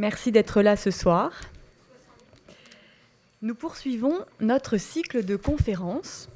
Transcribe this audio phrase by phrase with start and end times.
[0.00, 1.30] Merci d'être là ce soir.
[3.42, 6.30] Nous poursuivons notre cycle de conférences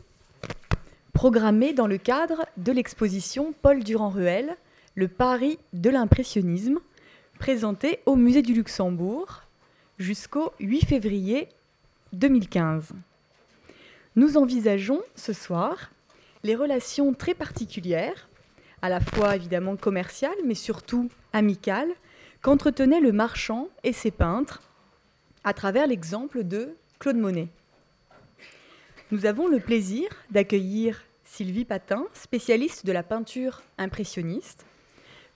[1.15, 4.59] programmé dans le cadre de l'exposition Paul Durand-Ruel,
[4.95, 6.79] Le Paris de l'impressionnisme,
[7.39, 9.45] présentée au Musée du Luxembourg
[9.99, 11.49] jusqu'au 8 février
[12.13, 12.93] 2015.
[14.15, 15.91] Nous envisageons ce soir
[16.43, 18.29] les relations très particulières,
[18.83, 21.95] à la fois évidemment commerciales, mais surtout amicales,
[22.45, 24.61] qu'entretenaient le marchand et ses peintres
[25.45, 27.49] à travers l'exemple de Claude Monet.
[29.11, 34.67] Nous avons le plaisir d'accueillir Sylvie Patin, spécialiste de la peinture impressionniste,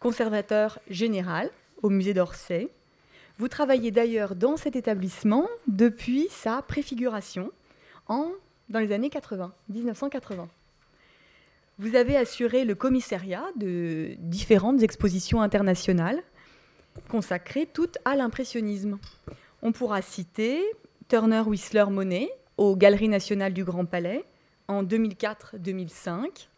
[0.01, 1.51] conservateur général
[1.83, 2.69] au musée d'Orsay.
[3.39, 7.51] Vous travaillez d'ailleurs dans cet établissement depuis sa préfiguration
[8.07, 8.33] en,
[8.69, 10.47] dans les années 80, 1980.
[11.79, 16.23] Vous avez assuré le commissariat de différentes expositions internationales
[17.09, 18.99] consacrées toutes à l'impressionnisme.
[19.63, 20.63] On pourra citer
[21.09, 24.25] Turner Whistler Monet aux Galeries nationales du Grand Palais
[24.69, 26.49] en 2004-2005,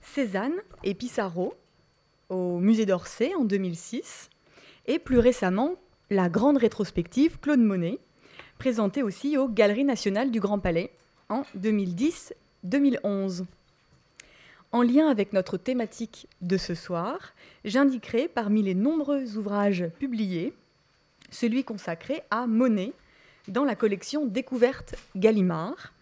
[0.00, 1.54] Cézanne et Pissarro
[2.28, 4.30] au Musée d'Orsay en 2006,
[4.86, 5.76] et plus récemment
[6.10, 7.98] la grande rétrospective Claude Monet,
[8.58, 10.90] présentée aussi aux Galeries nationales du Grand Palais
[11.28, 13.44] en 2010-2011.
[14.70, 20.52] En lien avec notre thématique de ce soir, j'indiquerai parmi les nombreux ouvrages publiés
[21.30, 22.92] celui consacré à Monet
[23.48, 25.92] dans la collection Découverte Gallimard,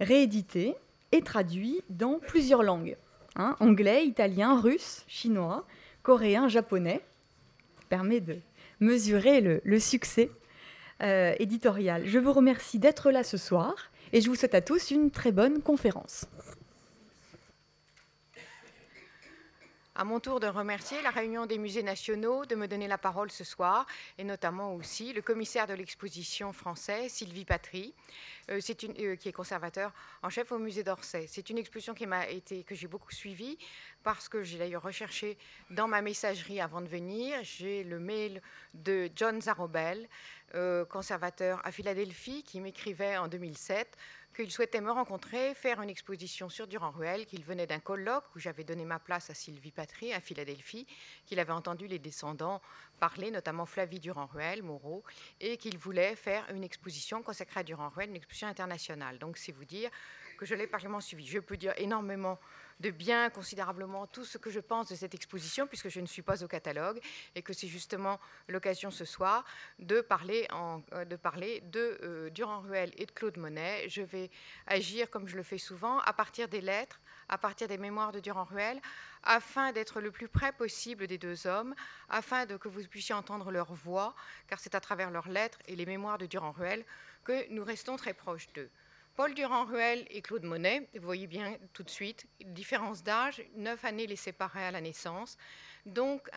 [0.00, 0.74] réédité
[1.10, 2.96] et traduit dans plusieurs langues
[3.36, 5.66] hein, anglais, italien, russe, chinois,
[6.02, 7.00] coréen, japonais.
[7.88, 8.38] Permet de
[8.80, 10.30] mesurer le, succès
[11.02, 12.06] euh, éditorial.
[12.06, 13.74] Je vous remercie d'être là ce soir
[14.12, 16.26] et je vous souhaite à tous une très bonne conférence.
[20.02, 23.30] À mon tour de remercier la réunion des musées nationaux de me donner la parole
[23.30, 23.86] ce soir,
[24.18, 27.94] et notamment aussi le commissaire de l'exposition français, Sylvie Patry,
[28.50, 29.92] euh, euh, qui est conservateur
[30.24, 31.26] en chef au musée d'Orsay.
[31.28, 33.56] C'est une exposition que j'ai beaucoup suivie,
[34.02, 35.38] parce que j'ai d'ailleurs recherché
[35.70, 38.42] dans ma messagerie avant de venir, j'ai le mail
[38.74, 40.08] de John Zarobel,
[40.56, 43.96] euh, conservateur à Philadelphie, qui m'écrivait en 2007
[44.34, 48.64] qu'il souhaitait me rencontrer, faire une exposition sur Durand-Ruel, qu'il venait d'un colloque où j'avais
[48.64, 50.86] donné ma place à Sylvie Patry à Philadelphie,
[51.26, 52.60] qu'il avait entendu les descendants
[52.98, 55.02] parler, notamment Flavie Durand-Ruel, Moreau,
[55.40, 59.18] et qu'il voulait faire une exposition consacrée à Durand-Ruel, une exposition internationale.
[59.18, 59.90] Donc c'est vous dire
[60.38, 61.26] que je l'ai parfaitement suivi.
[61.26, 62.38] Je peux dire énormément
[62.80, 66.22] de bien considérablement tout ce que je pense de cette exposition, puisque je ne suis
[66.22, 67.00] pas au catalogue,
[67.34, 69.44] et que c'est justement l'occasion ce soir
[69.78, 71.18] de parler, euh, de,
[72.02, 73.88] euh, Durand-Ruel et de Claude Monet.
[73.88, 74.30] Je vais
[74.66, 78.20] agir, comme je le fais souvent, à partir des lettres, à partir des mémoires de
[78.20, 78.80] Durand-Ruel,
[79.22, 81.74] afin d'être le plus près possible des deux hommes,
[82.08, 84.14] afin de, que vous puissiez entendre leur voix,
[84.48, 86.84] car c'est à travers leurs lettres et les mémoires de Durand-Ruel
[87.24, 88.70] que nous restons très proches d'eux.
[89.14, 94.06] Paul Durand-Ruel et Claude Monet, vous voyez bien tout de suite, différence d'âge, neuf années
[94.06, 95.36] les séparaient à la naissance.
[95.84, 96.30] Donc,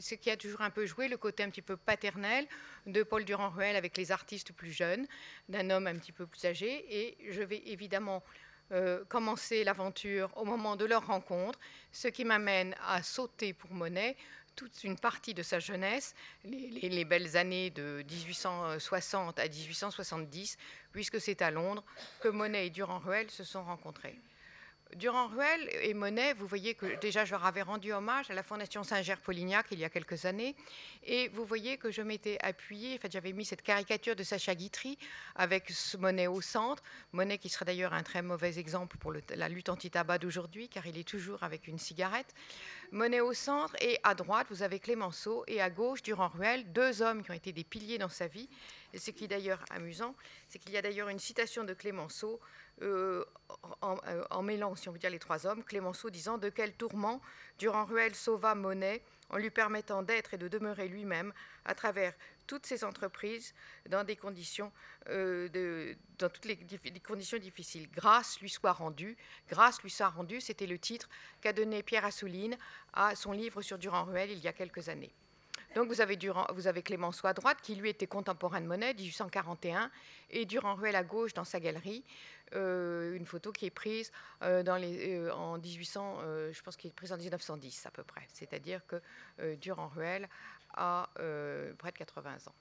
[0.00, 2.46] ce qui a toujours un peu joué, le côté un petit peu paternel
[2.86, 5.06] de Paul Durand-Ruel avec les artistes plus jeunes,
[5.50, 6.86] d'un homme un petit peu plus âgé.
[6.88, 8.24] Et je vais évidemment
[8.72, 11.58] euh, commencer l'aventure au moment de leur rencontre,
[11.92, 14.16] ce qui m'amène à sauter pour Monet
[14.56, 20.56] toute une partie de sa jeunesse, les, belles années de 1860 à 1870,
[20.92, 21.84] puisque c'est à Londres
[22.20, 24.18] que Monet et Durand-Ruel se sont rencontrés.
[24.96, 28.82] Durand-Ruel et Monet, vous voyez que déjà je leur avais rendu hommage à la Fondation
[28.82, 30.56] Saint-Ger-Polignac il y a quelques années,
[31.04, 34.54] et vous voyez que je m'étais appuyée, en fait j'avais mis cette caricature de Sacha
[34.54, 34.98] Guitry
[35.34, 39.48] avec ce Monet au centre, Monet qui serait d'ailleurs un très mauvais exemple pour la
[39.50, 42.34] lutte anti-tabac d'aujourd'hui, car il est toujours avec une cigarette.
[42.90, 47.22] Monet au centre, et à droite vous avez Clémenceau, et à gauche Durand-Ruel, deux hommes
[47.22, 48.48] qui ont été des piliers dans sa vie,
[48.94, 50.14] et ce qui est d'ailleurs amusant,
[50.48, 52.40] c'est qu'il y a d'ailleurs une citation de Clémenceau
[52.82, 53.24] euh,
[53.82, 57.20] euh, en, mêlant, si on veut dire, les trois hommes, Clémenceau disant De quel tourment
[57.58, 61.32] Durand-Ruel sauva Monet en lui permettant d'être et de demeurer lui-même
[61.64, 62.12] à travers
[62.46, 63.54] toutes ses entreprises
[63.88, 64.70] dans des conditions,
[65.08, 66.58] euh, toutes les,
[67.04, 67.88] conditions difficiles.
[67.90, 69.16] Grâce lui soit rendue,
[69.48, 71.08] grâce lui soit rendue, c'était le titre
[71.40, 72.56] qu'a donné Pierre Assouline
[72.92, 75.12] à son livre sur Durand-Ruel il y a quelques années.
[75.74, 78.94] Donc vous avez, Durand, vous avez Clémenceau à droite, qui lui était contemporain de Monet,
[78.94, 79.90] 1841,
[80.30, 82.02] et Durand-Ruel à gauche dans sa galerie.
[82.54, 84.12] Euh, une photo qui est prise
[84.42, 86.18] euh, euh, en 1800,
[86.52, 88.26] je pense qu'il est prise en 1910 à peu près.
[88.32, 89.00] C'est-à-dire que
[89.56, 90.28] Durand-Ruel
[90.74, 91.08] a
[91.78, 92.54] près de 80 ans.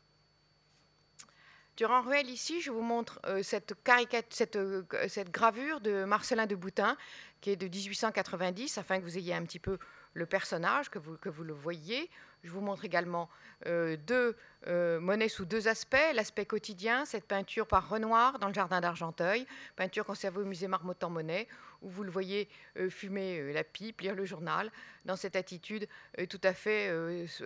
[1.77, 6.95] Durand-Ruel, ici, je vous montre cette, gravure de Marcelin de Boutin,
[7.41, 9.77] qui est de 1890, afin que vous ayez un petit peu
[10.15, 12.09] le personnage que vous, le voyez.
[12.44, 13.29] Je vous montre également
[13.65, 14.35] euh, deux
[14.67, 15.97] euh, monnaies sous deux aspects.
[16.13, 19.45] L'aspect quotidien, cette peinture par Renoir dans le jardin d'Argenteuil,
[19.75, 21.47] peinture conservée au musée Marmottan-Monet,
[21.85, 24.71] où vous le voyez euh, fumer la pipe, lire le journal,
[25.05, 25.87] dans cette attitude
[26.29, 26.91] tout à fait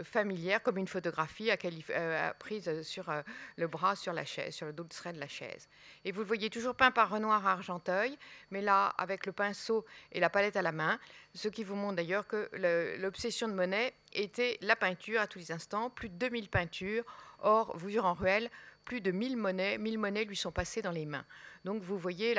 [0.03, 1.49] familière, comme une photographie
[2.39, 3.11] prise sur
[3.57, 5.67] le bras, sur la chaise, sur le dos de la chaise.
[6.05, 8.17] Et vous le voyez toujours peint par Renoir à Argenteuil,
[8.51, 10.99] mais là avec le pinceau et la palette à la main,
[11.33, 12.49] ce qui vous montre d'ailleurs que
[12.99, 17.03] l'obsession de Monet était la peinture à tous les instants, plus de 2000 peintures.
[17.41, 18.49] Or, vous en ruelle,
[18.85, 21.25] plus de 1000 monnaies, 1000 monnaies lui sont passées dans les mains.
[21.65, 22.35] Donc vous voyez,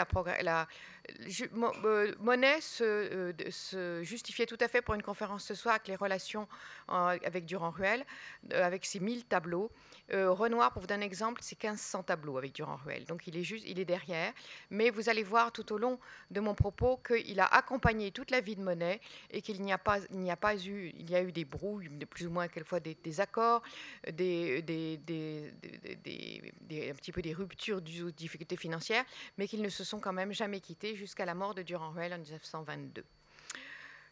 [1.84, 5.96] euh, Monet euh, se, justifiait tout à fait pour une conférence ce soir avec les
[5.96, 6.48] relations
[6.88, 8.04] avec Durand-Ruel,
[8.52, 9.70] euh, avec ses 1000 tableaux.
[10.12, 13.04] Renoir, pour vous donner un exemple, c'est 1500 tableaux avec Durand-Ruel.
[13.04, 14.32] Donc il est juste, il est derrière.
[14.70, 16.00] Mais vous allez voir tout au long
[16.32, 19.00] de mon propos qu'il a accompagné toute la vie de Monet
[19.30, 22.26] et qu'il n'y a pas, a pas eu, il y a eu des brouilles, plus
[22.26, 23.62] ou moins quelquefois des, des accords,
[24.10, 29.04] des, des, des, un petit peu des ruptures aux difficultés financières
[29.38, 32.18] mais qu'ils ne se sont quand même jamais quittés jusqu'à la mort de Durand-Ruel en
[32.18, 33.04] 1922.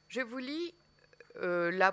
[0.09, 0.75] Je vous lis
[1.41, 1.91] euh, le,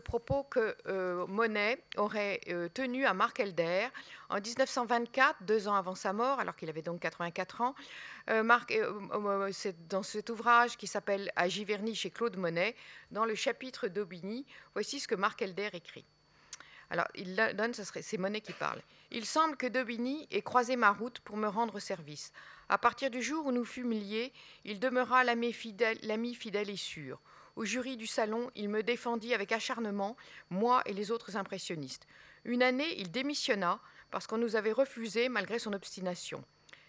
[0.00, 3.88] propos que euh, Monet aurait euh, tenu à Marc Elder
[4.28, 7.74] en 1924, deux ans avant sa mort, alors qu'il avait donc 84 ans.
[8.44, 8.74] Marc,
[9.52, 12.76] c'est dans cet ouvrage qui s'appelle À Giverny chez Claude Monet,
[13.10, 14.44] dans le chapitre d'Aubigny,
[14.74, 16.04] voici ce que Marc Elder écrit.
[16.90, 18.82] Alors, il donne, c'est Monet qui parle.
[19.10, 22.30] Il semble que Daubigny ait croisé ma route pour me rendre service.
[22.68, 24.32] À partir du jour où nous fûmes liés,
[24.66, 27.18] il demeura l'ami fidèle, et sûr.
[27.56, 30.16] Au jury du salon, il me défendit avec acharnement,
[30.50, 32.06] moi et les autres impressionnistes.
[32.44, 36.44] Une année, il démissionna parce qu'on nous avait refusé malgré son obstination.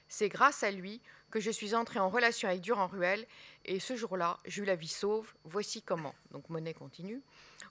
[0.10, 1.02] C'est grâce à lui
[1.32, 3.26] que je suis entré en relation avec Durand-Ruel
[3.66, 5.32] et ce jour-là, j'eus la vie sauve.
[5.46, 6.16] Voici comment.
[6.32, 7.22] Donc Monet continue.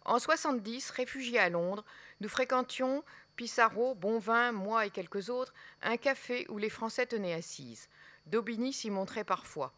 [0.04, 1.84] En 70, réfugié à Londres,
[2.20, 3.04] nous fréquentions
[3.38, 7.88] Pissarro, Bonvin, moi et quelques autres, un café où les Français tenaient assises.
[8.26, 9.72] Daubigny s'y montrait parfois.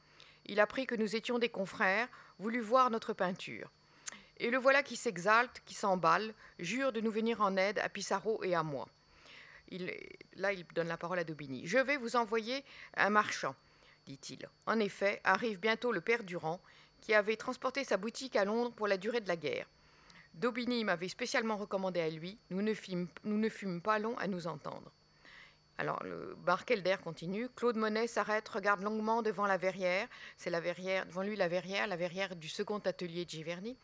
[0.46, 2.08] Il apprit que nous étions des confrères,
[2.38, 3.70] voulut voir notre peinture.
[4.38, 8.42] Et le voilà qui s'exalte, qui s'emballe, jure de nous venir en aide à Pissarro
[8.42, 8.88] et à moi.
[10.36, 11.66] Là, il donne la parole à Daubigny.
[11.66, 12.64] Je vais vous envoyer
[12.96, 13.54] un marchand,
[14.06, 14.48] dit-il.
[14.64, 16.62] En effet, arrive bientôt le père Durand,
[17.02, 19.66] qui avait transporté sa boutique à Londres pour la durée de la guerre.
[20.34, 22.38] Daubigny m'avait spécialement recommandé à lui.
[22.50, 24.90] Nous ne, fûmes, pas longs à nous entendre.
[25.78, 27.48] Alors, le Barkelder continue.
[27.56, 30.08] Claude Monet s'arrête, regarde longuement devant la verrière.
[30.36, 33.76] C'est la verrière, devant lui la verrière, la verrière du second atelier de Giverny.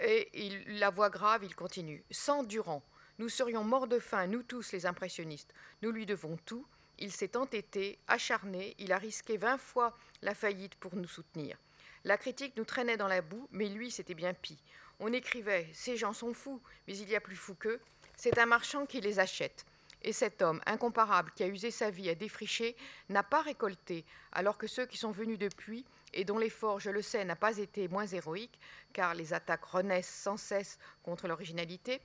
[0.00, 2.02] Et il, la voix grave, il continue.
[2.10, 2.82] Sans Durand,
[3.18, 5.54] nous serions morts de faim, nous tous les impressionnistes.
[5.82, 6.66] Nous lui devons tout.
[6.98, 11.56] Il s'est entêté, acharné, il a risqué vingt fois la faillite pour nous soutenir.
[12.04, 14.58] La critique nous traînait dans la boue, mais lui, c'était bien pis.
[15.04, 17.80] On écrivait Ces gens sont fous, mais il y a plus fou qu'eux.
[18.16, 19.66] C'est un marchand qui les achète.
[20.02, 22.76] Et cet homme incomparable qui a usé sa vie à défricher
[23.08, 27.02] n'a pas récolté, alors que ceux qui sont venus depuis et dont l'effort, je le
[27.02, 28.60] sais, n'a pas été moins héroïque,
[28.92, 32.00] car les attaques renaissent sans cesse contre l'originalité,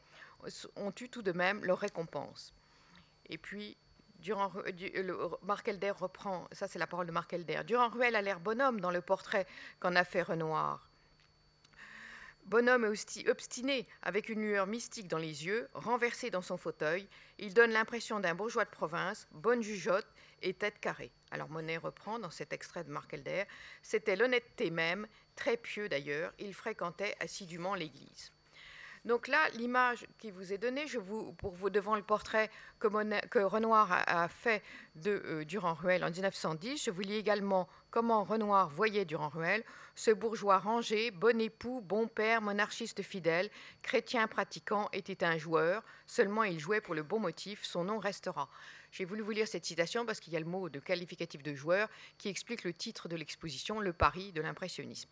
[0.75, 2.51] ont eu tout de même leur récompense.
[3.29, 3.77] Et puis,
[4.19, 4.51] Durant,
[5.43, 5.69] Marc
[6.00, 9.01] reprend, ça c'est la parole de Marc Elder, Durand Ruel a l'air bonhomme dans le
[9.01, 9.45] portrait
[9.79, 10.89] qu'en a fait Renoir.
[12.47, 12.85] Bonhomme
[13.27, 18.22] obstiné, avec une lueur mystique dans les yeux, renversé dans son fauteuil, il donne l'impression
[18.22, 20.07] d'un bourgeois de province, bonne jugeote
[20.41, 21.12] et tête carrée.
[21.31, 23.43] Alors Monet reprend dans cet extrait de Marc Elder
[23.81, 28.31] C'était l'honnêteté même, très pieux d'ailleurs, il fréquentait assidûment l'église.
[29.06, 32.50] Donc là, l'image qui vous est donnée, je vous, pour vous devant le portrait
[32.80, 32.88] que,
[33.39, 34.62] Renoir a, fait
[34.96, 39.63] de euh, Durand-Ruel en 1910, je vous lis également comment Renoir voyait Durand-Ruel,
[39.96, 43.50] ce bourgeois rangé, bon époux, bon père, monarchiste fidèle,
[43.82, 48.50] chrétien pratiquant, était un joueur, seulement il jouait pour le bon motif, son nom restera.
[48.98, 51.54] J'ai voulu vous lire cette citation parce qu'il y a le mot de qualificatif de
[51.54, 51.88] joueur
[52.18, 55.08] qui explique le titre de l'exposition, Le pari de l'impressionnisme.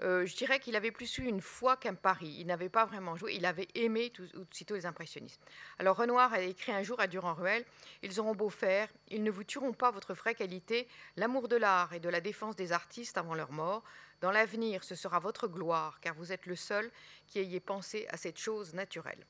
[0.00, 2.36] Euh, je dirais qu'il avait plus eu une foi qu'un pari.
[2.38, 5.42] Il n'avait pas vraiment joué, il avait aimé tout, aussitôt les impressionnistes.
[5.78, 7.66] Alors Renoir a écrit un jour à Durand-Ruel
[8.02, 11.92] Ils auront beau faire, ils ne vous tueront pas votre vraie qualité, l'amour de l'art
[11.92, 13.84] et de la défense des artistes avant leur mort.
[14.22, 16.90] Dans l'avenir, ce sera votre gloire, car vous êtes le seul
[17.26, 19.26] qui ayez pensé à cette chose naturelle.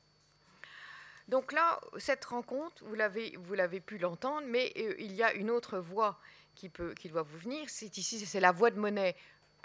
[1.29, 5.77] Donc là, cette rencontre, vous l'avez, pu l'entendre, mais euh, il y a une autre
[5.77, 6.17] voix
[6.55, 7.65] qui, doit vous venir.
[7.67, 9.15] C'est ici, c'est la voix de Monet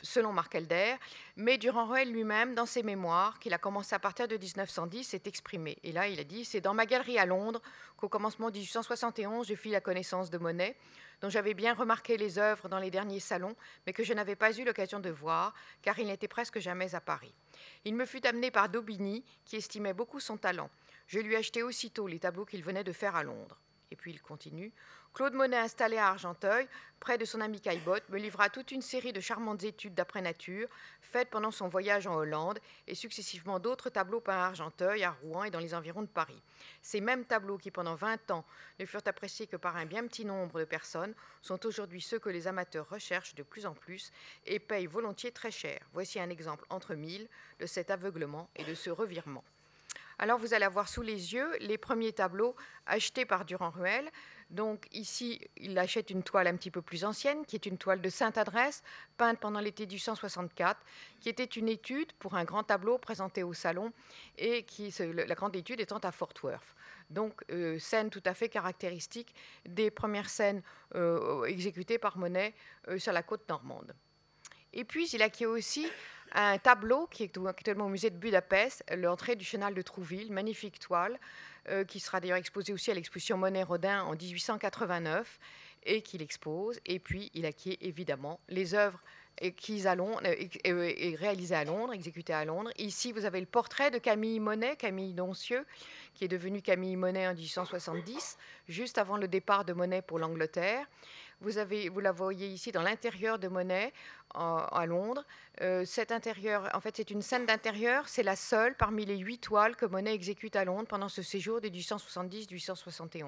[0.02, 0.97] selon Marc Elder,
[1.37, 5.78] mais Durand-Ruel lui-même, dans ses mémoires, qu'il a commencé à partir de 1910, s'est exprimé.
[5.83, 7.62] Et là, il a dit C'est dans ma galerie à Londres
[7.97, 10.76] qu'au commencement de 1871, je fis la connaissance de Monet,
[11.23, 13.56] dont j'avais bien remarqué les œuvres dans les derniers salons,
[13.87, 17.00] mais que je n'avais pas eu l'occasion de voir, car il n'était presque jamais à
[17.00, 17.33] Paris.
[17.87, 20.68] Il me fut amené par Daubigny, qui estimait beaucoup son talent.
[21.06, 23.58] Je lui achetai aussitôt les tableaux qu'il venait de faire à Londres.
[23.90, 24.73] Et puis il continue.
[25.14, 26.66] Claude Monet, installé à Argenteuil,
[26.99, 30.66] près de son ami Caillebotte, me livra toute une série de charmantes études d'après nature,
[31.00, 32.58] faites pendant son voyage en Hollande,
[32.88, 36.42] et successivement d'autres tableaux peints à Argenteuil, à Rouen et dans les environs de Paris.
[36.82, 38.44] Ces mêmes tableaux qui, pendant 20 ans,
[38.80, 42.30] ne furent appréciés que par un bien petit nombre de personnes, sont aujourd'hui ceux que
[42.30, 44.11] les amateurs recherchent de plus en plus
[44.46, 45.78] et payent volontiers très cher.
[45.92, 47.28] Voici un exemple entre mille
[47.61, 49.44] de cet aveuglement et de ce revirement.
[50.18, 52.54] Alors vous allez avoir sous les yeux les premiers tableaux
[52.87, 54.11] achetés par Durand-Ruel.
[54.50, 58.00] Donc ici, il achète une toile un petit peu plus ancienne, qui est une toile
[58.00, 58.83] de Sainte-Adresse,
[59.16, 60.80] peinte pendant l'été 1864,
[61.21, 63.92] qui était une étude pour un grand tableau présenté au salon,
[64.38, 66.75] et qui, la grande étude étant à Fort Worth.
[67.11, 69.35] Donc euh, scène tout à fait caractéristique
[69.66, 70.62] des premières scènes
[70.94, 72.54] euh, exécutées par Monet
[72.88, 73.94] euh, sur la côte normande.
[74.73, 75.87] Et puis il acquiert aussi
[76.35, 80.79] un tableau qui est actuellement au musée de Budapest, l'entrée du chenal de Trouville, magnifique
[80.79, 81.19] toile,
[81.69, 85.38] euh, qui sera d'ailleurs exposée aussi à l'exposition Monet-Rodin en 1889
[85.85, 86.81] et qu'il expose.
[86.87, 89.00] Et puis il acquiert évidemment les œuvres
[89.43, 89.50] euh,
[91.19, 92.71] réalisées à Londres, exécutées à Londres.
[92.79, 95.64] Ici, vous avez le portrait de Camille Monet, Camille Doncieux,
[96.14, 98.38] qui est devenue Camille Monet en 1870,
[98.69, 100.87] juste avant le départ de Monet pour l'Angleterre.
[101.41, 103.93] Vous, la voyez ici dans l'intérieur de Monet
[104.35, 105.25] à Londres.
[105.61, 108.09] Euh, cet intérieur, en fait, c'est une scène d'intérieur.
[108.09, 111.61] C'est la seule parmi les huit toiles que Monet exécute à Londres pendant ce séjour
[111.61, 113.26] de 1870-1871.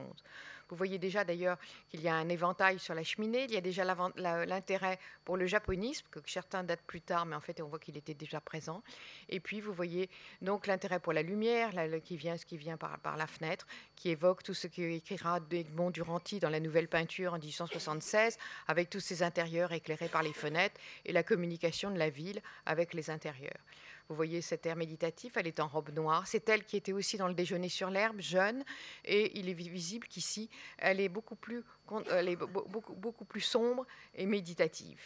[0.69, 1.59] Vous voyez déjà d'ailleurs
[1.89, 3.45] qu'il y a un éventail sur la cheminée.
[3.45, 7.41] Il y a déjà l'intérêt pour le japonisme, que certains datent plus tard, mais en
[7.41, 8.83] fait, on voit qu'il était déjà présent.
[9.29, 10.11] Et puis, vous voyez
[10.43, 14.43] donc l'intérêt pour la lumière, qui vient, ce qui vient par, la fenêtre, qui évoque
[14.43, 19.73] tout ce qu'écrira Edmond Duranty dans la nouvelle peinture en 1876, avec tous ces intérieurs
[19.73, 23.61] éclairés par les fenêtres et la communication de la ville avec les intérieurs.
[24.09, 26.27] Vous voyez cet air méditatif, elle est en robe noire.
[26.27, 28.65] C'est elle qui était aussi dans le déjeuner sur l'herbe, jeune,
[29.05, 30.49] et il est visible qu'ici,
[30.79, 33.85] elle est beaucoup plus, beaucoup, plus sombre
[34.15, 35.01] et méditative.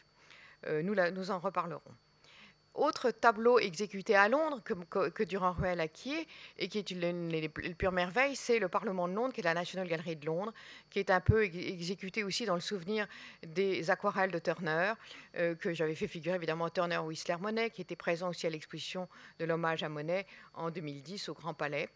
[0.66, 1.80] Euh, nous, nous en reparlerons.
[2.74, 6.24] Autre tableau exécuté à Londres que, Durand-Ruel acquiert
[6.56, 9.54] et qui est une, les, pure merveille, c'est le Parlement de Londres, qui est la
[9.54, 10.52] National Gallery de Londres,
[10.88, 13.08] qui est un peu exécuté aussi dans le souvenir
[13.44, 14.92] des aquarelles de Turner,
[15.36, 19.08] euh, que j'avais fait figurer évidemment Turner Whistler Monet, qui était présent aussi à l'exposition
[19.40, 21.88] de l'hommage à Monet en 2010 au Grand Palais.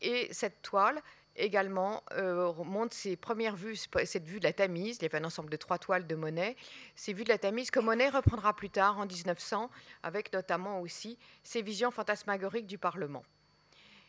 [0.00, 1.02] Et cette toile
[1.36, 4.98] également euh, montre ses premières vues, cette vue de la Tamise.
[4.98, 6.56] Il y avait un ensemble de trois toiles de Monet.
[6.94, 9.70] Ces vues de la Tamise que Monet reprendra plus tard, en 1900,
[10.02, 13.24] avec notamment aussi ses visions fantasmagoriques du Parlement.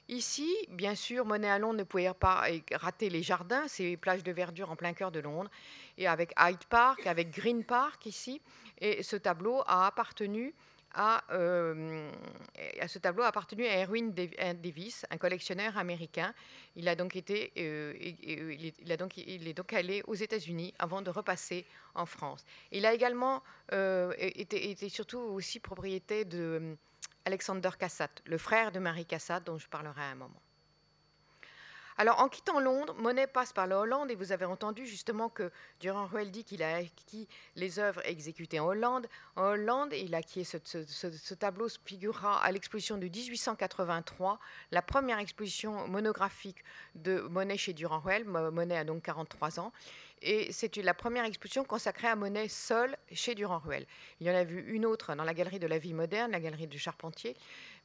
[0.08, 4.32] Ici, bien sûr, Monet à Londres ne pouvait pas rater les jardins, ces plages de
[4.32, 5.50] verdure en plein cœur de Londres,
[5.98, 8.39] et avec Hyde Park, avec Green Park ici.
[8.79, 10.53] Et ce tableau a appartenu
[11.32, 12.12] euh,
[12.80, 16.34] à, ce tableau a appartenu à Erwin Davis, un collectionneur américain.
[16.75, 21.02] Il a donc été, euh, il, a donc, il est donc allé aux États-Unis avant
[21.02, 22.46] de repasser en France.
[22.72, 26.78] Il a également euh, été, été, surtout aussi propriété de
[27.25, 30.45] Alexander Cassatt, le frère de Marie Cassatt, dont je parlerai à un moment.
[31.98, 35.50] Alors, en quittant Londres, Monet passe par la Hollande et vous avez entendu justement que
[35.80, 39.08] Durand-Ruel dit qu'il a acquis les œuvres exécutées en Hollande.
[39.38, 44.40] En Hollande, il a acquis ce, ce, tableau figurera à l'exposition de 1883,
[44.72, 48.25] la première exposition monographique de Monet chez Durand-Ruel.
[48.25, 49.72] Monet a donc 43 ans
[50.22, 53.86] et c'est la première exposition consacrée à Monet seul chez Durand-Ruel.
[54.20, 56.40] Il y en a vu une autre dans la galerie de la vie moderne, la
[56.40, 57.36] galerie de Charpentier,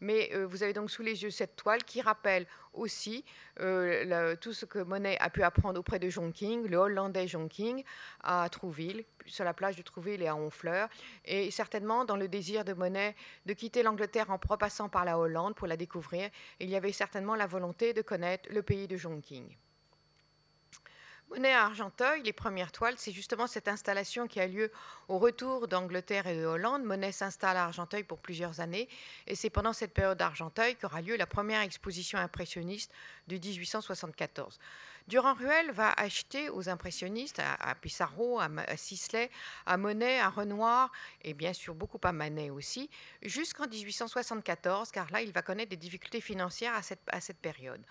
[0.00, 3.24] mais euh, vous avez donc sous les yeux cette toile qui rappelle aussi
[3.60, 7.48] euh, tout ce que Monet a pu apprendre auprès de John King, le Hollandais John
[7.48, 7.84] King,
[8.22, 10.88] à Trouville, sur la plage de Trouville et à Honfleur,
[11.24, 13.14] et certainement dans le désir de Monet
[13.46, 17.34] de quitter l'Angleterre en repassant par la Hollande pour la découvrir, il y avait certainement
[17.34, 19.56] la volonté de connaître le pays de John King.
[21.30, 24.72] Monet à Argenteuil, les premières toiles, c'est justement cette installation qui a lieu
[25.06, 26.82] au retour d'Angleterre et de Hollande.
[26.82, 28.88] Monet s'installe à Argenteuil pour plusieurs années
[29.28, 32.92] et c'est pendant cette période d'Argenteuil qu'aura lieu la première exposition impressionniste
[33.28, 34.58] de 1874.
[35.06, 39.30] Durand-Ruel va acheter aux impressionnistes, à, Pissarro, à, Sisley,
[39.66, 40.90] à Monet, à Renoir
[41.22, 42.90] et bien sûr beaucoup à Manet aussi,
[43.22, 47.82] jusqu'en 1874, car là il va connaître des difficultés financières à cette période.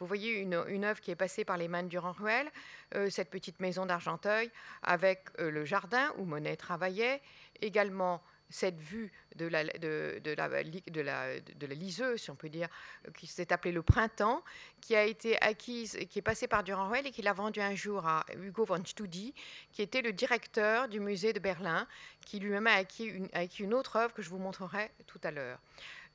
[0.00, 2.50] Vous voyez une, œuvre qui est passée par les mains de Durand-Ruel,
[2.94, 4.50] euh, cette petite maison d'Argenteuil
[4.82, 7.20] avec euh, le jardin où Monet travaillait,
[7.60, 12.68] également cette vue de la, de, la, liseuse, si on peut dire,
[13.14, 14.42] qui s'est appelée Le Printemps,
[14.80, 18.06] qui a été acquise, qui est passée par Durand-Ruel et qui l'a vendue un jour
[18.06, 19.34] à Hugo von Studi,
[19.70, 21.86] qui était le directeur du musée de Berlin,
[22.24, 25.20] qui lui-même a acquis une, a acquis une autre œuvre que je vous montrerai tout
[25.22, 25.58] à l'heure.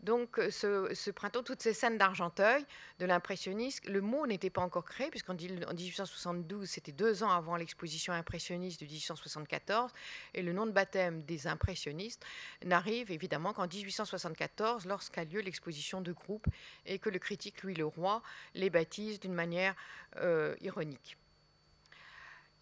[0.02, 2.64] Donc euh, ce, printemps, toutes ces scènes d'Argenteuil,
[3.00, 8.14] de l'impressionniste, le mot n'était pas encore créé, puisqu'en 1872, c'était deux ans avant l'exposition
[8.14, 9.92] impressionniste de 1874,
[10.34, 12.24] et le nom de baptême des impressionnistes
[12.64, 16.46] n'arrive évidemment qu'en 1874, lorsqu'a lieu l'exposition de groupe,
[16.86, 18.22] et que le critique Louis Leroy
[18.54, 19.76] les baptise d'une manière
[20.18, 21.18] euh, ironique.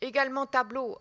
[0.03, 0.99] Également tableau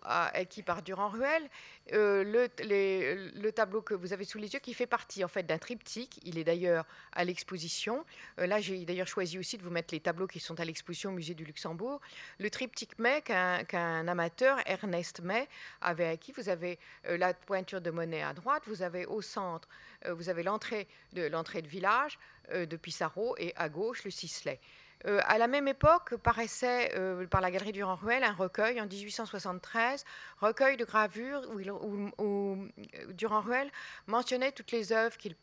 [0.49, 1.49] qui par Durand-Ruel,
[1.91, 5.57] euh, le, tableau que vous avez sous les yeux qui fait partie en fait d'un
[5.57, 6.21] triptyque.
[6.23, 8.05] Il est d'ailleurs à l'exposition.
[8.39, 11.09] Euh, là, j'ai d'ailleurs choisi aussi de vous mettre les tableaux qui sont à l'exposition
[11.09, 11.99] au musée du Luxembourg.
[12.39, 15.49] Le triptyque May qu'un amateur, Ernest May,
[15.81, 16.31] avait acquis.
[16.31, 16.79] Vous avez
[17.09, 18.63] euh, la pointure de Monet à droite.
[18.67, 19.67] Vous avez au centre,
[20.09, 22.17] vous avez l'entrée de de village
[22.53, 24.61] de Pissarro et à gauche le Sisley.
[25.05, 30.05] Euh, à la même époque paraissait euh, par la Galerie Durand-Ruel un recueil en 1873,
[30.39, 32.67] recueil de gravures où, où
[33.09, 33.69] Durand-Ruel
[34.07, 35.35] mentionnait toutes les œuvres qu'il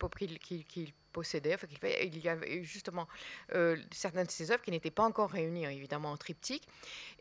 [2.02, 3.08] il y avait justement
[3.54, 6.66] euh, certaines de ces œuvres qui n'étaient pas encore réunies, hein, évidemment, en triptyque.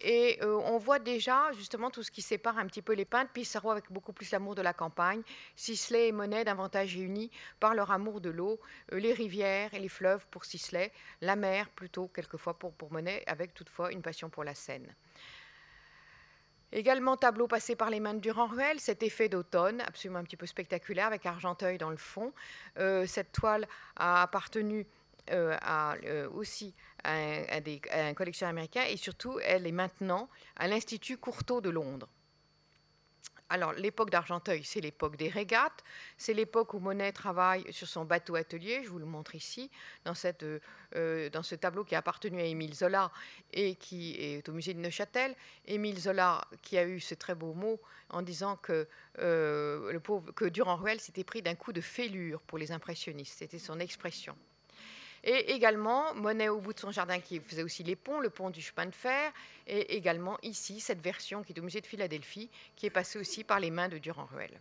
[0.02, 3.32] Et euh, on voit déjà justement tout ce qui sépare un petit peu les peintres.
[3.32, 5.22] Pissarro avec beaucoup plus l'amour de la campagne,
[5.56, 8.60] Sisley et Monet davantage unis par leur amour de l'eau,
[8.94, 10.92] euh, les rivières et les fleuves pour Sisley,
[11.22, 14.94] la mer plutôt quelquefois pour, pour Monet, avec toutefois une passion pour la Seine.
[16.72, 20.46] Également tableau passé par les mains de Durand-Ruel, cet effet d'automne, absolument un petit peu
[20.46, 22.32] spectaculaire, avec Argenteuil dans le fond.
[22.78, 24.86] Euh, cette toile a appartenu
[25.32, 25.58] euh,
[26.06, 27.44] euh, aussi à un,
[27.92, 32.10] à un américain et surtout, elle est maintenant à l'Institut Courtauld de Londres
[33.50, 35.84] alors, l'époque d'Argenteuil, c'est l'époque des régates,
[36.18, 39.72] c'est l'époque où Monet travaille sur son bateau atelier, je vous le montre ici,
[40.06, 40.46] dans, cette,
[40.96, 43.12] euh, dans ce tableau qui a appartenu à Émile Zola
[43.52, 45.36] et qui est au musée de Neuchâtel.
[45.66, 48.88] Émile Zola, qui a eu ce très beau mot en disant que,
[49.18, 50.00] euh,
[50.36, 54.38] que Durand-Ruel s'était pris d'un coup de fêlure pour les impressionnistes, c'était son expression.
[55.24, 58.50] Et également, Monet au bout de son jardin qui faisait aussi les ponts, le pont
[58.50, 59.32] du chemin de fer,
[59.68, 63.44] et également ici, cette version qui est au musée de Philadelphie, qui est passée aussi
[63.44, 64.60] par les mains de Durand-Ruel.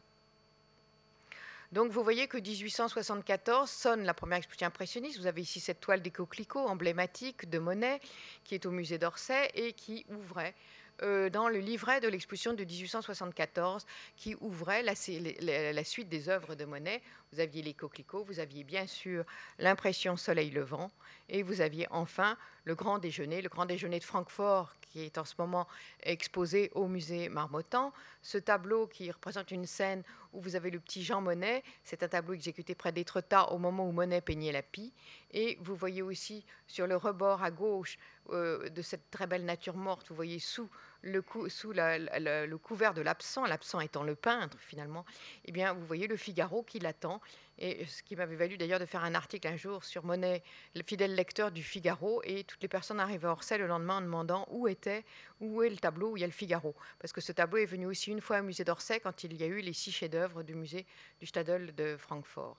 [1.70, 5.18] Donc vous voyez que 1874 sonne la première exposition impressionniste.
[5.18, 8.00] Vous avez ici cette toile des coquelicots emblématique de Monet
[8.42, 10.54] qui est au musée d'Orsay et qui ouvrait
[11.02, 16.64] euh, dans le livret de l'exposition de 1874 qui ouvrait la, suite des œuvres de
[16.64, 17.02] Monet.
[17.32, 19.24] Vous aviez les coquelicots, vous aviez bien sûr
[19.58, 20.90] l'impression soleil levant
[21.28, 25.24] et vous aviez enfin le grand déjeuner, le grand déjeuner de Francfort qui est en
[25.24, 25.68] ce moment
[26.02, 27.92] exposé au musée Marmottan.
[28.22, 32.08] Ce tableau qui représente une scène où vous avez le petit Jean Monet, c'est un
[32.08, 34.92] tableau exécuté près d'Étretat au moment où Monet peignait la pie.
[35.32, 37.98] Et vous voyez aussi sur le rebord à gauche
[38.30, 40.68] euh, de cette très belle nature morte, vous voyez sous
[41.02, 45.04] le, sous le couvert de l'absent, l'absent étant le peintre finalement,
[45.44, 47.20] eh bien, vous voyez le Figaro qui l'attend.
[47.60, 50.44] Et ce qui m'avait valu d'ailleurs de faire un article un jour sur Monet,
[50.76, 54.00] le fidèle lecteur du Figaro, et toutes les personnes arrivaient à Orsay le lendemain en
[54.00, 55.04] demandant où était,
[55.40, 56.76] où est le tableau où il y a le Figaro.
[57.00, 59.42] Parce que ce tableau est venu aussi une fois au musée d'Orsay quand il y
[59.42, 60.86] a eu les six chefs-d'œuvre du musée
[61.18, 62.58] du Stadel de Francfort.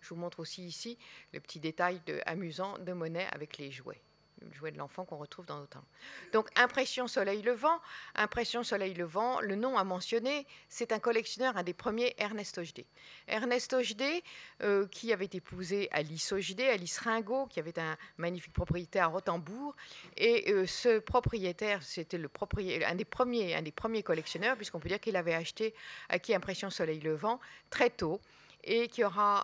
[0.00, 0.98] Je vous montre aussi ici
[1.32, 4.00] le petit détail amusant de Monet avec les jouets
[4.40, 5.84] le jouet de l'enfant qu'on retrouve dans nos temps.
[6.32, 7.80] Donc, Impression Soleil Levant,
[8.14, 12.86] Impression Soleil Levant, le nom à mentionner, c'est un collectionneur, un des premiers, Ernest Ogedé.
[13.26, 14.22] Ernest Ogedé,
[14.62, 19.74] euh, qui avait épousé Alice Ogedé, Alice Ringot, qui avait un magnifique propriétaire à Rotembourg.
[20.16, 24.80] Et euh, ce propriétaire, c'était le propriétaire, un des premiers, un des premiers collectionneurs, puisqu'on
[24.80, 25.74] peut dire qu'il avait acheté,
[26.08, 28.20] acquis Impression Soleil Levant très tôt
[28.66, 28.90] et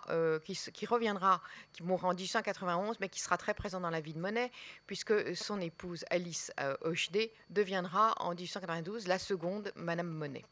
[0.09, 1.41] euh, qui, reviendra,
[1.73, 4.51] qui mourra en 1891, mais qui sera très présent dans la vie de Monet,
[4.87, 6.75] puisque son épouse Alice euh,
[7.49, 10.45] deviendra en 1892 la seconde Madame Monet.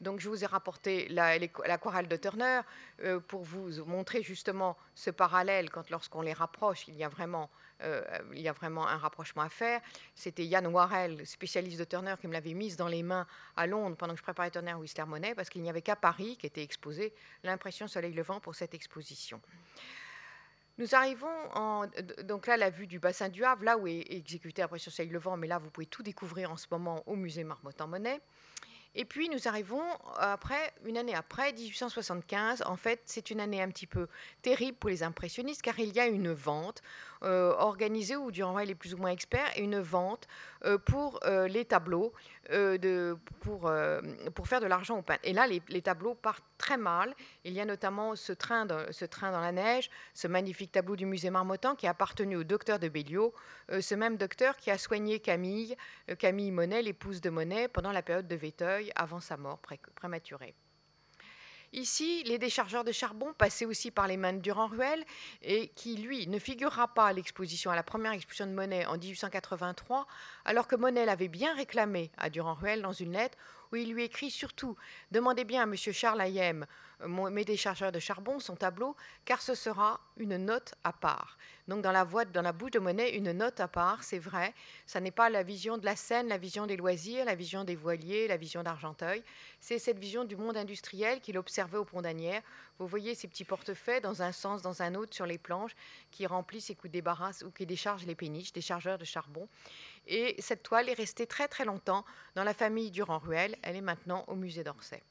[0.00, 2.60] Donc je vous ai rapporté l'aquarelle de Turner
[3.02, 7.48] euh, pour vous montrer justement ce parallèle quand lorsqu'on les rapproche, il y a vraiment
[7.82, 9.80] euh, il y a vraiment un rapprochement à faire.
[10.14, 13.96] C'était Yann Warrell, spécialiste de Turner, qui me l'avait mise dans les mains à Londres
[13.96, 16.62] pendant que je préparais Turner Whistler Monet, parce qu'il n'y avait qu'à Paris qui était
[16.62, 17.12] exposé
[17.44, 19.40] l'impression Soleil Levant pour cette exposition.
[20.78, 21.88] Nous arrivons
[22.24, 25.36] donc là la vue du bassin du Havre, là où est exécuté l'impression Soleil Levant,
[25.36, 28.20] mais là vous pouvez tout découvrir en ce moment au musée Marmottan Monet.
[28.98, 29.84] Et puis nous arrivons
[30.16, 32.62] après, une année après, 1875.
[32.66, 34.08] En fait, c'est une année un petit peu
[34.40, 36.82] terrible pour les impressionnistes car il y a une vente
[37.26, 40.28] euh, organisé, où Durand-Ruel est plus ou moins expert, une vente
[40.64, 42.12] euh, pour euh, les tableaux,
[42.52, 43.68] de, pour,
[44.36, 45.22] pour faire de l'argent au peintre.
[45.24, 47.12] Et là, les, tableaux partent très mal.
[47.44, 51.06] Il y a notamment ce train, ce train dans la neige, ce magnifique tableau du
[51.06, 53.34] musée Marmottan qui a appartenu au docteur de Béliot,
[53.80, 55.76] ce même docteur qui a soigné Camille,
[56.20, 59.58] Camille Monet, l'épouse de Monet, pendant la période de Véteuil, avant sa mort
[59.96, 60.54] prématurée.
[61.72, 65.04] Ici, les déchargeurs de charbon passaient aussi par les mains de Durand-Ruel
[65.42, 68.96] et qui, lui, ne figurera pas à l'exposition, à la première exposition de Monet en
[68.96, 70.06] 1883,
[70.44, 73.36] alors que Monet l'avait bien réclamé à Durand-Ruel dans une lettre
[73.72, 74.76] où il lui écrit surtout
[75.10, 75.76] Demandez bien à M.
[75.76, 76.66] Charles Hayem,
[77.04, 81.36] mes déchargeurs de charbon, son tableau, car ce sera une note à part.
[81.68, 84.54] Donc dans la, dans la bouche de Monet, une note à part, c'est vrai,
[84.86, 87.74] ça n'est pas la vision de la scène, la vision des loisirs, la vision des
[87.74, 89.22] voiliers, la vision d'Argenteuil,
[89.60, 92.42] c'est cette vision du monde industriel qu'il observait au Pont d'Anières.
[92.78, 95.74] Vous voyez ces petits portefeuilles dans un sens, dans un autre sur les planches
[96.10, 99.48] qui remplissent et qui débarrassent ou qui déchargent les péniches, des chargeurs de charbon.
[100.06, 103.56] Et cette toile est restée très très longtemps dans la famille Durand-Ruel.
[103.62, 105.02] Elle est maintenant au musée d'Orsay.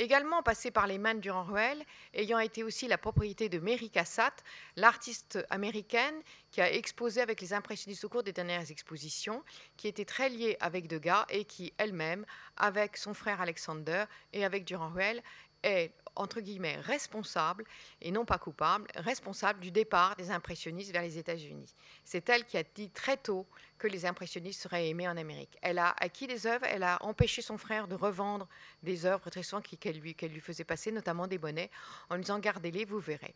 [0.00, 4.44] Également passée par les mains de Durand-Ruel, ayant été aussi la propriété de Mary Cassatt,
[4.76, 6.14] l'artiste américaine
[6.52, 9.42] qui a exposé avec les impressionnistes au cours des dernières expositions,
[9.76, 12.24] qui était très liée avec Degas et qui elle-même,
[12.56, 15.20] avec son frère Alexander et avec Durand-Ruel,
[15.64, 17.64] est entre guillemets responsable,
[18.02, 21.74] et non pas coupable, responsable du départ des impressionnistes vers les États-Unis.
[22.04, 23.46] C'est elle qui a dit très tôt
[23.78, 25.56] que les impressionnistes seraient aimés en Amérique.
[25.62, 28.48] Elle a acquis des œuvres, elle a empêché son frère de revendre
[28.82, 31.70] des œuvres très souvent qu'elle lui, faisait passer, notamment des bonnets,
[32.10, 33.34] en lui disant gardez-les, vous verrez.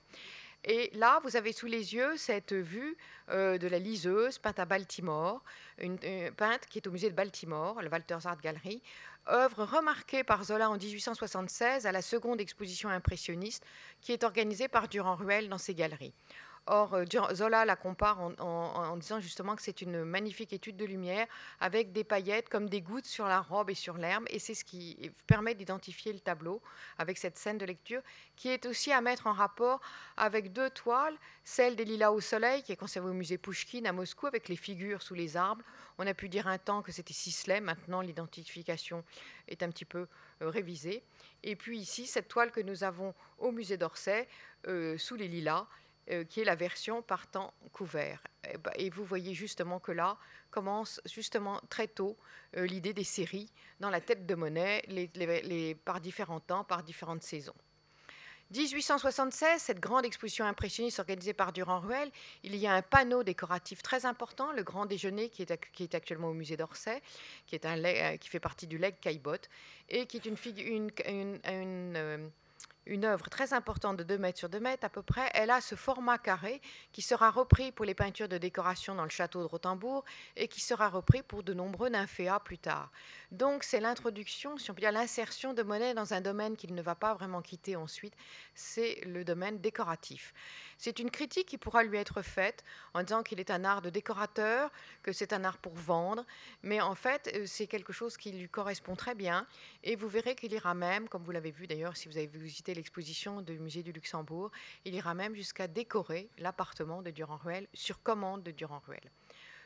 [0.64, 2.96] Et là, vous avez sous les yeux cette vue
[3.30, 5.42] euh, de la liseuse peinte à Baltimore,
[5.78, 8.80] une, une, peinte qui est au musée de Baltimore, le Walters Art Gallery,
[9.28, 13.64] œuvre remarquée par Zola en 1876 à la seconde exposition impressionniste
[14.00, 16.14] qui est organisée par Durand-Ruel dans ses galeries.
[16.66, 21.26] Or, euh, Zola la compare en, disant justement que c'est une magnifique étude de lumière
[21.58, 24.24] avec des paillettes comme des gouttes sur la robe et sur l'herbe.
[24.30, 26.62] Et c'est ce qui permet d'identifier le tableau
[26.98, 28.00] avec cette scène de lecture
[28.36, 29.80] qui est aussi à mettre en rapport
[30.16, 33.92] avec deux toiles, celle des Lilas au soleil qui est conservée au musée Pouchkine à
[33.92, 35.64] Moscou avec les figures sous les arbres.
[35.98, 39.04] On a pu dire un temps que c'était Sisley, maintenant l'identification
[39.48, 40.06] est un petit peu
[40.42, 41.02] euh, révisée.
[41.42, 44.28] Et puis ici, cette toile que nous avons au musée d'Orsay,
[44.68, 45.66] euh, sous les lilas,
[46.28, 48.22] qui est la version partant couvert.
[48.50, 50.16] Eh ben, et, vous voyez justement que là
[50.50, 52.16] commence justement très tôt
[52.56, 57.22] euh, l'idée des séries dans la tête de Monet, les, par différents temps, par différentes
[57.22, 57.54] saisons.
[58.50, 62.10] 1876, cette grande exposition impressionniste organisée par Durand-Ruel,
[62.42, 65.94] il y a un panneau décoratif très important, le Grand Déjeuner, qui est, qui est
[65.94, 67.00] actuellement au musée d'Orsay,
[67.46, 69.48] qui, est un, euh, qui fait partie du leg Caillebotte,
[69.88, 72.30] et qui est une, une, une, une
[72.86, 75.60] une œuvre très importante de 2 mètres sur 2 mètres à peu près, elle a
[75.60, 76.60] ce format carré
[76.92, 80.04] qui sera repris pour les peintures de décoration dans le château de Rothenbourg
[80.36, 82.90] et qui sera repris pour de nombreux nymphéas plus tard.
[83.30, 86.82] Donc c'est l'introduction, si on peut dire l'insertion de Monet dans un domaine qu'il ne
[86.82, 88.14] va pas vraiment quitter ensuite,
[88.54, 90.34] c'est le domaine décoratif.
[90.76, 92.64] C'est une critique qui pourra lui être faite
[92.94, 94.70] en disant qu'il est un art de décorateur,
[95.02, 96.26] que c'est un art pour vendre,
[96.62, 99.46] mais en fait euh, c'est quelque chose qui lui correspond très bien
[99.84, 102.71] et vous verrez qu'il ira même, comme vous l'avez vu d'ailleurs si vous avez visité
[102.74, 104.50] l'exposition du musée du Luxembourg,
[104.84, 109.10] il ira même jusqu'à décorer l'appartement de Durand-Ruel sur commande de Durand-Ruel.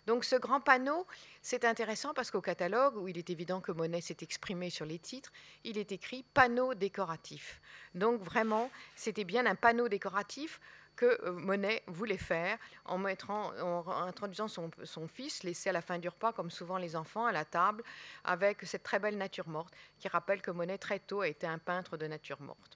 [0.06, 1.06] Donc ce grand panneau,
[1.42, 5.00] c'est intéressant parce qu'au catalogue, où il est évident que Monet s'est exprimé sur les
[5.00, 5.32] titres,
[5.64, 7.60] il est écrit panneau décoratif.
[7.94, 10.60] Donc vraiment, c'était bien un panneau décoratif
[10.94, 15.82] que euh, Monet voulait faire en, mettant, en introduisant son, son, fils, laissé à la
[15.82, 17.82] fin du repas, comme souvent les enfants, à la table,
[18.24, 21.58] avec cette très belle nature morte, qui rappelle que Monet très tôt a été un
[21.58, 22.75] peintre de nature morte.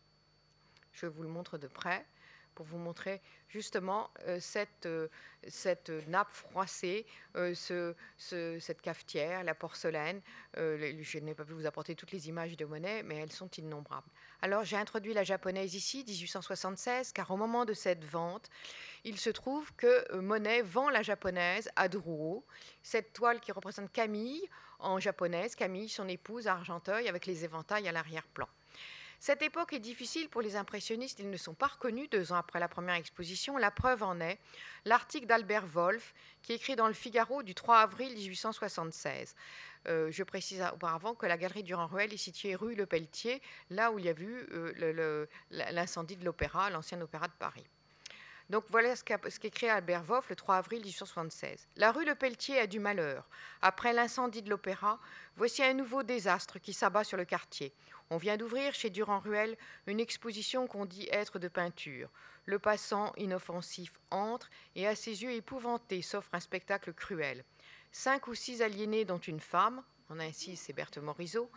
[0.92, 2.07] Je vous le montre de près
[2.55, 5.09] pour vous montrer justement euh, cette, euh,
[5.48, 10.20] cette nappe froissée, euh, ce, cette cafetière, la porcelaine.
[10.57, 14.11] je n'ai pas pu vous apporter toutes les images de Monet, mais elles sont innombrables.
[14.42, 18.50] Alors j'ai introduit la japonaise ici, 1876, car au moment de cette vente,
[19.05, 22.44] il se trouve que Monet vend la japonaise à Drouot,
[22.83, 24.42] cette toile qui représente Camille
[24.81, 28.48] en japonaise, Camille, son épouse à Argenteuil, avec les éventails à l'arrière-plan.
[29.23, 32.59] Cette époque est difficile pour les impressionnistes, ils ne sont pas reconnus deux ans après
[32.59, 33.59] la première exposition.
[33.59, 34.39] La preuve en est
[34.87, 39.35] l'article d'Albert Wolff qui écrit dans le Figaro du 3 avril 1876.
[39.89, 43.99] Euh, je précise auparavant que la galerie Durand-Ruel est située rue Le Pelletier, là où
[43.99, 44.47] il y a eu
[45.51, 47.67] l'incendie de l'opéra, l'ancien opéra de Paris.
[48.49, 49.05] Donc voilà ce
[49.39, 51.69] qu'écrit Albert Voff le 3 avril 1876.
[51.77, 53.29] La rue Le Pelletier a du malheur.
[53.63, 54.99] Après l'incendie de l'opéra,
[55.37, 57.73] voici un nouveau désastre qui s'abat sur le quartier.
[58.12, 62.11] On vient d'ouvrir chez Durand-Ruel une exposition qu'on dit être de peinture.
[62.44, 67.44] Le passant inoffensif entre et à ses yeux épouvantés s'offre un spectacle cruel.
[67.92, 71.49] Cinq ou six aliénés dont une femme, on insiste, c'est Berthe Morisot,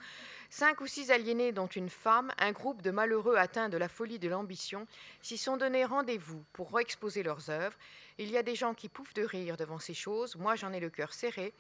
[0.52, 4.20] cinq ou six aliénés dont une femme, un groupe de malheureux atteints de la folie
[4.20, 4.86] de l'ambition,
[5.24, 7.78] s'y sont donné rendez-vous pour re-exposer leurs œuvres.
[8.20, 10.80] Il y a des gens qui pouffent de rire devant ces choses, moi j'en ai
[10.80, 11.52] le cœur serré.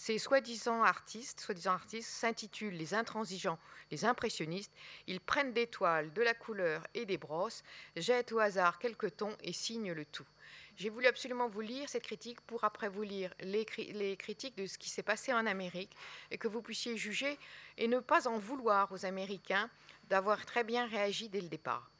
[0.00, 3.58] Ces soi-disant artistes, soi-disant artistes s'intitulent les intransigeants,
[3.90, 4.72] les impressionnistes.
[5.08, 7.64] Ils prennent des toiles, de la couleur et des brosses,
[7.96, 10.24] jettent au hasard quelques tons et signent le tout.
[10.76, 14.66] J'ai voulu absolument vous lire cette critique pour après vous lire les, les critiques de
[14.66, 15.96] ce qui s'est passé en Amérique
[16.30, 17.36] et que vous puissiez juger
[17.76, 19.68] et ne pas en vouloir aux Américains
[20.08, 21.90] d'avoir très bien réagi dès le départ.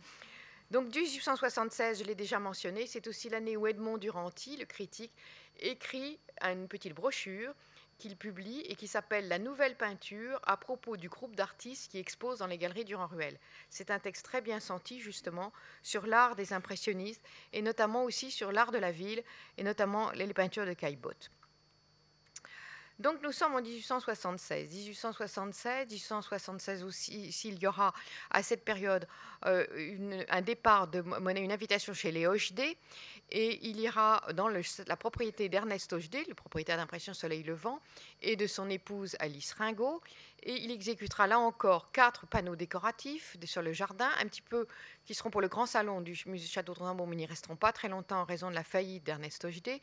[0.70, 5.12] Donc 1876, je l'ai déjà mentionné, c'est aussi l'année où Edmond Duranty, le critique,
[5.58, 7.52] écrit une petite brochure
[7.98, 12.38] qu'il publie et qui s'appelle La nouvelle peinture à propos du groupe d'artistes qui expose
[12.38, 13.38] dans les galeries Durand-Ruel.
[13.68, 18.52] C'est un texte très bien senti justement sur l'art des impressionnistes et notamment aussi sur
[18.52, 19.22] l'art de la ville
[19.56, 21.30] et notamment les peintures de Caillebotte.
[22.98, 24.70] Donc nous sommes en 1876.
[24.70, 27.94] 1876, 1876 aussi, s'il y aura
[28.30, 29.06] à cette période
[29.46, 29.64] euh,
[30.28, 32.76] un départ de monnaie, une invitation chez les Hochdé,
[33.30, 37.80] et il ira dans la propriété d'Ernest Hochdé, le propriétaire d'impression Soleil Levant,
[38.22, 40.02] et de son épouse Alice Ringot.
[40.42, 44.66] Et il exécutera là encore quatre panneaux décoratifs sur le jardin, un petit peu
[45.04, 47.72] qui seront pour le grand salon du musée Château de Rambon, mais n'y resteront pas
[47.72, 49.80] très longtemps en raison de la faillite d'Ernest Hochdé.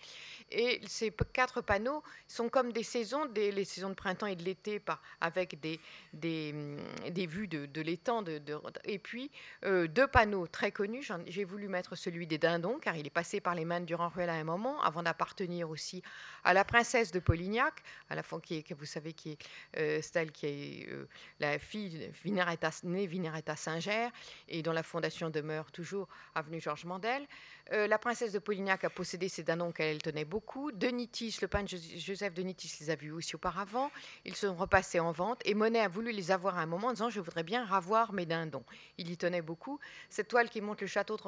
[0.52, 4.44] Et ces quatre panneaux sont comme des saisons, des, les saisons de printemps et de
[4.44, 4.82] l'été,
[5.22, 5.80] avec des,
[6.14, 6.54] des,
[7.10, 8.24] des, vues de, l'étang.
[8.84, 9.32] Et puis
[9.66, 11.10] euh, deux panneaux très connus.
[11.28, 14.30] J'ai voulu mettre celui des dindons, car il est passé par les mains de Durand-Ruel
[14.30, 16.04] à un moment, avant d'appartenir aussi
[16.44, 17.74] à la princesse de Polignac,
[18.10, 19.38] à la fois qui est, que vous savez qui est
[19.78, 21.08] euh, celle qui est euh,
[21.40, 24.10] la fille Vineretta, née Vineretta Singer,
[24.48, 27.28] et dont la fondation demeure toujours avenue Georges Mandel.
[27.74, 30.72] Euh, la princesse de Polignac a possédé ces dindons qu'elle tenait beaucoup.
[30.72, 33.92] De Nitis, le peintre Joseph de Nitis les a vus aussi auparavant.
[34.24, 36.94] Ils sont repassés en vente et Monet a voulu les avoir à un moment en
[36.94, 38.64] disant Je voudrais bien ravoir mes dindons.
[39.00, 39.80] Il y tenait beaucoup.
[40.10, 41.22] Cette toile qui montre le château de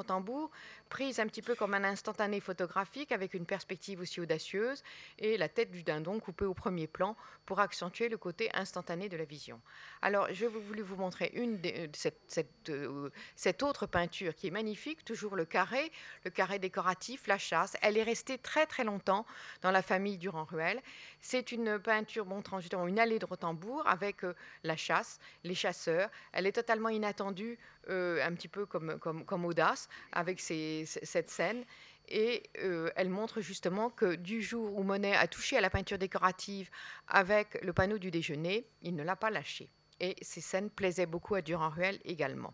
[0.90, 4.84] prise un petit peu comme un instantané photographique avec une perspective aussi audacieuse
[5.18, 9.18] et la tête du dindon coupée au premier plan pour accentuer le côté instantané de
[9.18, 9.60] la vision.
[10.02, 14.52] Alors, je voulu vous montrer une de, cette, cette, euh, cette autre peinture qui est
[14.52, 15.92] magnifique, toujours le carré
[16.28, 17.78] le carré décoratif, la chasse.
[17.82, 19.26] Elle est restée très très longtemps
[19.62, 20.82] dans la famille Durand-Ruel.
[21.22, 26.10] C'est une peinture montrant justement une allée de Rotembourg avec euh, la chasse, les chasseurs.
[26.34, 27.58] Elle est totalement inattendue,
[27.90, 31.64] euh, un petit peu comme, comme, Audace, avec cette scène.
[32.10, 35.98] Et euh, elle montre justement que du jour où Monet a touché à la peinture
[35.98, 36.70] décorative
[37.08, 39.70] avec le panneau du déjeuner, il ne l'a pas lâché.
[40.02, 42.54] Et ces scènes plaisaient beaucoup à Durand-Ruel également.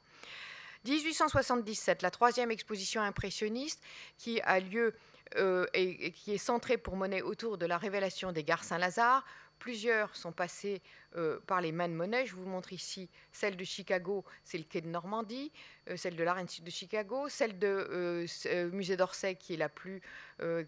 [0.85, 3.81] 1877, la troisième exposition impressionniste
[4.17, 4.93] qui a lieu
[5.37, 9.25] euh, et, qui est centrée pour Monet autour de la révélation des gares Saint-Lazare.
[9.59, 10.81] Plusieurs sont passés
[11.15, 12.25] euh, par les mains de Monet.
[12.25, 15.51] Je vous montre ici celle de Chicago, c'est le quai de Normandie,
[15.89, 18.25] euh, celle de l'Art de Chicago, celle de
[18.71, 20.01] Musée d'Orsay qui est la plus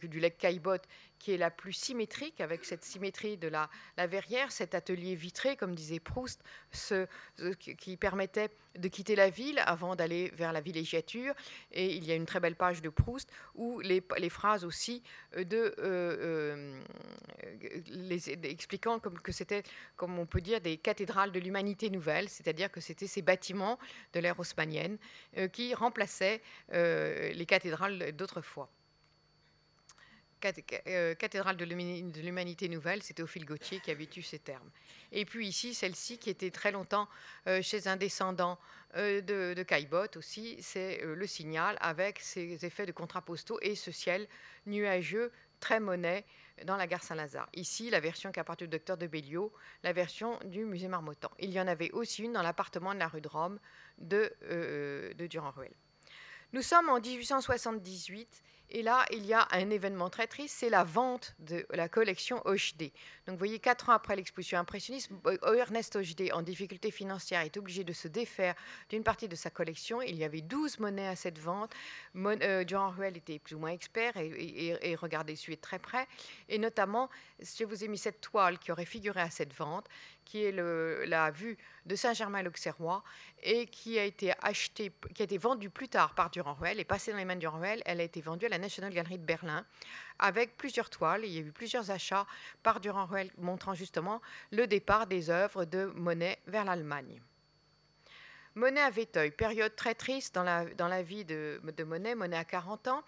[0.02, 4.76] du lac qui est la plus symétrique, avec cette symétrie de la, la verrière, cet
[4.76, 6.44] atelier vitré, comme disait Proust,
[7.58, 11.34] qui permettait de quitter la ville avant d'aller vers la villégiature.
[11.72, 15.02] Et il y a une très belle page de Proust où les, les phrases aussi
[15.36, 16.82] de, euh, euh,
[17.88, 19.64] les, expliquant comme que c'était,
[19.96, 23.80] comme on peut dire, des cathédrales de l'humanité nouvelle, c'est-à-dire que c'était ces bâtiments
[24.14, 24.98] de l'ère haussmannienne
[25.38, 28.70] euh, qui remplaçaient les cathédrales d'autrefois.
[30.88, 34.70] Euh, cathédrale de l'humanité nouvelle, c'est Théophile Gautier qui avait eu ces termes.
[35.12, 37.08] Et puis ici, celle-ci qui était très longtemps
[37.48, 38.60] euh, chez un descendant
[38.96, 43.92] euh, de, de Caillebotte aussi, c'est le signal avec ses effets de contrapostaux et ce
[43.92, 44.28] ciel
[44.66, 46.26] nuageux très monnaie
[46.64, 47.50] dans la gare Saint-Lazare.
[47.54, 49.52] Ici, la version qui appartient au docteur de Béliot,
[49.84, 51.32] la version du musée Marmottan.
[51.40, 53.60] Il y en avait aussi une dans l'appartement de la rue de Rome
[53.98, 54.34] de,
[55.18, 55.74] de Durand-Ruel.
[56.54, 60.84] Nous sommes en 1878 et là, il y a un événement très triste, c'est la
[60.84, 62.92] vente de la collection Hochdé.
[63.26, 65.12] Donc, vous voyez, quatre ans après l'exposition impressionniste,
[65.44, 68.56] Ernest Hochdé, en difficulté financière, est obligé de se défaire
[68.90, 70.02] d'une partie de sa collection.
[70.02, 71.74] Il y avait 12 monnaies à cette vente.
[72.16, 75.80] Euh, Durand Ruel était plus ou moins expert et, et, et regardait celui de très
[75.80, 76.08] près.
[76.50, 79.88] Et notamment, je vous ai mis cette toile qui aurait figuré à cette vente,
[80.26, 83.04] qui est la vue de Saint-Germain-l'Auxerrois
[83.44, 84.34] et qui a été
[84.74, 87.82] qui a été vendue plus tard par Durand-Ruel et passée dans les mains de Durand-Ruel.
[87.86, 89.66] Elle a été vendue à la National Gallery de Berlin
[90.20, 91.26] avec plusieurs toiles.
[91.26, 92.26] Il y a eu plusieurs achats
[92.64, 97.22] par Durand-Ruel montrant justement le départ des œuvres de Monet vers l'Allemagne.
[98.56, 102.16] Monet à Véteuil, période très triste dans la, dans la vie de, Monet.
[102.16, 103.04] Monet a 40 ans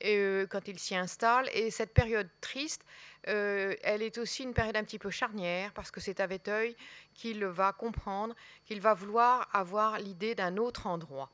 [0.00, 1.48] et, euh, quand il s'y installe.
[1.54, 2.84] Et cette période triste,
[3.26, 6.76] euh, elle est aussi une période un petit peu charnière parce que c'est à Véteuil
[7.14, 11.30] qu'il va comprendre qu'il va vouloir avoir l'idée d'un autre endroit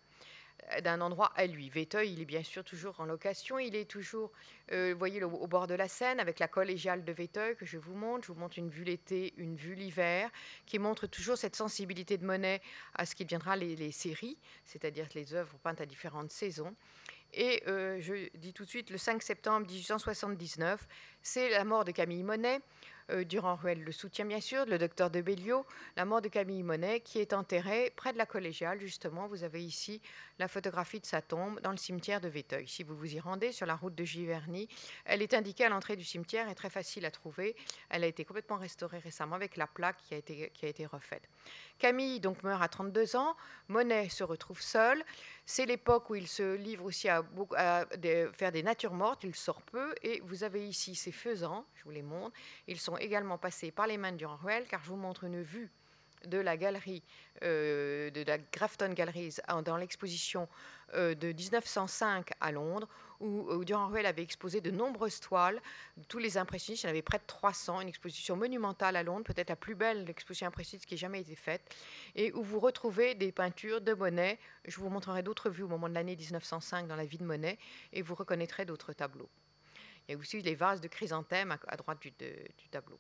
[0.83, 1.69] d'un endroit à lui.
[1.71, 4.31] Véteuil, il est bien sûr toujours en location, il est toujours,
[4.73, 7.79] euh, vous voyez, au, bord de la Seine, avec la collégiale de Véteuil que je
[7.79, 8.27] vous montre.
[8.27, 10.31] Je vous montre une vue l'été, une vue l'hiver,
[10.67, 12.61] qui montre toujours cette sensibilité de Monet
[12.95, 16.75] à ce qui deviendra les, séries, c'est-à-dire les œuvres peintes à différentes saisons.
[17.35, 20.87] Et euh, je dis tout de suite, le 5 septembre 1879,
[21.23, 22.61] c'est la mort de Camille Monet.
[23.11, 25.65] Euh, Durand-Ruel le soutient bien sûr, le docteur de Béliot,
[25.97, 29.27] la mort de Camille Monet, qui est enterrée près de la collégiale, justement.
[29.27, 30.01] Vous avez ici
[30.39, 32.69] la photographie de sa tombe dans le cimetière de Véteuil.
[32.69, 34.69] Si vous vous y rendez sur la route de Giverny,
[35.05, 37.57] elle est indiquée à l'entrée du cimetière et très facile à trouver.
[37.89, 41.23] Elle a été complètement restaurée récemment avec la plaque qui a été, refaite.
[41.79, 43.37] Camille donc meurt à 32 ans.
[43.69, 45.03] Monet se retrouve seul.
[45.47, 47.23] C'est l'époque où il se livre aussi à,
[47.57, 47.87] à,
[48.33, 49.25] faire des natures mortes.
[49.25, 49.95] Il sort peu.
[50.03, 52.37] Et vous avez ici ses faisans, je vous les montre.
[52.67, 55.71] Ils sont également passés par les mains de Durand-Ruel, car je vous montre une vue
[56.27, 57.03] de la galerie,
[57.43, 60.49] euh, de la Grafton Galleries, dans l'exposition
[60.95, 62.89] euh, de 1905 à Londres,
[63.21, 65.61] où, Durand-Ruel avait exposé de nombreuses toiles,
[66.09, 69.25] tous les impressionnistes, il y en avait près de 300, une exposition monumentale à Londres,
[69.25, 71.75] peut-être la plus belle exposition impressionniste qui ait jamais été faite,
[72.15, 74.39] et où vous retrouvez des peintures de Monet.
[74.67, 77.59] Je vous montrerai d'autres vues au moment de l'année 1905 dans la vie de Monet,
[77.93, 79.29] et vous reconnaîtrez d'autres tableaux.
[80.09, 82.13] Il y a aussi les vases de chrysanthème à, droite du,
[82.71, 82.99] tableau.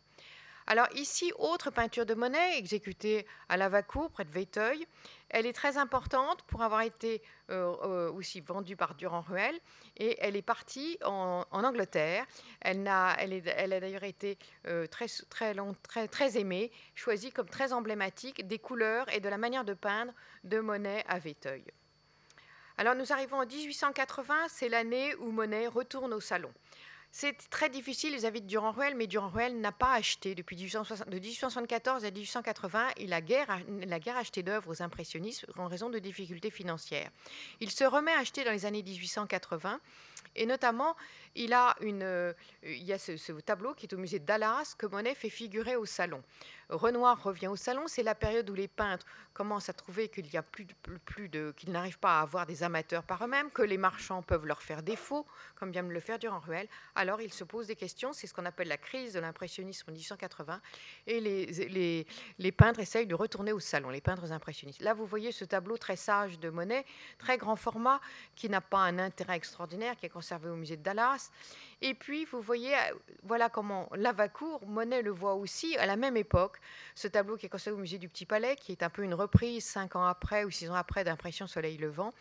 [0.66, 4.86] Alors ici, autre peinture de Monet exécutée à Lavacour, près de Véteuil.
[5.30, 9.58] Elle est très importante pour avoir été euh, euh, aussi vendue par Durand-Ruel
[9.96, 12.26] et elle est partie en, Angleterre.
[12.60, 19.10] Elle a, d'ailleurs été euh, très, très, très aimée, choisie comme très emblématique des couleurs
[19.14, 20.12] et de la manière de peindre
[20.44, 21.64] de Monet à Véteuil.
[22.76, 26.52] Alors nous arrivons en 1880, c'est l'année où Monet retourne au salon.
[27.10, 32.10] C'est très difficile vis-à-vis de Durand-Ruel, mais Durand-Ruel n'a pas acheté depuis de 1874 à
[32.10, 32.88] 1880.
[32.98, 37.10] Il a guère, la guerre acheté d'œuvres aux impressionnistes en raison de difficultés financières.
[37.60, 39.80] Il se remet à acheter dans les années 1880
[40.36, 40.96] et notamment,
[41.36, 45.30] euh, il y a ce, tableau qui est au musée de Dallas que Monet fait
[45.30, 46.22] figurer au salon.
[46.68, 50.38] Renoir revient au salon, c'est la période où les peintres commencent à trouver qu'il y
[51.56, 54.82] qu'ils n'arrivent pas à avoir des amateurs par eux-mêmes, que les marchands peuvent leur faire
[54.82, 56.68] défaut, comme vient de le faire Durand Ruel.
[56.94, 59.92] Alors ils se posent des questions, c'est ce qu'on appelle la crise de l'impressionnisme en
[59.92, 60.60] 1880,
[61.06, 62.06] et les, les,
[62.38, 64.82] les, peintres essayent de retourner au salon, les peintres impressionnistes.
[64.82, 66.84] Là, vous voyez ce tableau très sage de Monet,
[67.16, 68.00] très grand format,
[68.34, 71.17] qui n'a pas un intérêt extraordinaire, qui est conservé au musée de Dallas.
[71.80, 76.16] Et puis, vous voyez, euh, voilà comment Lavacour, Monet le voit aussi à la même
[76.16, 76.58] époque.
[76.96, 79.14] Ce tableau qui est conservé au musée du Petit Palais, qui est un peu une
[79.14, 82.12] reprise cinq ans après ou six ans après d'Impression Soleil Levant.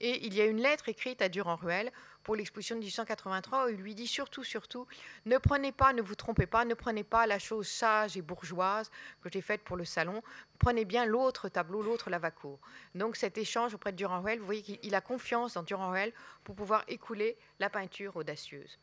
[0.00, 3.76] Et il y a une lettre écrite à Durand-Ruel pour l'exposition de 1883 où il
[3.76, 4.86] lui dit surtout, surtout,
[5.26, 8.90] ne prenez pas, ne vous trompez pas, ne prenez pas la chose sage et bourgeoise
[9.22, 10.22] que j'ai faite pour le salon,
[10.58, 12.58] prenez bien l'autre tableau, l'autre Lavacour.
[12.94, 16.12] Donc cet échange auprès de Durand-Ruel, vous voyez qu'il a confiance dans Durand-Ruel
[16.44, 18.78] pour pouvoir écouler la peinture audacieuse.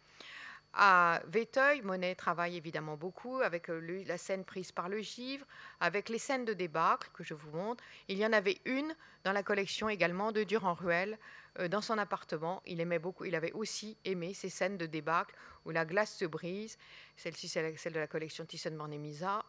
[0.74, 5.46] À Véteuil, Monet travaille évidemment beaucoup avec euh, la scène prise par le givre,
[5.80, 7.84] avec les scènes de débâcle que je vous montre.
[8.08, 11.18] Il y en avait une dans la collection également de Durand-Ruel
[11.68, 12.62] dans son appartement.
[12.66, 16.26] Il aimait beaucoup, il avait aussi aimé ces scènes de débâcle où la glace se
[16.26, 16.78] brise.
[17.18, 19.44] Celle-ci, c'est celle de la collection Thyssen-Bornemisza.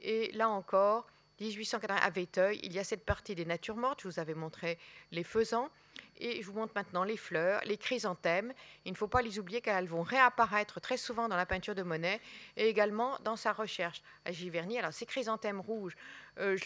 [0.00, 1.06] Et là encore,
[1.40, 4.02] 1880 à Véteuil, il y a cette partie des natures mortes.
[4.02, 4.78] Je vous avais montré
[5.12, 5.70] les faisans.
[6.18, 8.52] Et je vous montre maintenant les fleurs, les chrysanthèmes.
[8.84, 11.74] Il ne faut pas les oublier car elles vont réapparaître très souvent dans la peinture
[11.74, 12.20] de Monet
[12.56, 14.78] et également dans sa recherche à Giverny.
[14.78, 15.96] Alors ces chrysanthèmes rouges,
[16.38, 16.56] euh,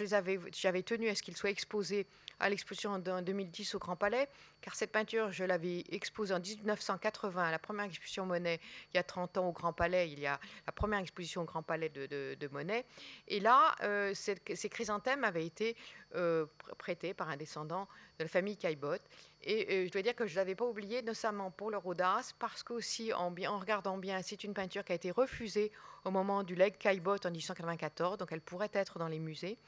[0.53, 2.07] j'avais tenu à ce qu'ils soient exposés
[2.43, 4.29] à l'exposition en 2010 au Grand Palais,
[4.61, 8.61] car cette peinture, je l'avais exposée en 1980 à la première exposition Monet,
[8.93, 11.45] il y a 30 ans au Grand Palais, il y a la première exposition au
[11.45, 12.85] Grand Palais de, Monet.
[13.29, 15.77] Et là, euh, ces chrysanthèmes avaient été
[16.15, 16.47] euh,
[16.79, 19.03] prêtés par un descendant de la famille Caillebotte.
[19.45, 22.63] Et je dois dire que je ne l'avais pas oublié, notamment pour leur audace, parce
[22.63, 25.73] qu'aussi, en, en regardant bien, c'est une peinture qui a été refusée
[26.05, 29.59] au moment du leg Caillebotte en 1894, donc elle pourrait être dans les musées.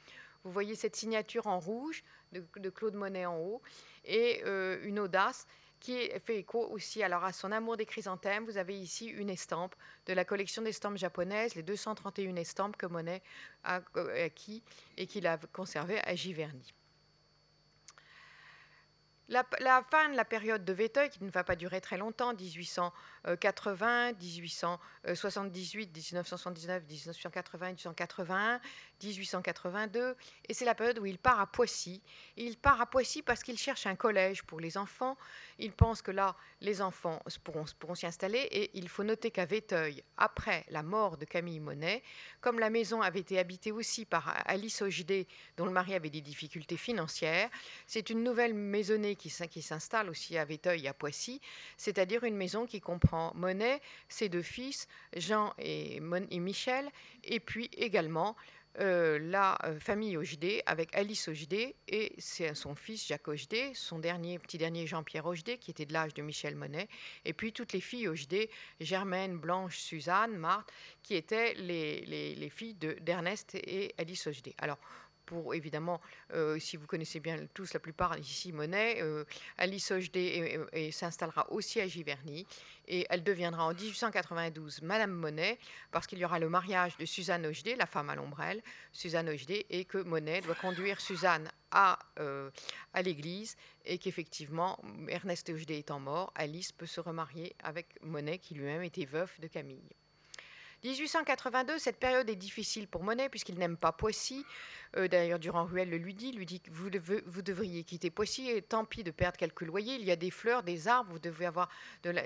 [0.43, 3.61] Vous voyez cette signature en rouge de, Claude Monet en haut,
[4.05, 5.47] et euh, une audace
[5.85, 8.45] qui fait écho aussi alors à son amour des chrysanthèmes.
[8.45, 9.75] Vous avez ici une estampe
[10.07, 13.21] de la collection d'estampes japonaises, les 231 estampes que Monet
[13.63, 13.81] a
[14.23, 14.63] acquis
[14.97, 16.73] et qu'il a conservées à Giverny.
[19.27, 19.43] La,
[19.89, 25.95] fin de la période de Véteuil, qui ne va pas durer très longtemps, 1880, 1878,
[25.95, 28.59] 1979, 1980, 1981,
[29.03, 30.15] 1882,
[30.47, 32.01] et c'est la période où il part à Poissy.
[32.37, 35.17] Il part à Poissy parce qu'il cherche un collège pour les enfants.
[35.59, 39.45] Il pense que là, les enfants pourront, pourront s'y installer, et il faut noter qu'à
[39.45, 42.03] Véteuil, après la mort de Camille Monet,
[42.41, 45.27] comme la maison avait été habitée aussi par Alice Ogidé,
[45.57, 47.49] dont le mari avait des difficultés financières,
[47.87, 51.41] c'est une nouvelle maisonnée qui, s'installe aussi à Véteuil, à Poissy,
[51.77, 56.89] c'est-à-dire une maison qui comprend Monet, ses deux fils, Jean et, Michel,
[57.23, 58.35] et puis également
[58.79, 64.57] euh, la euh, famille Ogidé avec Alice Ogidé et son fils Jacques Ogidé, son petit
[64.57, 66.87] dernier Jean-Pierre Ogidé qui était de l'âge de Michel Monet,
[67.23, 68.49] et puis toutes les filles Ogidé,
[68.79, 70.71] Germaine, Blanche, Suzanne, Marthe,
[71.03, 72.01] qui étaient les,
[72.35, 74.55] les filles d'Ernest et Alice Ogidé.
[74.57, 74.77] Alors,
[75.25, 76.01] pour évidemment,
[76.33, 79.25] euh, si vous connaissez bien tous la plupart ici Monet, euh,
[79.57, 82.45] Alice et, s'installera aussi à Giverny
[82.87, 85.57] et elle deviendra en 1892 Madame Monet
[85.91, 88.61] parce qu'il y aura le mariage de Suzanne Ogedé, la femme à l'ombrelle,
[88.91, 92.49] Suzanne Ogedé, et que Monet doit conduire Suzanne à, euh,
[92.93, 93.55] à l'église
[93.85, 99.05] et qu'effectivement, Ernest Ogedé étant mort, Alice peut se remarier avec Monet qui lui-même était
[99.05, 99.89] veuf de Camille.
[100.85, 104.45] 1882, cette période est difficile pour Monet puisqu'il n'aime pas Poissy.
[104.97, 106.89] Euh, d'ailleurs, Durand-Ruel le lui dit, lui dit que vous,
[107.25, 109.95] vous, devriez quitter Poissy et tant pis de perdre quelques loyers.
[109.95, 111.69] Il y a des fleurs, des arbres, vous devez avoir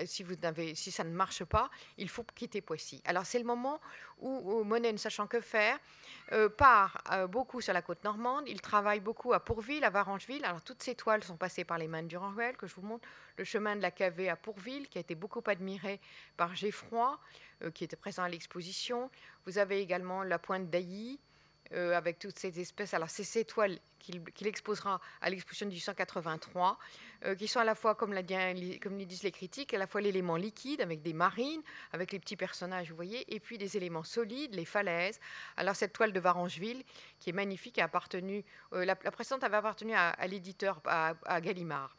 [0.04, 0.34] si, vous
[0.74, 3.02] si ça ne marche pas, il faut quitter Poissy.
[3.06, 3.80] Alors c'est le moment
[4.18, 5.78] où, Monet, ne sachant que faire,
[6.32, 8.44] euh, part euh, beaucoup sur la côte normande.
[8.46, 10.44] Il travaille beaucoup à Pourville, à Varangeville.
[10.44, 13.08] Alors toutes ces toiles sont passées par les mains de Durand-Ruel, que je vous montre.
[13.38, 15.98] Le chemin de la Cavée à Pourville, qui a été beaucoup admiré
[16.36, 17.18] par Geffroy,
[17.74, 19.10] qui était présent à l'exposition.
[19.46, 21.20] Vous avez également la pointe d'Ailly,
[21.72, 22.94] euh, avec toutes ces espèces.
[22.94, 26.76] Alors, c'est ces toiles qu'il exposera à l'exposition de 1883,
[27.26, 28.12] euh, qui sont à la fois, comme,
[28.82, 32.18] comme le disent les critiques, à la fois l'élément liquide, avec des marines, avec les
[32.18, 35.20] petits personnages, vous voyez, et puis des éléments solides, les falaises.
[35.56, 36.82] Alors, cette toile de Varangeville,
[37.20, 41.96] qui est magnifique, a appartenu, euh, la, précédente avait appartenu à, l'éditeur, à, à, Gallimard.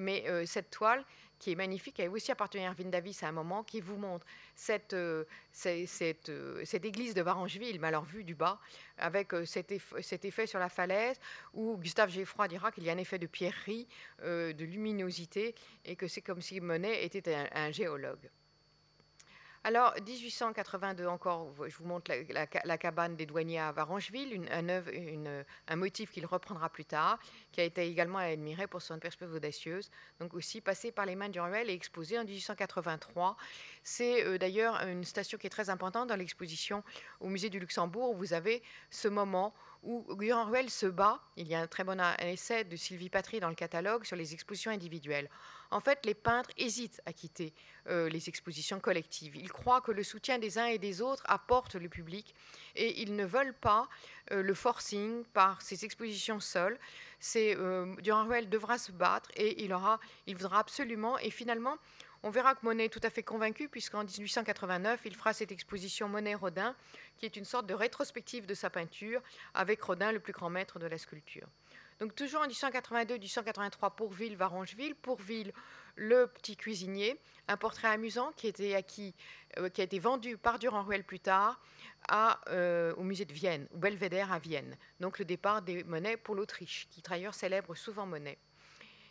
[0.00, 1.04] Mais cette toile,
[1.42, 4.24] qui est magnifique, a aussi appartenu à Erwin Davis à un moment, qui vous montre
[4.54, 8.60] cette, euh, cette, euh, cette, église de Varangeville, mais alors vue du bas,
[8.96, 9.72] avec euh, cet,
[10.24, 11.18] effet, sur la falaise,
[11.52, 13.88] où Gustave Geffroy dira qu'il y a un effet de pierrerie,
[14.22, 18.30] de luminosité, et que c'est comme si Monet était un géologue.
[19.64, 26.26] Alors, 1882 encore, je vous montre la, cabane des douaniers à Varangeville, un, motif qu'il
[26.26, 27.20] reprendra plus tard,
[27.52, 29.88] qui a été également admiré pour son perspective audacieuse,
[30.18, 33.36] donc aussi passé par les mains Ruel et exposé en 1883.
[33.84, 36.82] C'est euh, d'ailleurs une station qui est très importante dans l'exposition
[37.20, 41.20] au musée du Luxembourg, où vous avez ce moment où Guillaume Ruel se bat.
[41.36, 44.32] Il y a un très bon essai de Sylvie Patry dans le catalogue sur les
[44.32, 45.28] expositions individuelles.
[45.70, 47.54] En fait, les peintres hésitent à quitter
[47.88, 49.34] euh, les expositions collectives.
[49.36, 52.34] Ils croient que le soutien des uns et des autres apporte le public
[52.76, 53.88] et ils ne veulent pas
[54.30, 56.78] euh, le forcing par ces expositions seules.
[57.20, 61.18] C'est euh, Ruel devra se battre et il aura, il voudra absolument.
[61.18, 61.78] Et finalement,
[62.22, 66.08] on verra que Monet est tout à fait convaincu, puisqu'en 1889, il fera cette exposition
[66.08, 66.74] Monet-Rodin,
[67.16, 69.20] qui est une sorte de rétrospective de sa peinture,
[69.54, 71.48] avec Rodin, le plus grand maître de la sculpture.
[72.02, 74.94] Donc toujours en 1882-1883, Pourville, Varangeville.
[74.94, 75.52] Pourville,
[75.94, 77.16] le petit cuisinier,
[77.48, 79.14] un portrait amusant euh, qui
[79.80, 81.60] a été vendu par Durand-Ruel plus tard
[82.48, 84.76] euh, au musée de Vienne, au Belvédère à Vienne.
[85.00, 88.38] Donc le départ des monnaies pour l'Autriche, qui d'ailleurs célèbre souvent Monet.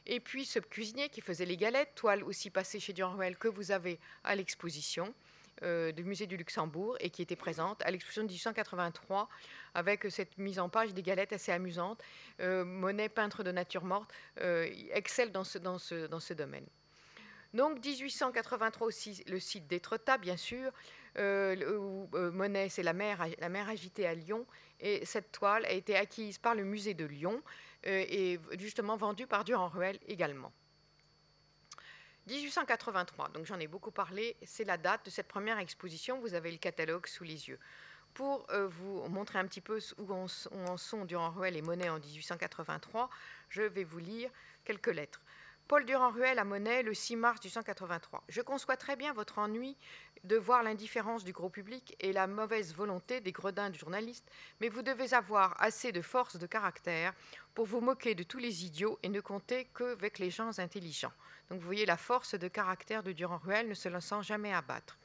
[0.06, 3.72] Et puis ce cuisinier qui faisait les galettes, toile aussi passée chez Durand-Ruel que vous
[3.72, 5.14] avez à l'exposition
[5.64, 9.30] euh, du musée du Luxembourg et qui était présente à l'exposition de 1883
[9.76, 12.02] avec cette mise en page des galettes assez amusante.
[12.40, 16.66] Euh, Monet, peintre de nature morte, euh, excelle dans ce, domaine.
[17.54, 20.72] Donc 1883 aussi, le site d'Étretat, bien sûr,
[21.20, 24.48] où Monet, c'est la mer, la mer agitée à Lyon,
[24.80, 27.44] et cette toile a été acquise par le musée de Lyon
[27.84, 30.52] et justement vendue par Durand-Ruel également.
[32.28, 36.52] 1883, donc j'en ai beaucoup parlé, c'est la date de cette première exposition, vous avez
[36.52, 37.60] le catalogue sous les yeux.
[38.14, 40.28] Pour euh, vous montrer un petit peu où en,
[40.78, 43.10] sont Durand-Ruel et Monet en 1883,
[43.50, 44.30] je vais vous lire
[44.66, 45.22] quelques lettres.
[45.68, 48.24] Paul Durand-Ruel à Monet le 6 mars 1883.
[48.28, 49.78] Je conçois très bien votre ennui
[50.24, 54.70] de voir l'indifférence du gros public et la mauvaise volonté des gredins de journalistes, mais
[54.70, 57.14] vous devez avoir assez de force de caractère
[57.54, 61.14] pour vous moquer de tous les idiots et ne compter qu'avec les gens intelligents.
[61.50, 64.98] Donc vous voyez, la force de caractère de Durand-Ruel ne se laissant jamais abattre.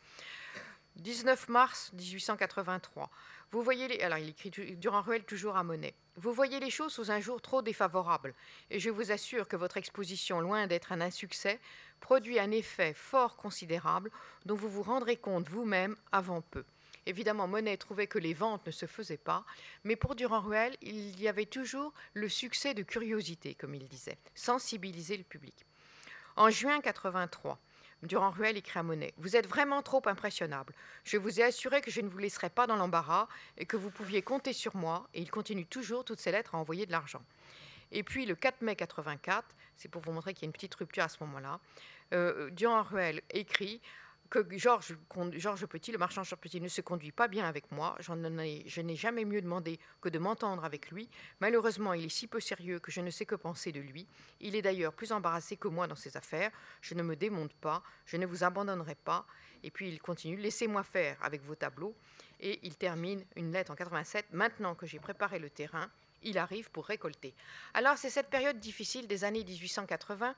[0.96, 3.10] 19 mars 1883.
[3.52, 5.94] Vous voyez les, alors il écrit Durand-Ruel toujours à Monet.
[6.16, 8.34] Vous voyez les choses sous un jour trop défavorable,
[8.70, 11.60] et je vous assure que votre exposition, loin d'être un insuccès,
[12.00, 14.10] produit un effet fort considérable
[14.46, 16.64] dont vous vous rendrez compte vous-même avant peu.
[17.06, 19.44] Évidemment, Monet trouvait que les ventes ne se faisaient pas,
[19.84, 25.16] mais pour Durand-Ruel, il y avait toujours le succès de curiosité, comme il disait, sensibiliser
[25.16, 25.54] le public.
[26.34, 27.58] En juin 83,
[28.02, 30.72] Durand-Ruel écrit à Monet Vous êtes vraiment trop impressionnable.
[31.04, 33.28] Je vous ai assuré que je ne vous laisserai pas dans l'embarras
[33.58, 35.08] et que vous pouviez compter sur moi.
[35.14, 37.22] Et il continue toujours toutes ses lettres à envoyer de l'argent.
[37.92, 39.44] Et puis le 4 mai 84,
[39.76, 41.60] c'est pour vous montrer qu'il y a une petite rupture à ce moment-là,
[42.12, 43.80] euh, Durand-Ruel écrit
[44.30, 44.96] que Georges,
[45.66, 47.96] Petit, le marchand Georges Petit, ne se conduit pas bien avec moi.
[48.00, 51.08] Je n'ai jamais mieux demandé que de m'entendre avec lui.
[51.40, 54.06] Malheureusement, il est si peu sérieux que je ne sais que penser de lui.
[54.40, 56.50] Il est d'ailleurs plus embarrassé que moi dans ses affaires.
[56.80, 59.26] Je ne me démonte pas, je ne vous abandonnerai pas.
[59.62, 61.94] Et puis il continue, laissez-moi faire avec vos tableaux.
[62.40, 64.26] Et il termine une lettre en 87.
[64.32, 65.90] Maintenant que j'ai préparé le terrain,
[66.22, 67.34] il arrive pour récolter.
[67.74, 70.34] Alors c'est cette période difficile des années 1880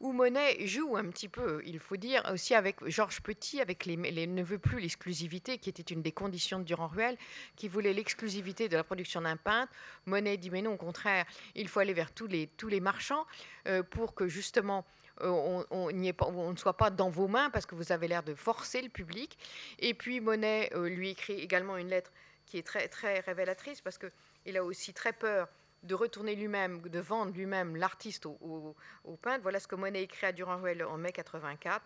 [0.00, 3.96] où Monet joue un petit peu, il faut dire, aussi avec Georges Petit, avec les,
[3.96, 7.16] ne veut plus l'exclusivité, qui était une des conditions de Durand-Ruel,
[7.54, 9.72] qui voulait l'exclusivité de la production d'un peintre.
[10.06, 11.24] Monet dit mais non, au contraire,
[11.54, 13.26] il faut aller vers tous les, tous les marchands
[13.68, 14.84] euh, pour que justement
[15.20, 15.92] euh, on, on,
[16.52, 19.38] ne soit pas dans vos mains parce que vous avez l'air de forcer le public.
[19.78, 22.10] Et puis Monet euh, lui écrit également une lettre
[22.46, 24.10] qui est très, très révélatrice parce que
[24.46, 25.48] il a aussi très peur
[25.82, 28.76] de retourner lui-même, de vendre lui-même l'artiste au,
[29.20, 29.42] peintre.
[29.42, 31.84] Voilà ce que Monet écrit à Durand-Ruel en mai 84.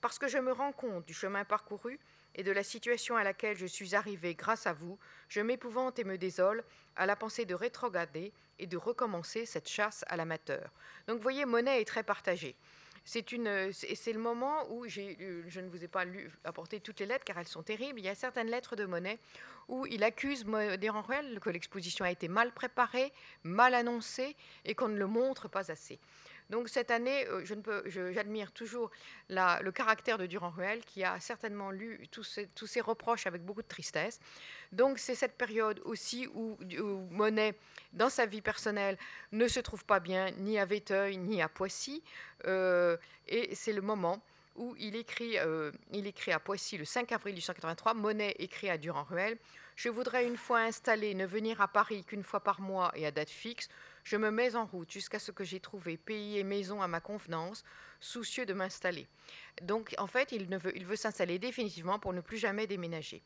[0.00, 1.98] Parce que je me rends compte du chemin parcouru
[2.34, 4.98] et de la situation à laquelle je suis arrivé grâce à vous,
[5.28, 6.62] je m'épouvante et me désole
[6.94, 10.70] à la pensée de rétrograder et de recommencer cette chasse à l'amateur.
[11.06, 12.54] Donc vous voyez, Monet est très partagé.
[13.08, 16.04] C'est le moment où euh, je ne vous ai pas
[16.44, 17.98] apporté toutes les lettres car elles sont terribles.
[17.98, 19.18] Il y a certaines lettres de Monet
[19.68, 20.44] où il accuse
[20.78, 24.36] Desranruel que l'exposition a été mal préparée, mal annoncée
[24.66, 25.98] et qu'on ne le montre pas assez.
[26.50, 27.44] Donc cette année, euh,
[28.12, 28.90] j'admire toujours
[29.28, 34.18] le caractère de Durand-Ruel qui a certainement lu tous ces, reproches avec beaucoup de tristesse.
[34.72, 36.56] Donc c'est cette période aussi où,
[37.10, 37.54] Monet,
[37.92, 38.96] dans sa vie personnelle,
[39.32, 42.02] ne se trouve pas bien ni à Véteuil ni à Poissy.
[42.46, 42.96] Euh,
[43.26, 44.22] et c'est le moment
[44.56, 48.78] où il écrit, euh, il écrit à Poissy le 5 avril 1883, Monet écrit à
[48.78, 49.38] Durand-Ruel,
[49.76, 53.10] Je voudrais une fois installé ne venir à Paris qu'une fois par mois et à
[53.10, 53.68] date fixe.
[54.08, 56.98] Je me mets en route jusqu'à ce que j'ai trouvé pays et maison à ma
[56.98, 57.62] convenance,
[58.00, 59.06] soucieux de m'installer.
[59.60, 63.22] Donc en fait, il, veut, s'installer définitivement pour ne plus jamais déménager.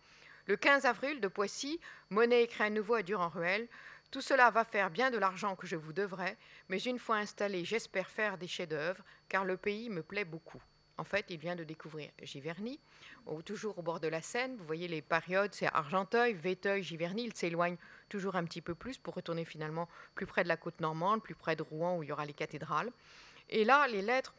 [0.48, 1.78] Le 15 avril de Poissy,
[2.10, 3.68] Monet écrit à nouveau à Durand-Ruel
[4.10, 6.36] tout cela va faire bien de l'argent que je vous devrais,
[6.68, 10.60] mais une fois installé, j'espère faire des chefs-d'œuvre, car le pays me plaît beaucoup.
[10.98, 12.78] En fait, il vient de découvrir Giverny,
[13.44, 14.56] toujours au bord de la Seine.
[14.56, 17.24] Vous voyez les périodes, c'est Argenteuil, Véteuil, Giverny.
[17.24, 17.76] Il s'éloigne
[18.08, 21.34] toujours un petit peu plus pour retourner finalement plus près de la côte normande, plus
[21.34, 22.92] près de Rouen où il y aura les cathédrales.
[23.48, 24.34] Et là, les lettres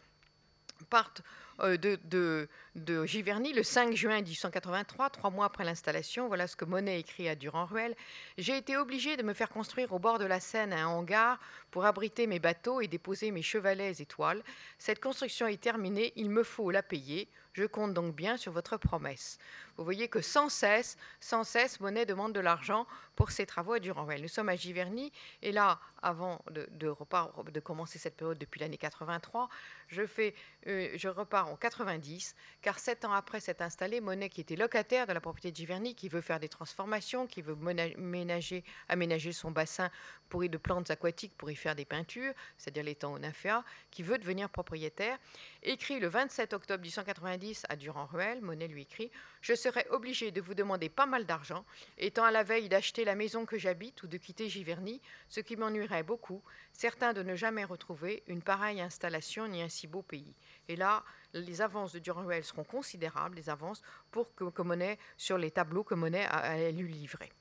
[0.83, 1.21] partent
[1.59, 6.27] euh, de, de, Giverny le 5 juin 1883, trois mois après l'installation.
[6.27, 7.95] Voilà ce que Monet écrit à Durand-Ruel.
[8.37, 11.39] J'ai été obligé de me faire construire au bord de la Seine un hangar
[11.71, 14.43] pour abriter mes bateaux et déposer mes chevalets et toiles.
[14.77, 17.27] Cette construction est terminée, il me faut la payer.
[17.53, 19.37] Je compte donc bien sur votre promesse.
[19.77, 23.79] Vous voyez que sans cesse, sans cesse, Monet demande de l'argent pour ses travaux à
[23.79, 24.23] Durand-Ruel.
[24.23, 25.11] Nous sommes à Giverny,
[25.43, 29.49] et là, avant de, de, commencer cette période depuis l'année 83,
[29.87, 30.33] je, fais,
[30.65, 35.05] euh, je repars en 90, car sept ans après s'être installé, Monet, qui était locataire
[35.05, 39.51] de la propriété de Giverny, qui veut faire des transformations, qui veut ménager, aménager son
[39.51, 39.91] bassin
[40.29, 44.17] pour y de plantes aquatiques pour y faire des peintures, c'est-à-dire au nymphéa, qui veut
[44.17, 45.19] devenir propriétaire,
[45.61, 50.53] écrit le 27 octobre 1890 à Durand-Ruel, Monet lui écrit Je serais obligé de vous
[50.53, 51.65] demander pas mal d'argent,
[51.97, 55.57] étant à la veille d'acheter la maison que j'habite ou de quitter Giverny, ce qui
[55.57, 56.41] m'ennuierait beaucoup,
[56.71, 60.33] certain de ne jamais retrouver une pareille installation ni un si beau pays.
[60.69, 63.81] Et là, les avances de Durand-Ruel seront considérables, les avances
[64.11, 67.31] pour que, Monet, sur les tableaux que Monet a, lui livrer.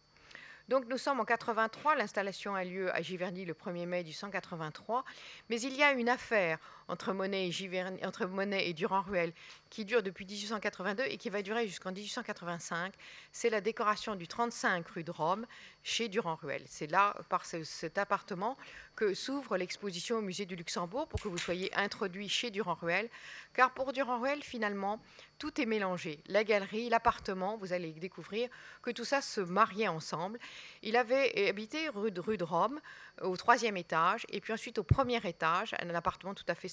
[0.68, 5.04] Donc nous sommes en 83, l'installation a lieu à Giverny le 1er mai 1883,
[5.50, 6.58] mais il y a une affaire
[6.92, 9.32] entre Monet et, Durand-Ruel
[9.70, 12.92] qui dure depuis 1882 et qui va durer jusqu'en 1885.
[13.32, 15.46] C'est la décoration du 35 rue de Rome
[15.82, 16.62] chez Durand-Ruel.
[16.66, 18.56] C'est là, par cet appartement,
[18.94, 23.08] que s'ouvre l'exposition au musée du Luxembourg pour que vous soyez introduit chez Durand-Ruel.
[23.54, 25.00] Car pour Durand-Ruel, finalement,
[25.38, 26.22] tout est mélangé.
[26.26, 28.48] La galerie, l'appartement, vous allez découvrir
[28.82, 30.38] que tout ça se mariait ensemble.
[30.82, 32.80] Il avait habité rue de, Rome,
[33.22, 36.68] au troisième étage, et puis ensuite au premier étage, un appartement tout à fait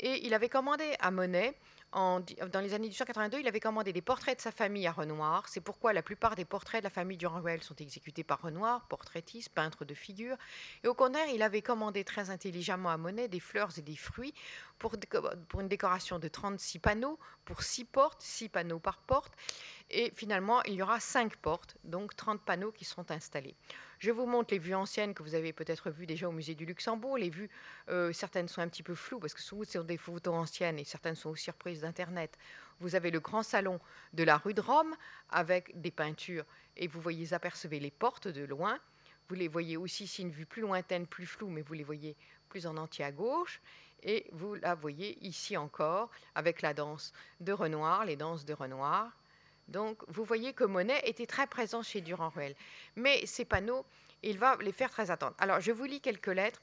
[0.00, 1.54] Et il avait commandé à Monet
[1.94, 5.48] dans les années 1882, il avait commandé des portraits de sa famille à Renoir.
[5.48, 9.50] C'est pourquoi la plupart des portraits de la famille Durand-Ruel sont exécutés par Renoir, portraitiste,
[9.50, 10.36] peintre de figures.
[10.82, 14.34] Et au contraire, il avait commandé très intelligemment à Monet des fleurs et des fruits
[14.78, 14.96] pour,
[15.48, 19.32] pour une décoration de 36 panneaux, pour 6 portes, 6 panneaux par porte.
[19.90, 23.54] Et finalement, il y aura 5 portes, donc 30 panneaux qui seront installés.
[23.98, 26.66] Je vous montre les vues anciennes que vous avez peut-être vues déjà au musée du
[26.66, 27.16] Luxembourg.
[27.16, 27.48] Les vues,
[27.88, 30.84] euh, certaines sont un petit peu floues parce que ce sont des photos anciennes et
[30.84, 32.36] certaines sont aussi reprises d'Internet.
[32.80, 33.78] Vous avez le grand salon
[34.12, 34.94] de la rue de Rome
[35.30, 36.44] avec des peintures
[36.76, 38.78] et vous voyez apercevez les portes de loin.
[39.28, 42.16] Vous les voyez aussi, c'est une vue plus lointaine, plus floue, mais vous les voyez
[42.48, 43.60] plus en entier à gauche.
[44.02, 49.10] Et vous la voyez ici encore avec la danse de Renoir, les danses de Renoir.
[49.68, 52.54] Donc, vous voyez que Monet était très présent chez Durand-Ruel.
[52.96, 53.84] Mais ces panneaux,
[54.22, 55.34] il va les faire très attendre.
[55.38, 56.60] Alors, je vous lis quelques lettres.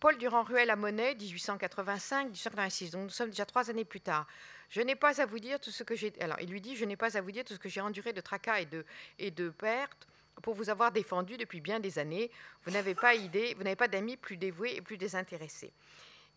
[0.00, 2.90] Paul Durand-Ruel à Monet, 1885-1886.
[2.92, 4.26] Donc, nous sommes déjà trois années plus tard.
[4.68, 6.12] Je n'ai pas à vous dire tout ce que j'ai.
[6.20, 8.12] Alors, il lui dit Je n'ai pas à vous dire tout ce que j'ai enduré
[8.12, 8.84] de tracas et de,
[9.18, 10.08] et de pertes
[10.42, 12.30] pour vous avoir défendu depuis bien des années.
[12.64, 15.72] Vous n'avez pas idée, vous n'avez pas d'amis plus dévoués et plus désintéressés.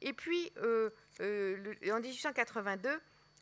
[0.02, 0.92] Et puis, euh,
[1.22, 2.90] euh, en 1882,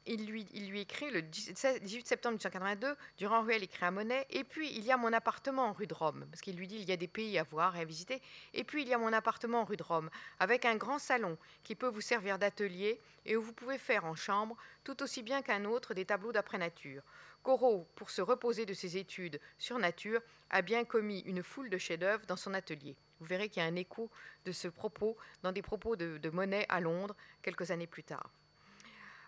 [0.07, 4.91] il lui, écrit le 18 septembre 1882, Durand-Ruel écrit à Monet, et puis il y
[4.91, 7.07] a mon appartement en rue de Rome, parce qu'il lui dit il y a des
[7.07, 8.21] pays à voir et à visiter,
[8.53, 11.37] et puis il y a mon appartement en rue de Rome, avec un grand salon
[11.63, 15.41] qui peut vous servir d'atelier et où vous pouvez faire en chambre, tout aussi bien
[15.41, 17.01] qu'un autre, des tableaux d'après nature.
[17.41, 21.77] Corot, pour se reposer de ses études sur nature, a bien commis une foule de
[21.77, 22.95] chefs-d'œuvre dans son atelier.
[23.19, 24.09] Vous verrez qu'il y a un écho
[24.45, 28.29] de ce propos dans des propos de, de Monet à Londres quelques années plus tard.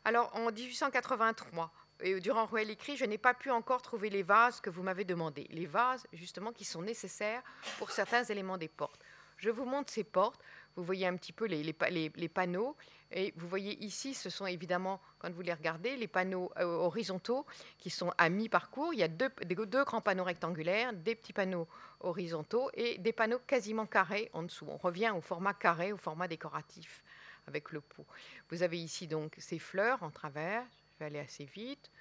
[0.06, 1.72] Alors, en 1883,
[2.02, 5.48] et Durand-Ruel écrit Je n'ai pas pu encore trouver les vases que vous m'avez demandé.
[5.50, 7.41] Les vases, justement, qui sont nécessaires
[7.80, 9.02] pour certains éléments des portes.
[9.38, 10.41] Je vous montre ces portes.
[10.76, 12.76] Vous voyez un petit peu les, les, panneaux.
[13.12, 17.48] Et vous voyez ici, ce sont évidemment, quand vous les regardez, les panneaux euh, horizontaux
[17.80, 18.93] qui sont à mi-parcours.
[18.93, 21.68] Il y a deux, deux, grands panneaux rectangulaires, des petits panneaux
[22.00, 24.68] horizontaux et des panneaux quasiment carrés en dessous.
[24.70, 27.04] On revient au format carré, au format décoratif
[27.48, 28.06] avec le pot.
[28.50, 30.64] Vous avez ici donc ces fleurs en travers.
[30.93, 31.91] Je vais aller assez vite.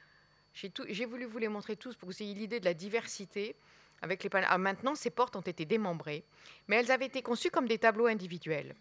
[0.54, 3.56] J'ai voulu vous les montrer tous pour que vous ayez l'idée de la diversité.
[4.02, 6.24] Avec les ah, maintenant, ces portes ont été démembrées,
[6.68, 8.74] mais elles avaient été conçues comme des tableaux individuels.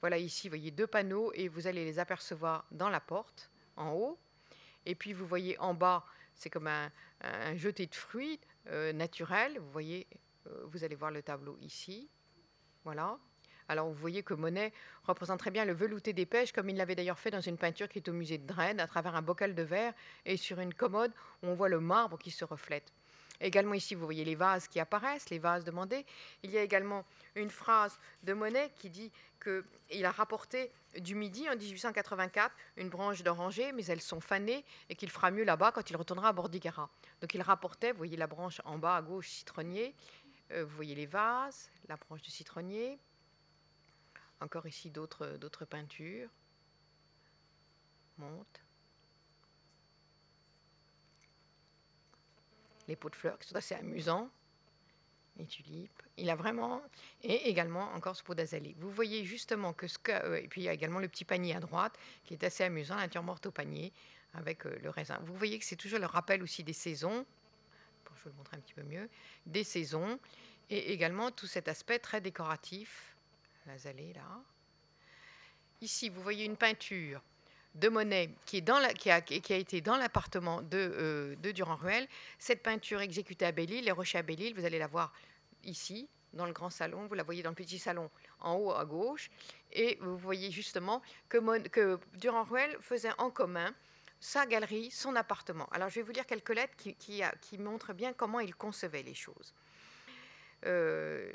[0.00, 3.92] Voilà ici, vous voyez deux panneaux et vous allez les apercevoir dans la porte, en
[3.92, 4.18] haut.
[4.84, 6.04] Et puis vous voyez en bas,
[6.34, 6.90] c'est comme un,
[7.56, 9.58] jeté de fruits euh, naturel.
[9.58, 10.06] Vous voyez,
[10.48, 12.08] euh, vous allez voir le tableau ici.
[12.84, 13.18] Voilà,
[13.72, 14.72] alors vous voyez que Monet
[15.04, 17.88] représente très bien le velouté des pêches, comme il l'avait d'ailleurs fait dans une peinture
[17.88, 19.94] qui est au musée de Dresde, à travers un bocal de verre
[20.26, 21.10] et sur une commode
[21.42, 22.92] où on voit le marbre qui se reflète.
[23.40, 26.06] Également ici, vous voyez les vases qui apparaissent, les vases demandés.
[26.44, 27.04] Il y a également
[27.34, 29.10] une phrase de Monet qui dit
[29.42, 34.94] qu'il a rapporté du Midi en 1884 une branche d'oranger, mais elles sont fanées et
[34.94, 36.88] qu'il fera mieux là-bas quand il retournera à Bordigara.
[37.20, 39.94] Donc il rapportait, vous voyez la branche en bas à gauche, citronnier,
[40.52, 43.00] euh, vous voyez les vases, la branche de citronnier,
[44.42, 46.28] encore ici d'autres peintures.
[48.18, 48.62] Monte.
[52.88, 54.30] Les pots de fleurs qui sont assez amusants.
[55.36, 56.02] Les tulipes.
[56.18, 56.82] Il a vraiment.
[57.22, 58.76] Et également encore ce pot d'azalée.
[58.78, 60.12] Vous voyez justement que ce que.
[60.12, 62.64] Euh, et puis il y a également le petit panier à droite qui est assez
[62.64, 63.92] amusant, la nature morte au panier
[64.34, 65.18] avec euh, le raisin.
[65.24, 67.24] Vous voyez que c'est toujours le rappel aussi des saisons.
[68.04, 69.08] Pour je vous le montrer un petit peu mieux.
[69.46, 70.18] Des saisons.
[70.68, 73.11] Et également tout cet aspect très décoratif
[73.66, 74.40] là.
[75.80, 77.22] Ici, vous voyez une peinture
[77.74, 80.76] de Monet qui, est dans la, qui, a, été dans l'appartement de,
[81.42, 82.06] euh, Durand-Ruel.
[82.38, 85.12] Cette peinture exécutée à Belle-Île, les rochers à Belle-Île, vous allez la voir
[85.64, 87.06] ici, dans le grand salon.
[87.06, 88.10] Vous la voyez dans le petit salon
[88.40, 89.30] en haut à gauche.
[89.72, 93.74] Et vous voyez justement que, Durand-Ruel faisait en commun
[94.20, 95.66] sa galerie, son appartement.
[95.72, 99.52] Alors, je vais vous lire quelques lettres qui montrent bien comment il concevait les choses.
[100.66, 101.32] Euh,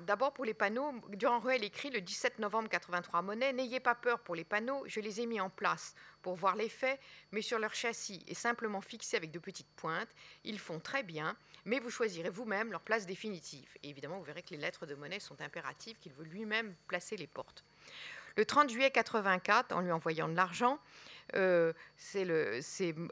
[0.00, 4.34] d'abord pour les panneaux, Durand-Ruel écrit le 17 novembre 83 Monet N'ayez pas peur pour
[4.34, 6.98] les panneaux, je les ai mis en place pour voir l'effet,
[7.32, 10.10] mais sur leur châssis et simplement fixés avec de petites pointes.
[10.44, 13.68] Ils font très bien, mais vous choisirez vous-même leur place définitive.
[13.82, 17.16] Et évidemment, vous verrez que les lettres de Monet sont impératives, qu'il veut lui-même placer
[17.16, 17.64] les portes.
[18.36, 20.80] Le 30 juillet 84, en lui envoyant de l'argent,
[21.34, 21.72] euh,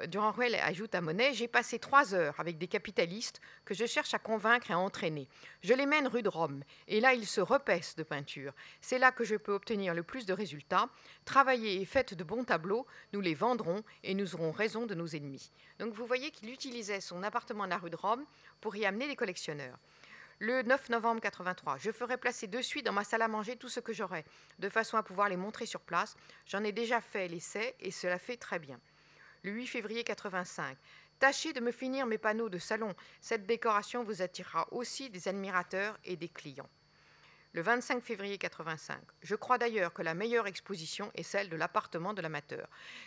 [0.06, 4.18] Durand-Ruel ajoute à Monet J'ai passé trois heures avec des capitalistes que je cherche à
[4.18, 5.28] convaincre et à entraîner.
[5.62, 8.52] Je les mène rue de Rome, et là ils se repaissent de peinture.
[8.80, 10.88] C'est là que je peux obtenir le plus de résultats.
[11.24, 15.06] Travaillez et faites de bons tableaux, nous les vendrons et nous aurons raison de nos
[15.06, 15.50] ennemis.
[15.78, 18.24] Donc vous voyez qu'il utilisait son appartement à la rue de Rome
[18.60, 19.78] pour y amener des collectionneurs
[20.42, 21.78] le 9 novembre 83.
[21.78, 24.24] Je ferai placer de suite dans ma salle à manger tout ce que j'aurai,
[24.58, 26.16] de façon à pouvoir les montrer sur place.
[26.46, 28.80] J'en ai déjà fait l'essai et cela fait très bien.
[29.44, 30.76] Le 8 février 85.
[31.20, 32.92] Tâchez de me finir mes panneaux de salon.
[33.20, 36.68] Cette décoration vous attirera aussi des admirateurs et des clients
[37.54, 38.98] le 25 février 85.
[39.22, 42.66] Je crois d'ailleurs que la meilleure exposition est celle de l'appartement de l'amateur.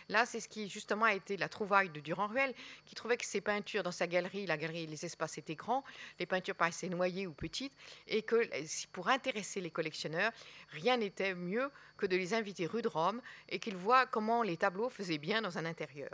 [0.09, 2.53] Là, c'est ce qui justement a été la trouvaille de Durand-Ruel,
[2.85, 5.83] qui trouvait que ses peintures dans sa galerie, la galerie, les espaces étaient grands,
[6.19, 7.73] les peintures paraissaient noyées ou petites,
[8.07, 8.47] et que
[8.91, 10.31] pour intéresser les collectionneurs,
[10.69, 14.57] rien n'était mieux que de les inviter rue de Rome et qu'ils voient comment les
[14.57, 16.11] tableaux faisaient bien dans un intérieur.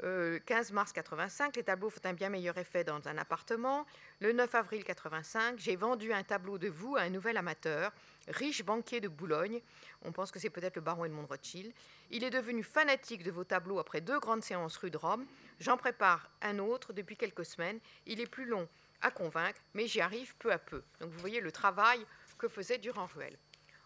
[0.00, 3.84] 15 euh, mars 85, les tableaux font un bien meilleur effet dans un appartement.
[4.20, 7.92] Le 9 avril 85, j'ai vendu un tableau de vous à un nouvel amateur,
[8.28, 9.60] riche banquier de Boulogne.
[10.02, 11.72] On pense que c'est peut-être le baron Edmond Rothschild.
[12.10, 15.26] Il est devenu fanatique de vos tableaux après deux grandes séances rue de Rome.
[15.58, 17.78] J'en prépare un autre depuis quelques semaines.
[18.06, 18.68] Il est plus long
[19.02, 20.82] à convaincre, mais j'y arrive peu à peu.
[21.00, 22.06] Donc vous voyez le travail
[22.40, 23.36] que faisait Durand-Ruel.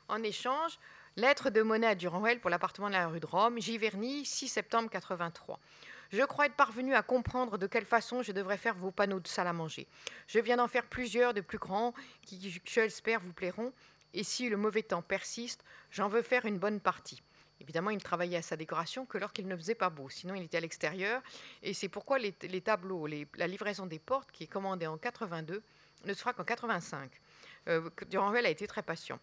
[0.09, 0.79] En échange,
[1.17, 4.89] lettre de monnaie à Durand-Ruel pour l'appartement de la rue de Rome, Giverny, 6 septembre
[4.91, 5.59] 83.
[6.15, 9.27] Je crois être parvenu à comprendre de quelle façon je devrais faire vos panneaux de
[9.27, 9.89] salle à manger.
[10.29, 11.93] Je viens d'en faire plusieurs de plus grands
[12.23, 13.73] qui, j'espère, vous plairont.
[14.13, 17.21] Et si le mauvais temps persiste, j'en veux faire une bonne partie.
[17.61, 20.09] Évidemment, il travaillait à sa décoration que lorsqu'il ne faisait pas beau.
[20.09, 21.21] Sinon, il était à l'extérieur.
[21.65, 25.65] Et c'est pourquoi les, tableaux, la livraison des portes, qui est commandée en 82,
[26.05, 27.11] ne se fera qu'en 85.
[27.67, 29.19] Euh, Durand-Ruel a été très patient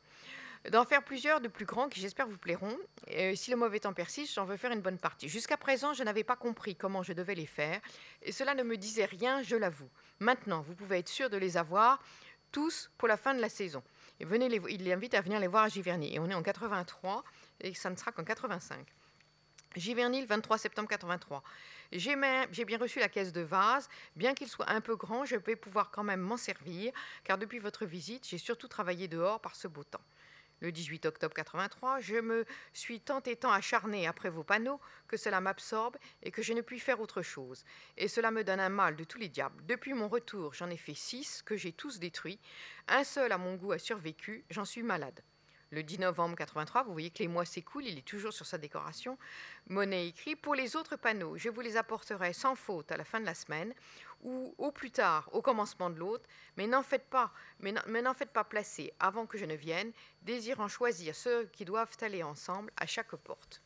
[0.70, 2.78] d'en faire plusieurs de plus grands qui j'espère vous plairont.
[3.07, 5.28] Et si le mauvais temps persiste, j'en veux faire une bonne partie.
[5.28, 7.80] Jusqu'à présent, je n'avais pas compris comment je devais les faire,
[8.22, 9.89] et cela ne me disait rien, je l'avoue.
[10.20, 12.03] Maintenant, vous pouvez être sûr de les avoir
[12.51, 13.82] tous pour la fin de la saison.
[14.20, 16.14] Venez il les invite à venir les voir à Giverny.
[16.14, 17.24] Et on est en 83,
[17.62, 18.86] et ça ne sera qu'en 85.
[19.76, 21.41] Giverny, le 23 septembre 83.
[21.93, 23.89] J'ai bien reçu la caisse de vase.
[24.16, 26.91] Bien qu'il soit un peu grand, je vais pouvoir quand même m'en servir,
[27.24, 30.01] car depuis votre visite, j'ai surtout travaillé dehors par ce beau temps
[30.62, 35.18] le 18 octobre 83, je me suis tant et tant acharné après vos panneaux que
[35.18, 37.66] cela m'absorbe et que je ne puis faire autre chose.
[37.97, 39.66] Et cela me donne un mal de tous les diables.
[39.66, 42.39] Depuis mon retour, j'en ai fait six que j'ai tous détruits.
[42.88, 45.22] Un seul à mon goût a survécu, j'en suis malade.
[45.72, 48.57] Le 10 novembre 83, vous voyez que les mois s'écoulent, il est toujours sur sa
[48.57, 49.17] décoration.
[49.67, 53.22] Monet écrit Pour les autres panneaux, je vous les apporterai sans faute à la fin
[53.22, 53.74] de la semaine
[54.22, 58.34] ou au plus tard, au commencement de l'autre, mais n'en faites pas, mais n'en faites
[58.34, 59.93] pas placer avant que je ne vienne,
[60.24, 63.61] désirant choisir ceux qui doivent aller ensemble à chaque porte.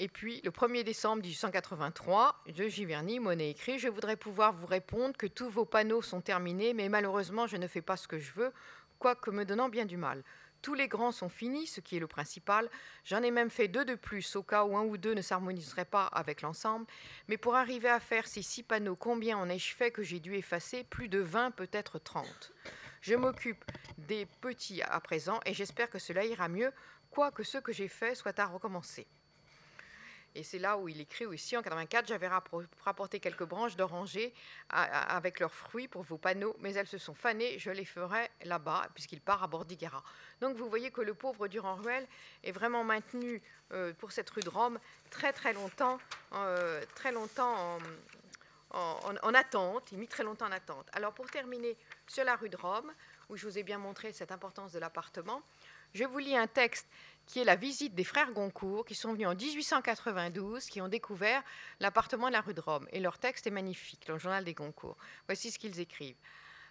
[0.00, 5.16] Et puis, le 1er décembre 1883, de Giverny, Monet écrit Je voudrais pouvoir vous répondre
[5.16, 8.32] que tous vos panneaux sont terminés, mais malheureusement, je ne fais pas ce que je
[8.34, 8.52] veux,
[9.00, 10.22] quoique me donnant bien du mal.
[10.62, 12.70] Tous les grands sont finis, ce qui est le principal.
[13.04, 15.84] J'en ai même fait deux de plus, au cas où un ou deux ne s'harmoniseraient
[15.84, 16.86] pas avec l'ensemble.
[17.26, 20.34] Mais pour arriver à faire ces six panneaux, combien en ai-je fait que j'ai dû
[20.34, 22.52] effacer Plus de 20, peut-être 30.
[23.00, 23.64] Je m'occupe
[23.98, 26.70] des petits à présent et j'espère que cela ira mieux,
[27.10, 29.08] quoique ce que j'ai fait soit à recommencer.
[30.38, 34.32] Et c'est là où il écrit aussi en 84 J'avais rapporté quelques branches d'oranger
[34.70, 38.86] avec leurs fruits pour vos panneaux, mais elles se sont fanées, je les ferai là-bas,
[38.94, 40.04] puisqu'il part à Bordighera.
[40.40, 42.06] Donc vous voyez que le pauvre Durand-Ruel
[42.44, 44.78] est vraiment maintenu euh, pour cette rue de Rome
[45.10, 45.98] très très longtemps,
[46.34, 47.80] euh, très longtemps
[48.70, 50.86] en, en, attente, il mit très longtemps en attente.
[50.92, 51.76] Alors pour terminer
[52.06, 52.92] sur la rue de Rome,
[53.28, 55.42] où je vous ai bien montré cette importance de l'appartement,
[55.94, 56.86] je vous lis un texte
[57.28, 61.42] qui est la visite des frères Goncourt, qui sont venus en 1892, qui ont découvert
[61.78, 62.88] l'appartement de la rue de Rome.
[62.90, 64.96] Et leur texte est magnifique, dans le journal des Goncourt.
[65.26, 66.16] Voici ce qu'ils écrivent.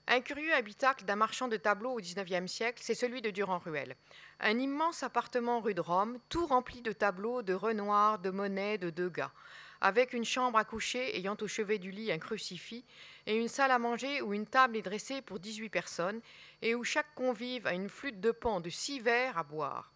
[0.07, 3.95] Un curieux habitacle d'un marchand de tableaux au XIXe siècle, c'est celui de Durand-Ruel.
[4.39, 8.89] Un immense appartement rue de Rome, tout rempli de tableaux de Renoir, de Monet, de
[8.89, 9.31] Degas,
[9.79, 12.83] avec une chambre à coucher ayant au chevet du lit un crucifix,
[13.27, 16.21] et une salle à manger où une table est dressée pour 18 personnes,
[16.63, 19.91] et où chaque convive a une flûte de pan de six verres à boire.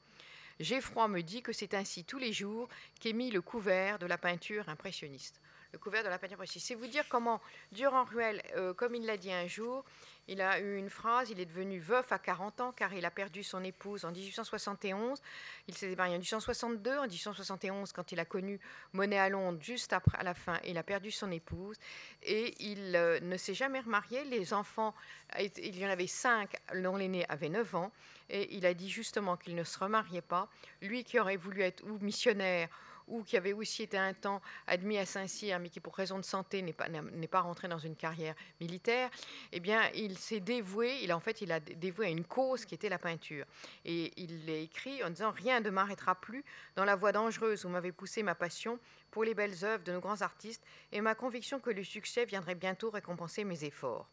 [0.62, 4.18] Geffroy me dit que c'est ainsi tous les jours qu'est mis le couvert de la
[4.18, 5.42] peinture impressionniste.
[5.74, 6.68] Le couvert de la peinture impressionniste.
[6.68, 7.42] C'est vous dire comment
[7.72, 9.84] Durand-Ruel, euh, comme il l'a dit un jour,
[10.32, 13.12] Il a eu une phrase, il est devenu veuf à 40 ans car il a
[13.12, 15.22] perdu son épouse en 1871.
[15.68, 17.00] Il s'est marié en 1862.
[17.00, 18.58] En 1871, quand il a connu
[18.94, 21.76] Monet à Londres, juste après à la fin, il a perdu son épouse
[22.24, 24.24] et il euh, ne s'est jamais remarié.
[24.24, 24.96] Les enfants,
[25.38, 27.92] il y en avait cinq dont l'aîné avait 9 ans
[28.30, 30.48] et il a dit justement qu'il ne se remariait pas.
[30.82, 32.70] Lui qui aurait voulu être ou missionnaire
[33.12, 36.24] ou qui avait aussi été un temps admis à Saint-Cyr, mais qui pour raison de
[36.24, 39.10] santé n'est pas, n'est pas rentré dans une carrière militaire,
[39.52, 42.74] eh bien, il s'est dévoué, il, en fait, il a dévoué à une cause qui
[42.74, 43.46] était la peinture.
[43.86, 46.44] Et il l'a écrit en disant Rien ne m'arrêtera plus
[46.76, 48.80] dans la voie dangereuse où m'avait poussé ma passion
[49.12, 52.56] pour les belles œuvres de nos grands artistes et ma conviction que le succès viendrait
[52.56, 54.08] bientôt récompenser mes efforts.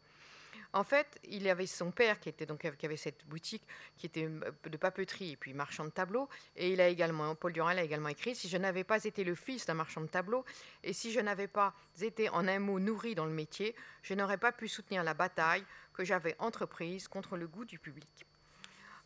[0.71, 3.63] En fait, il avait son père qui était donc qui avait cette boutique
[3.97, 6.29] qui était euh, de papeterie et puis marchand de tableaux.
[6.55, 9.33] Et il a également, Paul Durand a également écrit si je n'avais pas été le
[9.33, 10.45] fils d'un marchand de tableaux
[10.83, 14.37] et si je n'avais pas été en un mot nourri dans le métier, je n'aurais
[14.37, 18.25] pas pu soutenir la bataille que j'avais entreprise contre le goût du public.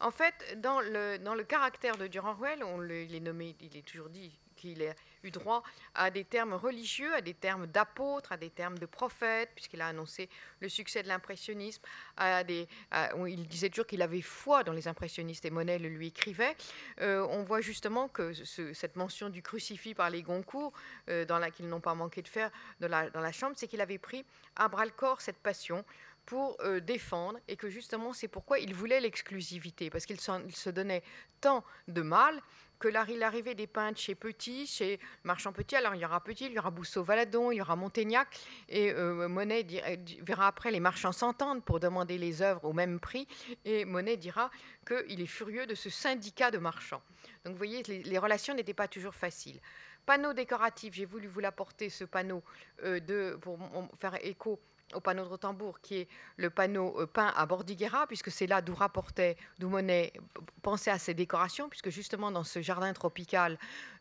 [0.01, 4.09] En fait, dans le, dans le caractère de Durand-Ruel, il est nommé, il est toujours
[4.09, 4.93] dit qu'il a
[5.23, 9.49] eu droit à des termes religieux, à des termes d'apôtre, à des termes de prophète,
[9.55, 11.81] puisqu'il a annoncé le succès de l'impressionnisme.
[13.27, 16.55] il disait toujours qu'il avait foi dans les impressionnistes et Monet le lui écrivait.
[17.01, 18.33] Euh, on voit justement que
[18.73, 20.73] cette mention du crucifix par les Goncourt,
[21.09, 22.49] euh, dans laquelle qu'ils n'ont pas manqué de faire
[22.79, 25.85] dans la, dans la chambre, c'est qu'il avait pris à bras le corps cette passion
[26.25, 31.03] pour euh, défendre et que justement c'est pourquoi il voulait l'exclusivité, parce qu'il se donnait
[31.41, 32.41] tant de mal
[32.83, 36.51] que l'arrivée des peintres chez Petit, chez Marchand Petit, alors il y aura Petit, il
[36.51, 38.27] y aura Bousseau-Valadon, il y aura Montaignac,
[38.67, 39.65] et euh, Monet
[40.21, 43.25] verra après les marchands s'entendent pour demander les œuvres au même prix,
[43.63, 44.51] et Monet dira
[44.85, 47.01] qu'il est furieux de ce syndicat de marchands.
[47.45, 49.61] Donc vous voyez, les, relations n'étaient pas toujours faciles.
[50.05, 52.43] Panneau décoratif, j'ai voulu vous l'apporter, ce panneau,
[52.83, 53.57] euh, pour
[54.01, 54.59] faire écho
[54.95, 58.61] au panneau de Rotembourg, qui est le panneau euh, peint à Bordighera, puisque c'est là
[58.61, 60.13] d'où rapportait, d'où Monet
[60.61, 63.57] pensait à ses décorations, puisque justement dans ce jardin tropical,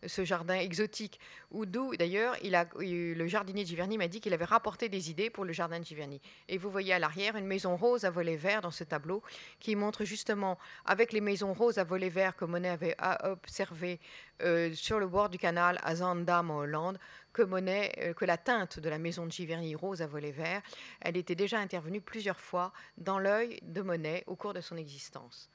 [0.07, 5.11] ce jardin exotique, où d'où d'ailleurs le jardinier Giverny m'a dit qu'il avait rapporté des
[5.11, 6.20] idées pour le jardin de Giverny.
[6.48, 9.22] Et vous voyez à l'arrière une maison rose à volets verts dans ce tableau,
[9.61, 14.00] qui montre justement, avec les maisons roses à volets verts que Monet avait observé
[14.42, 16.98] euh, sur le bord du canal à Zandam en Hollande,
[17.32, 20.62] que, euh, que la teinte de la maison de Giverny rose à volets verts,
[21.00, 25.50] elle était déjà intervenue plusieurs fois dans l'œil de Monet au cours de son existence.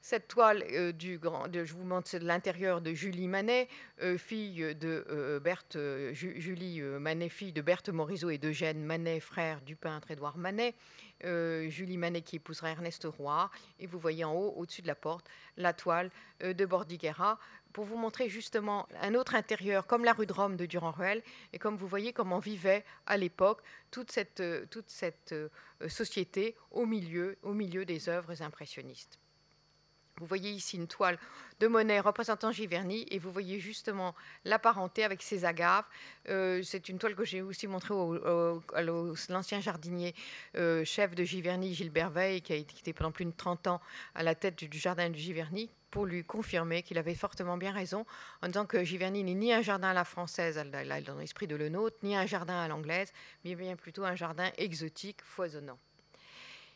[0.00, 3.68] Cette toile euh, du grand, je vous montre l'intérieur de Julie Manet,
[4.00, 5.78] euh, fille de Berthe,
[6.12, 10.74] Julie Manet, fille de Berthe Morisot et d'Eugène Manet, frère du peintre Édouard Manet.
[11.20, 13.50] Julie Manet qui épousera Ernest Roy.
[13.80, 15.26] Et vous voyez en haut, au-dessus de la porte,
[15.56, 17.40] la toile de Bordighera
[17.72, 21.22] pour vous montrer justement un autre intérieur, comme la rue de Rome de Durand-Ruel,
[21.52, 24.66] et comme vous voyez comment vivait à l'époque toute cette, euh,
[25.32, 27.36] euh, société au milieu
[27.84, 29.18] des œuvres impressionnistes.
[30.20, 31.18] Vous voyez ici une toile
[31.60, 34.14] de Monet représentant Giverny et vous voyez justement
[34.44, 35.84] la parenté avec ses agaves.
[36.28, 37.94] Euh, c'est une toile que j'ai aussi montrée
[38.74, 40.14] à l'ancien jardinier
[40.84, 43.80] chef de Giverny, Gilbert Veil, qui a été pendant plus de 30 ans
[44.14, 48.04] à la tête du jardin de Giverny, pour lui confirmer qu'il avait fortement bien raison
[48.42, 51.68] en disant que Giverny n'est ni un jardin à la française, dans l'esprit de le
[51.68, 53.12] nôtre, ni un jardin à l'anglaise,
[53.44, 55.78] mais bien plutôt un jardin exotique, foisonnant.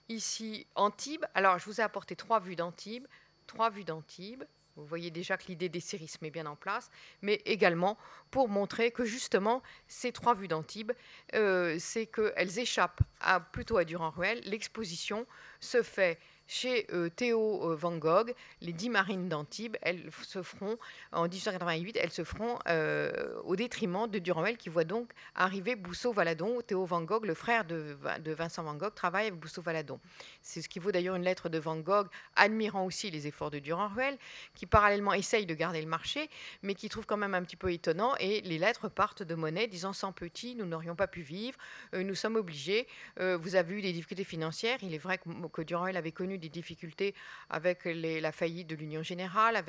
[0.08, 1.24] Ici, Antibes.
[1.34, 3.06] Alors, je vous ai apporté trois vues d'Antibes.
[3.52, 4.44] Trois vues d'Antibes.
[4.76, 6.90] Vous voyez déjà que l'idée des sérismes est bien en place,
[7.20, 7.98] mais également
[8.30, 10.92] pour montrer que justement, ces trois vues d'Antibes,
[11.34, 14.40] euh, c'est qu'elles échappent à, plutôt à Durand-Ruel.
[14.44, 15.26] L'exposition
[15.60, 16.18] se fait
[16.52, 20.76] chez euh, Théo euh, Van Gogh, les dix marines d'Antibes, elles se feront,
[21.10, 26.60] en 1888, elles se feront euh, au détriment de Durand-Ruel, qui voit donc arriver Bousseau-Valadon.
[26.60, 27.96] Théo Van Gogh, le frère de,
[28.26, 29.98] Vincent Van Gogh, travaille avec Bousseau-Valadon.
[30.42, 33.58] C'est ce qui vaut d'ailleurs une lettre de Van Gogh, admirant aussi les efforts de
[33.58, 34.18] Durand-Ruel,
[34.54, 36.28] qui parallèlement essaye de garder le marché,
[36.62, 38.14] mais qui trouve quand même un petit peu étonnant.
[38.20, 41.56] Et les lettres partent de Monet disant Sans petit, nous n'aurions pas pu vivre,
[41.94, 42.86] nous sommes obligés.
[43.18, 44.78] vous avez eu des difficultés financières.
[44.82, 47.14] Il est vrai que, que Durand-Ruel avait connu des difficultés
[47.48, 49.62] avec la faillite de l'Union Générale,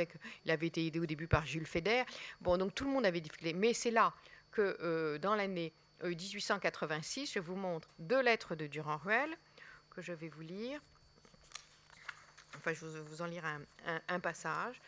[0.45, 2.05] il avait été aidé au début par Jules Fédère.
[2.41, 3.53] Bon, donc tout le monde avait des difficultés.
[3.53, 4.13] Mais c'est là
[4.51, 5.71] que euh, dans l'année
[6.03, 9.29] 1886, euh, je vous montre deux lettres de Durand-Ruel
[9.91, 10.81] que je vais vous lire.
[12.57, 13.43] Enfin, je vais vous en lire
[14.07, 14.81] un, passage.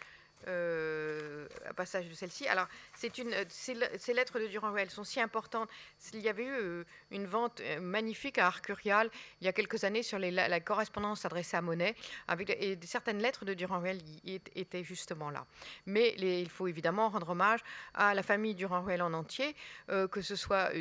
[0.47, 2.47] Euh, un passage de celle-ci.
[2.47, 5.69] Alors, c'est une, ces lettres de Durand-Ruel sont si importantes.
[6.13, 9.09] Il y avait eu euh, une vente euh, magnifique à Arcurial
[9.41, 11.95] il y a quelques années sur la, correspondance adressée à Monet,
[12.27, 15.45] avec, et certaines lettres de Durand-Ruel étaient justement là.
[15.86, 17.61] Mais il faut évidemment rendre hommage
[17.93, 19.55] à la famille Durand-Ruel en entier,
[19.88, 20.71] que ce soit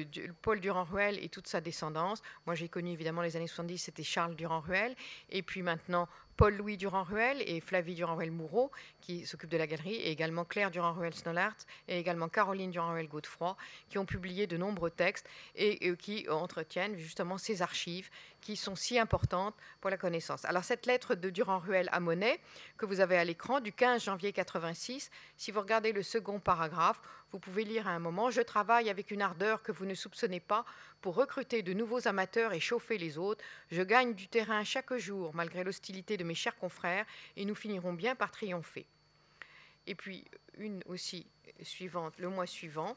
[0.42, 2.22] Paul Durand-Ruel et toute sa descendance.
[2.46, 4.94] Moi, j'ai connu évidemment les années 70, c'était Charles Durand-Ruel,
[5.30, 8.70] et puis maintenant Paul-Louis Durand-Ruel et Flavie Durand-Ruel-Moureau,
[9.01, 11.57] qui s'occupent de la galerie, et également Claire Durand-Ruel-Snellart
[11.89, 13.57] et également Caroline Durand-Ruel-Godefroy,
[13.89, 18.11] qui ont publié de nombreux textes et, et qui entretiennent justement ces archives
[18.41, 20.45] qui sont si importantes pour la connaissance.
[20.45, 22.41] Alors cette lettre de Durand-Ruel à Monet,
[22.76, 27.01] que vous avez à l'écran, du 15 janvier 86, si vous regardez le second paragraphe,
[27.35, 30.39] vous pouvez lire à un moment, Je travaille avec une ardeur que vous ne soupçonnez
[30.39, 30.64] pas
[31.01, 33.43] pour recruter de nouveaux amateurs et chauffer les autres.
[33.72, 37.05] Je gagne du terrain chaque jour, malgré l'hostilité de mes chers confrères,
[37.37, 38.87] et nous finirons bien par triompher.
[39.89, 40.24] Et puis
[40.59, 41.26] une aussi
[41.61, 42.97] suivante, le mois suivant,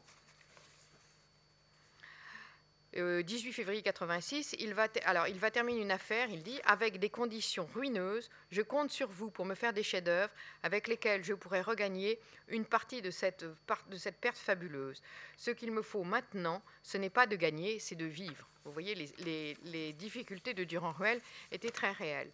[2.94, 7.00] 18 euh, février 86, il va, alors, il va terminer une affaire, il dit, avec
[7.00, 10.32] des conditions ruineuses, je compte sur vous pour me faire des chefs-d'œuvre
[10.64, 15.02] avec lesquels je pourrai regagner une partie de cette, de cette perte fabuleuse.
[15.36, 18.48] Ce qu'il me faut maintenant, ce n'est pas de gagner, c'est de vivre.
[18.64, 21.22] Vous voyez, les, difficultés de Durand-Ruel
[21.52, 22.32] étaient très réelles.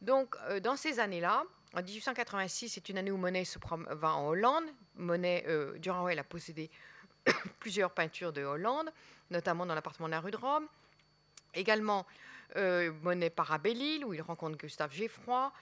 [0.00, 1.44] Donc, euh, dans ces années-là,
[1.74, 3.58] en 1886, c'est une année où Monet se
[3.90, 4.64] va en Hollande.
[4.96, 6.70] Monet, euh, Durand-Ruel a possédé
[7.60, 8.90] plusieurs peintures de Hollande
[9.32, 10.66] notamment dans l'appartement de la rue de Rome.
[11.54, 12.06] Également,
[12.56, 15.52] euh, Monet Belle-Île, où il rencontre Gustave Geffroy.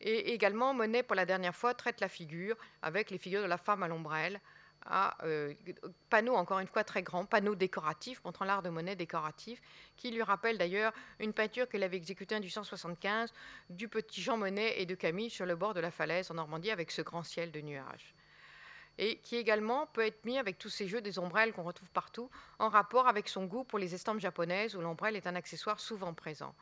[0.00, 3.58] Et également, Monet, pour la dernière fois, traite la figure avec les figures de la
[3.58, 4.40] femme à l'ombrelle,
[4.86, 5.54] à euh,
[6.10, 9.60] panneau encore une fois très grand, panneau décoratif, montrant l'art de Monet décoratif,
[9.96, 13.32] qui lui rappelle d'ailleurs une peinture qu'il avait exécutée en 1875
[13.70, 16.70] du petit Jean Monet et de Camille sur le bord de la falaise en Normandie
[16.70, 18.13] avec ce grand ciel de nuages
[18.98, 22.30] et qui également peut être mis avec tous ces jeux des ombrelles qu'on retrouve partout,
[22.58, 26.14] en rapport avec son goût pour les estampes japonaises où l'ombrelle est un accessoire souvent
[26.14, 26.54] présent.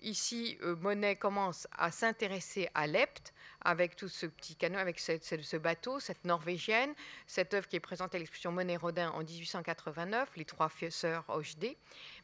[0.00, 5.56] Ici, euh, Monet commence à s'intéresser à l'Epte avec tout ce petit canot, avec ce,
[5.56, 6.94] bateau, cette norvégienne,
[7.26, 11.76] cette œuvre qui est présentée à l'exposition Monet-Rodin en 1889, Les Trois Sœurs Hochdé.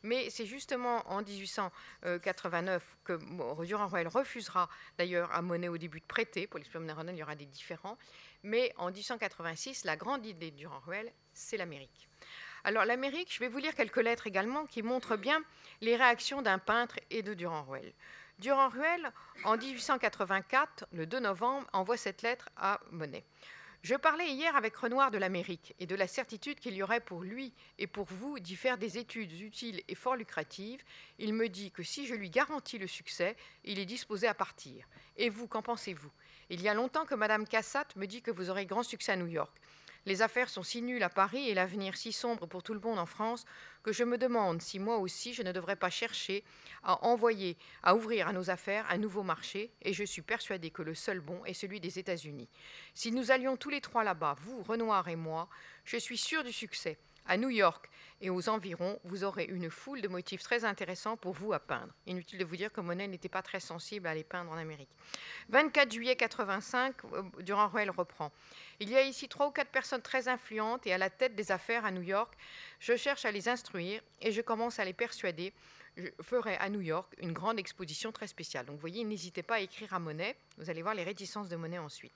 [0.04, 6.46] Mais c'est justement en 1889 que Durand-Ruel refusera d'ailleurs à Monet au début de prêter.
[6.46, 7.98] Pour l'exposition Monet-Rodin, il y aura des différents.
[8.44, 12.08] Mais en 1886, la grande idée de Durand-Ruel, c'est l'Amérique.
[12.62, 15.42] Alors l'Amérique, je vais vous lire quelques lettres également qui montrent bien
[15.80, 17.94] les réactions d'un peintre et de Durand-Ruel.
[18.40, 19.12] Durand-Ruel,
[19.44, 23.24] en 1884, le 2 novembre, envoie cette lettre à Monet.
[23.82, 27.22] Je parlais hier avec Renoir de l'Amérique et de la certitude qu'il y aurait pour
[27.22, 30.82] lui et pour vous d'y faire des études utiles et fort lucratives.
[31.18, 34.86] Il me dit que si je lui garantis le succès, il est disposé à partir.
[35.16, 36.10] Et vous, qu'en pensez-vous?
[36.50, 39.16] Il y a longtemps que Madame Cassatt me dit que vous aurez grand succès à
[39.16, 39.52] New York.
[40.06, 42.98] Les affaires sont si nulles à Paris et l'avenir si sombre pour tout le monde
[42.98, 43.46] en France
[43.82, 46.44] que je me demande si moi aussi je ne devrais pas chercher
[46.82, 50.82] à envoyer, à ouvrir à nos affaires un nouveau marché, et je suis persuadée que
[50.82, 52.48] le seul bon est celui des États-Unis.
[52.92, 55.48] Si nous allions tous les trois là-bas, vous, Renoir et moi,
[55.84, 56.98] je suis sûre du succès.
[57.26, 57.88] À New York
[58.20, 61.92] et aux environs, vous aurez une foule de motifs très intéressants pour vous à peindre.
[62.06, 64.90] Inutile de vous dire que Monet n'était pas très sensible à les peindre en Amérique.
[65.48, 68.30] 24 juillet 85, euh, Durand-Ruel reprend.
[68.78, 71.50] Il y a ici trois ou quatre personnes très influentes et à la tête des
[71.50, 72.34] affaires à New York.
[72.78, 75.54] Je cherche à les instruire et je commence à les persuader.
[75.96, 78.66] Je ferai à New York une grande exposition très spéciale.
[78.66, 80.36] Donc vous voyez, n'hésitez pas à écrire à Monet.
[80.58, 82.12] Vous allez voir les réticences de Monet ensuite.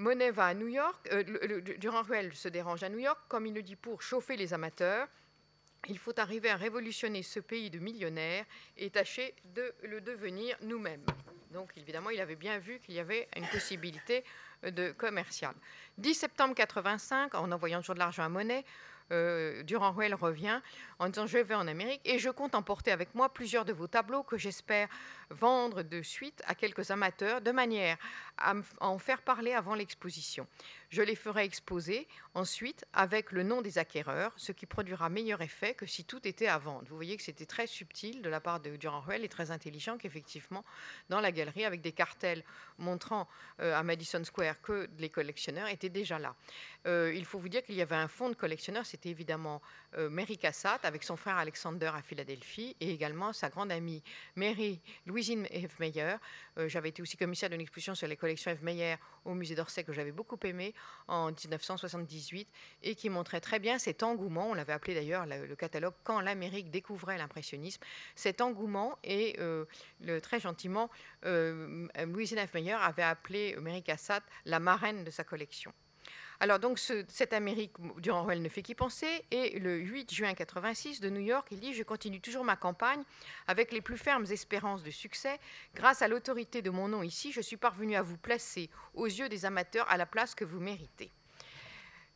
[0.00, 3.60] Monet va à New York, euh, Durand-Ruel se dérange à New York, comme il le
[3.60, 5.06] dit, pour chauffer les amateurs.
[5.88, 8.46] Il faut arriver à révolutionner ce pays de millionnaires
[8.78, 11.04] et tâcher de le devenir nous-mêmes.
[11.50, 14.24] Donc évidemment, il avait bien vu qu'il y avait une possibilité
[14.62, 15.54] de commercial.
[15.98, 18.64] 10 septembre 85, en envoyant toujours de l'argent à Monet,
[19.12, 20.60] euh, Durand-Ruel revient
[20.98, 23.86] en disant je vais en Amérique et je compte emporter avec moi plusieurs de vos
[23.86, 24.88] tableaux que j'espère
[25.30, 27.96] vendre de suite à quelques amateurs de manière
[28.38, 30.46] à en faire parler avant l'exposition.
[30.90, 35.72] Je les ferai exposer ensuite avec le nom des acquéreurs, ce qui produira meilleur effet
[35.72, 36.84] que si tout était à vendre.
[36.88, 40.64] Vous voyez que c'était très subtil de la part de Durand-Ruel et très intelligent qu'effectivement,
[41.08, 42.42] dans la galerie, avec des cartels
[42.78, 43.28] montrant
[43.60, 46.34] euh, à Madison Square que les collectionneurs étaient déjà là.
[46.88, 49.62] Euh, il faut vous dire qu'il y avait un fonds de collectionneurs, c'était évidemment
[49.96, 54.02] Mary Cassatt avec son frère Alexander à Philadelphie et également sa grande amie
[54.36, 55.78] Mary Louisine F.
[55.78, 56.16] Meyer.
[56.58, 58.62] Euh, j'avais été aussi commissaire d'une exposition sur les collections F.
[58.62, 60.74] Meyer au musée d'Orsay que j'avais beaucoup aimé
[61.08, 62.48] en 1978
[62.82, 66.70] et qui montrait très bien cet engouement, on l'avait appelé d'ailleurs le, catalogue Quand l'Amérique
[66.70, 67.82] découvrait l'impressionnisme,
[68.14, 70.88] cet engouement et le, très gentiment,
[71.22, 72.54] Louisine F.
[72.54, 75.72] Meyer avait appelé Mary Cassatt la marraine de sa collection.
[76.42, 79.24] Alors donc cette Amérique, Durand-Ruel ne fait qu'y penser.
[79.30, 83.02] Et le 8 juin 86 de New York, il dit Je continue toujours ma campagne
[83.46, 85.38] avec les plus fermes espérances de succès.
[85.74, 89.28] Grâce à l'autorité de mon nom ici, je suis parvenu à vous placer aux yeux
[89.28, 91.10] des amateurs à la place que vous méritez.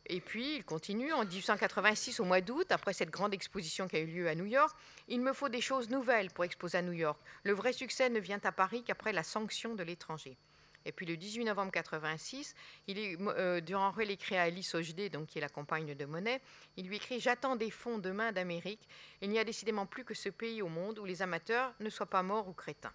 [0.07, 3.99] Et puis, il continue, en 1886, au mois d'août, après cette grande exposition qui a
[3.99, 4.75] eu lieu à New York,
[5.07, 7.19] il me faut des choses nouvelles pour exposer à New York.
[7.43, 10.37] Le vrai succès ne vient à Paris qu'après la sanction de l'étranger.
[10.85, 12.55] Et puis le 18 novembre 86,
[12.87, 16.05] il est, euh, Durand Ruel écrit à Alice Ogedé, donc qui est la compagne de
[16.05, 16.41] Monet,
[16.77, 18.87] il lui écrit J'attends des fonds demain d'Amérique.
[19.21, 22.05] Il n'y a décidément plus que ce pays au monde où les amateurs ne soient
[22.05, 22.93] pas morts ou crétins.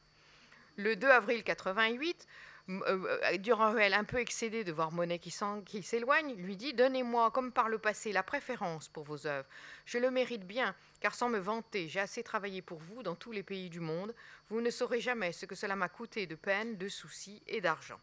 [0.77, 2.50] Le 2 avril 88, euh, euh,
[3.39, 5.31] Durand-Ruel, un peu excédé de voir Monet qui
[5.83, 9.49] s'éloigne, lui dit Donnez-moi, comme par le passé, la préférence pour vos œuvres.
[9.87, 13.33] Je le mérite bien, car sans me vanter, j'ai assez travaillé pour vous dans tous
[13.33, 14.15] les pays du monde.
[14.51, 18.01] Vous ne saurez jamais ce que cela m'a coûté de peine, de soucis et d'argent.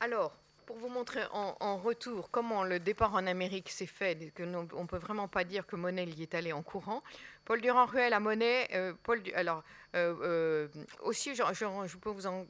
[0.00, 0.36] Alors,
[0.70, 4.86] pour vous montrer en, retour comment le départ en Amérique s'est fait, que on ne
[4.86, 7.02] peut vraiment pas dire que Monet y est allé en courant.
[7.44, 9.64] Paul Durand-Ruel à Monet, euh, Paul, alors
[9.96, 10.68] euh, euh,
[11.02, 12.46] aussi, je, je, peux vous en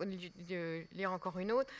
[0.92, 1.72] lire encore une autre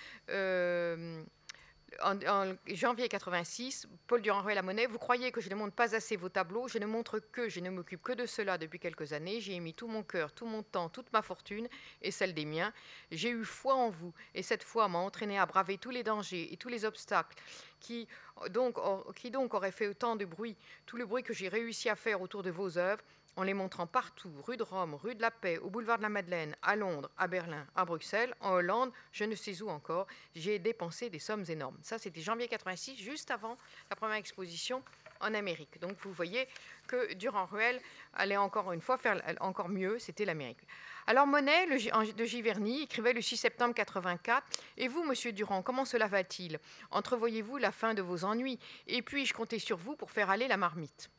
[2.03, 6.17] en, janvier 86, Paul Durand-Ruel la Monnaie, vous croyez que je ne montre pas assez
[6.17, 9.41] vos tableaux Je ne montre que, je ne m'occupe que de cela depuis quelques années.
[9.41, 11.69] J'ai mis tout mon cœur, tout mon temps, toute ma fortune
[12.03, 12.73] et celle des miens.
[13.11, 16.53] J'ai eu foi en vous et cette foi m'a entraîné à braver tous les dangers
[16.53, 17.37] et tous les obstacles
[17.81, 18.07] qui
[18.51, 18.79] donc,
[19.17, 22.23] qui donc auraient fait autant de bruit, tout le bruit que j'ai réussi à faire
[22.23, 23.05] autour de vos œuvres
[23.37, 26.09] en les montrant partout, rue de Rome, rue de la Paix, au boulevard de la
[26.09, 30.59] Madeleine, à Londres, à Berlin, à Bruxelles, en Hollande, je ne sais où encore, j'ai
[30.59, 31.79] dépensé des sommes énormes.
[31.83, 33.57] Ça, c'était janvier 86, juste avant
[33.89, 34.83] la première exposition
[35.21, 35.79] en Amérique.
[35.81, 36.49] Donc vous voyez
[36.87, 37.81] que Durand-Ruel
[38.15, 40.67] allait encore une fois faire encore mieux, c'était l'Amérique.
[41.07, 46.07] Alors Monet de Giverny écrivait le 6 septembre 84 Et vous, monsieur Durand, comment cela
[46.07, 46.59] va-t-il?
[46.91, 48.59] Entrevoyez-vous la fin de vos ennuis?
[48.87, 51.11] Et puis-je compter sur vous pour faire aller la marmite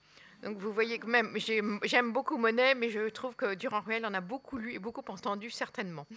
[0.43, 1.37] donc vous voyez que même,
[1.83, 5.51] j'aime beaucoup Monet, mais je trouve que Durand-Ruel en a beaucoup lu et beaucoup entendu,
[5.51, 6.07] certainement.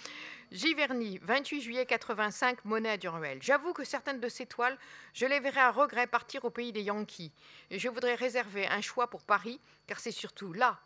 [0.50, 3.38] Giverny, 28 juillet 85, Monet à Durand-Ruel.
[3.42, 4.78] J'avoue que certaines de ces toiles,
[5.12, 7.32] je les verrais à regret partir au pays des Yankees.
[7.70, 10.80] Et je voudrais réserver un choix pour Paris, car c'est surtout là,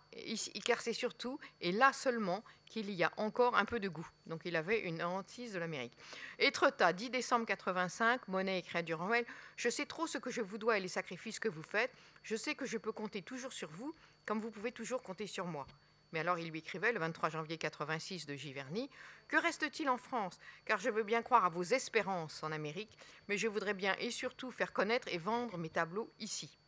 [0.64, 4.08] car c'est surtout et là seulement qu'il y a encore un peu de goût.
[4.26, 5.96] Donc il avait une hantise de l'Amérique.
[6.38, 9.24] Etretat, 10 décembre 85, Monet écrit à Durand-Ruel
[9.56, 11.92] Je sais trop ce que je vous dois et les sacrifices que vous faites.
[12.22, 13.94] Je sais que je peux compter toujours sur vous,
[14.26, 15.66] comme vous pouvez toujours compter sur moi.
[16.12, 18.88] Mais alors il lui écrivait le 23 janvier 86 de Giverny
[19.28, 20.38] Que reste-t-il en France?
[20.64, 22.96] Car je veux bien croire à vos espérances en Amérique,
[23.28, 26.58] mais je voudrais bien et surtout faire connaître et vendre mes tableaux ici.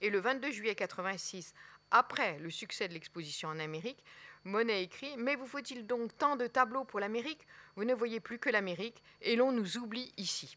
[0.00, 1.54] Et le 22 juillet 86,
[1.90, 4.04] après le succès de l'exposition en Amérique,
[4.44, 7.46] Monet écrit Mais vous faut-il donc tant de tableaux pour l'Amérique?
[7.76, 10.56] Vous ne voyez plus que l'Amérique et l'on nous oublie ici.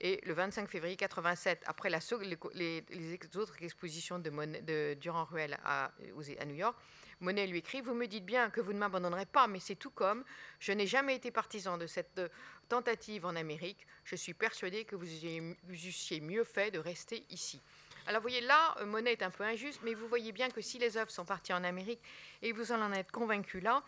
[0.00, 1.98] Et le 25 février 87, après la,
[2.54, 6.76] les, autres expositions de, Durand-Ruel à, à, New York,
[7.20, 9.90] Monet lui écrit Vous me dites bien que vous ne m'abandonnerez pas, mais c'est tout
[9.90, 10.22] comme.
[10.60, 12.20] Je n'ai jamais été partisan de cette
[12.68, 13.86] tentative en Amérique.
[14.04, 17.60] Je suis persuadé que vous eussiez mieux fait de rester ici.
[18.08, 20.78] Alors vous voyez là, Monet est un peu injuste, mais vous voyez bien que si
[20.78, 22.00] les œuvres sont parties en Amérique,
[22.40, 23.82] et vous en en êtes convaincu là,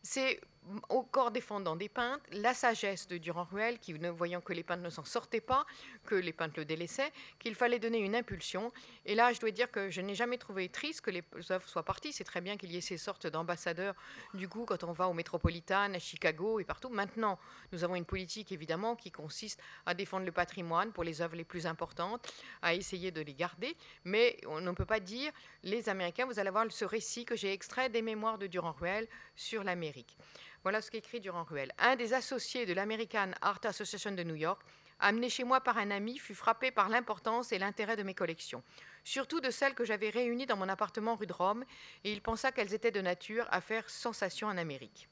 [0.00, 0.40] c'est
[0.88, 4.82] au corps défendant des peintres, la sagesse de Durand-Ruel, qui, ne voyant que les peintres
[4.82, 5.66] ne s'en sortaient pas,
[6.06, 8.72] que les peintres le délaissaient, qu'il fallait donner une impulsion.
[9.04, 11.84] Et là, je dois dire que je n'ai jamais trouvé triste que les œuvres soient
[11.84, 12.12] parties.
[12.12, 13.94] C'est très bien qu'il y ait ces sortes d'ambassadeurs
[14.32, 16.88] du goût quand on va au Métropolitan, à Chicago et partout.
[16.88, 17.38] Maintenant,
[17.72, 21.44] nous avons une politique, évidemment, qui consiste à défendre le patrimoine pour les œuvres les
[21.44, 22.26] plus importantes,
[22.62, 23.76] à essayer de les garder.
[24.04, 27.52] Mais on ne peut pas dire, les Américains, vous allez voir ce récit que j'ai
[27.52, 29.06] extrait des mémoires de Durand-Ruel
[29.36, 30.16] sur l'Amérique.
[30.64, 31.72] Voilà ce qu'écrit Durand-Ruel.
[31.76, 34.62] Un des associés de l'American Art Association de New York,
[34.98, 38.62] amené chez moi par un ami, fut frappé par l'importance et l'intérêt de mes collections,
[39.04, 41.66] surtout de celles que j'avais réunies dans mon appartement rue de Rome,
[42.02, 45.10] et il pensa qu'elles étaient de nature à faire sensation en Amérique.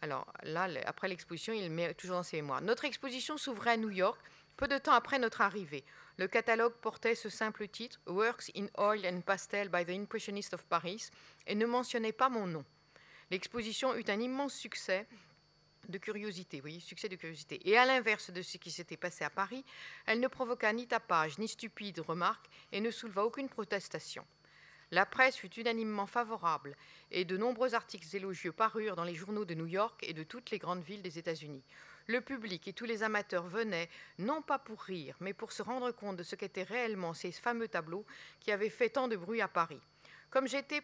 [0.00, 2.62] Alors là, après l'exposition, il met toujours dans ses mémoires.
[2.62, 4.18] Notre exposition s'ouvrait à New York
[4.56, 5.84] peu de temps après notre arrivée.
[6.16, 10.64] Le catalogue portait ce simple titre, Works in Oil and Pastel by the Impressionists of
[10.64, 11.10] Paris,
[11.46, 12.64] et ne mentionnait pas mon nom.
[13.34, 15.08] L'exposition eut un immense succès
[15.88, 17.60] de curiosité, oui, succès de curiosité.
[17.68, 19.64] Et à l'inverse de ce qui s'était passé à Paris,
[20.06, 24.24] elle ne provoqua ni tapage, ni stupide remarque, et ne souleva aucune protestation.
[24.92, 26.76] La presse fut unanimement favorable,
[27.10, 30.52] et de nombreux articles élogieux parurent dans les journaux de New York et de toutes
[30.52, 31.64] les grandes villes des États-Unis.
[32.06, 35.90] Le public et tous les amateurs venaient, non pas pour rire, mais pour se rendre
[35.90, 38.06] compte de ce qu'étaient réellement ces fameux tableaux
[38.38, 39.80] qui avaient fait tant de bruit à Paris.
[40.34, 40.80] Comme j'étais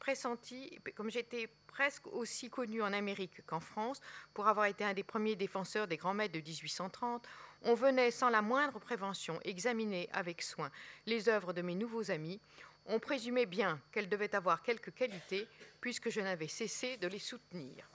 [0.00, 4.00] pressenti, comme j'étais presque aussi connu en Amérique qu'en France
[4.34, 7.24] pour avoir été un des premiers défenseurs des grands maîtres de 1830,
[7.62, 10.72] on venait sans la moindre prévention examiner avec soin
[11.06, 12.40] les œuvres de mes nouveaux amis.
[12.86, 15.46] On présumait bien qu'elles devaient avoir quelques qualités
[15.80, 17.88] puisque je n'avais cessé de les soutenir.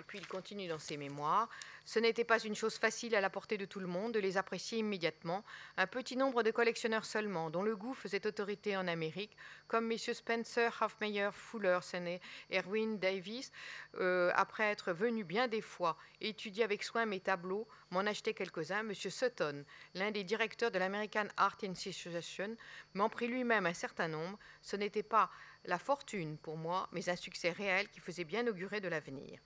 [0.00, 1.48] Et puis il continue dans ses mémoires.
[1.84, 4.36] Ce n'était pas une chose facile à la portée de tout le monde de les
[4.36, 5.44] apprécier immédiatement.
[5.76, 9.36] Un petit nombre de collectionneurs seulement, dont le goût faisait autorité en Amérique,
[9.68, 12.20] comme messieurs Spencer, Hofmeyer, Fuller, et
[12.50, 13.52] Erwin Davis,
[13.98, 18.84] euh, après être venus bien des fois étudier avec soin mes tableaux, m'en achetait quelques-uns.
[18.84, 19.64] Monsieur Sutton,
[19.94, 22.56] l'un des directeurs de l'American Art Institution,
[22.94, 24.38] m'en prit lui-même un certain nombre.
[24.62, 25.30] Ce n'était pas
[25.64, 29.40] la fortune pour moi, mais un succès réel qui faisait bien augurer de l'avenir.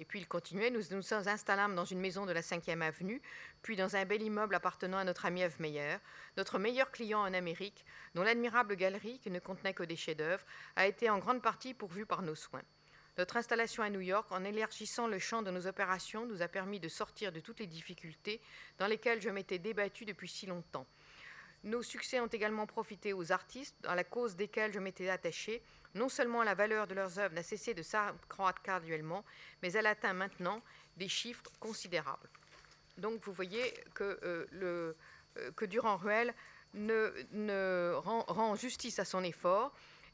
[0.00, 3.20] Et puis il continuait, nous nous installâmes dans une maison de la 5e avenue,
[3.60, 5.98] puis dans un bel immeuble appartenant à notre ami Meyer,
[6.38, 10.42] notre meilleur client en Amérique, dont l'admirable galerie, qui ne contenait que des chefs-d'œuvre,
[10.74, 12.62] a été en grande partie pourvue par nos soins.
[13.18, 16.80] Notre installation à New York, en élargissant le champ de nos opérations, nous a permis
[16.80, 18.40] de sortir de toutes les difficultés
[18.78, 20.86] dans lesquelles je m'étais débattu depuis si longtemps.
[21.62, 25.60] Nos succès ont également profité aux artistes, à la cause desquels je m'étais attaché,
[25.94, 29.24] non seulement la valeur de leurs œuvres n'a cessé de s'accroître graduellement,
[29.62, 30.62] mais elle atteint maintenant
[30.96, 32.28] des chiffres considérables.
[32.98, 36.34] Donc vous voyez que, euh, euh, que Durand-Ruel
[36.74, 39.72] ne, rend, justice à son effort,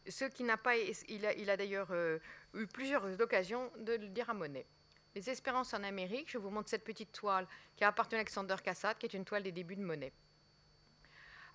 [0.09, 2.19] ce qui n'a pas, il a, d'ailleurs euh,
[2.55, 4.67] eu plusieurs occasions de le dire à Monet.
[5.15, 8.57] Les espérances en Amérique, je vous montre cette petite toile qui a appartenu à Alexander
[8.63, 10.13] Cassatt, qui est une toile des débuts de Monet.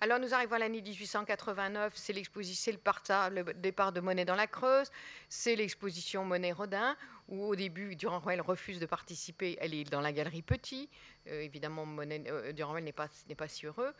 [0.02, 2.72] Alors nous arrivons à l'année 1889, c'est l'exposition,
[3.30, 4.90] le, le, départ de Monet dans la Creuse,
[5.28, 6.96] c'est l'exposition Monet-Rodin,
[7.28, 10.90] où au début, Durand-Ruel refuse de participer, elle est dans la galerie Petit,
[11.28, 13.06] euh, évidemment euh, Durand-Ruel n'est pas,
[13.38, 13.94] pas si heureux.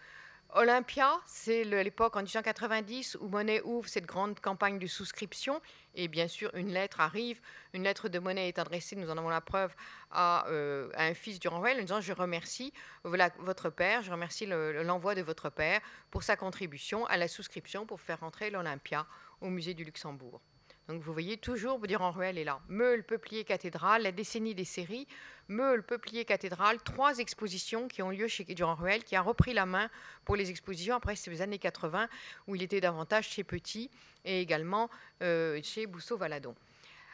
[0.54, 5.62] Olympia, c'est l'époque en 1890 où Monet ouvre cette grande campagne de souscription.
[5.94, 7.40] Et bien sûr, une lettre arrive.
[7.74, 9.74] Une lettre de Monet est adressée, nous en avons la preuve,
[10.10, 12.72] à, euh, un fils du Ranvel en disant Je remercie
[13.04, 18.00] votre père, je remercie l'envoi de votre père pour sa contribution à la souscription pour
[18.00, 19.06] faire entrer l'Olympia
[19.40, 20.40] au musée du Luxembourg.
[20.88, 22.60] Donc vous voyez toujours, Durand-Ruel est là.
[22.68, 25.06] Meule, Peuplier, Cathédrale, la décennie des séries.
[25.48, 29.88] Meule, Peuplier, Cathédrale, trois expositions qui ont lieu chez Durand-Ruel, qui a repris la main
[30.24, 32.08] pour les expositions après ces années 80,
[32.48, 33.90] où il était davantage chez Petit
[34.24, 34.90] et également
[35.22, 36.54] euh, chez Bousseau-Valadon.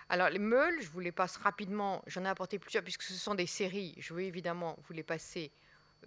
[0.08, 3.34] Alors les meules, je vous les passe rapidement, j'en ai apporté plusieurs puisque ce sont
[3.34, 5.50] des séries, je vais évidemment vous les passer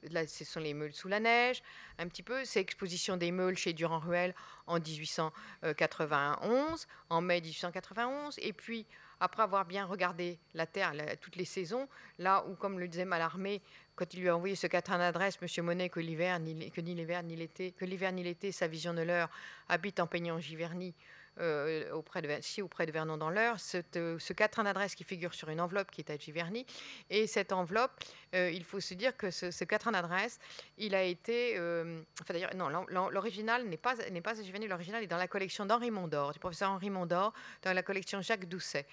[0.10, 1.62] là, ce sont les meules sous la neige,
[1.98, 2.46] un petit peu.
[2.46, 4.34] C'est exposition des meules chez Durand-Ruel
[4.68, 8.36] en 1891, en mai 1891.
[8.40, 8.86] Et puis,
[9.20, 11.88] après avoir bien regardé la Terre toutes les saisons,
[12.18, 13.62] là où, comme le disait Mallarmé,
[13.96, 15.66] quand il lui a envoyé ce quatrain d'adresse, M.
[15.66, 19.02] Monet, que l'hiver, ni, ni l'hiver, ni l'été, que l'hiver ni l'été, sa vision de
[19.02, 19.30] l'heure
[19.70, 20.96] habite en peignant Giverny,
[21.40, 23.56] euh, auprès de, si auprès de Vernon dans l'heure,
[23.96, 26.66] euh, ce quatrain d'adresse qui figure sur une enveloppe qui est à Giverny.
[27.10, 27.92] Et cette enveloppe,
[28.36, 30.40] euh, il faut se dire que ce, ce quatrain d'adresse,
[30.78, 31.56] il a été.
[32.22, 32.70] enfin d'ailleurs, non,
[33.10, 36.70] l'original n'est pas, pas à Giverny, l'original est dans la collection d'Henri Mondor, du professeur
[36.70, 37.34] Henri Mondor,
[37.64, 38.86] dans la collection Jacques Doucet,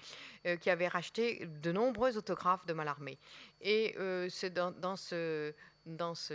[0.61, 3.17] qui avait racheté de nombreux autographes de Mallarmé.
[3.61, 3.95] Et
[4.29, 5.53] c'est dans ce
[5.95, 6.33] dans ce,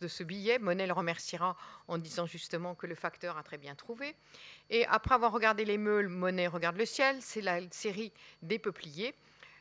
[0.00, 0.58] de ce billet.
[0.58, 1.56] Monet le remerciera
[1.88, 4.14] en disant justement que le facteur a très bien trouvé.
[4.70, 7.18] Et après avoir regardé les meules, Monet regarde le ciel.
[7.20, 8.12] C'est la série
[8.42, 9.14] des peupliers.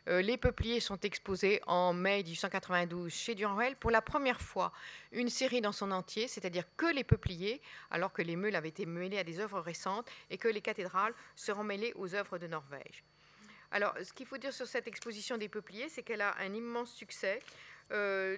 [0.08, 4.72] Euh, les peupliers sont exposés en mai 1892 chez Durand-Ruel pour la première fois
[5.12, 7.60] une série dans son entier, c'est-à-dire que les peupliers,
[7.90, 11.14] alors que les meules avaient été mêlées à des œuvres récentes et que les cathédrales
[11.36, 13.04] seront mêlées aux œuvres de Norvège.
[13.72, 16.94] Alors, ce qu'il faut dire sur cette exposition des peupliers, c'est qu'elle a un immense
[16.94, 17.42] succès.
[17.92, 18.38] Euh,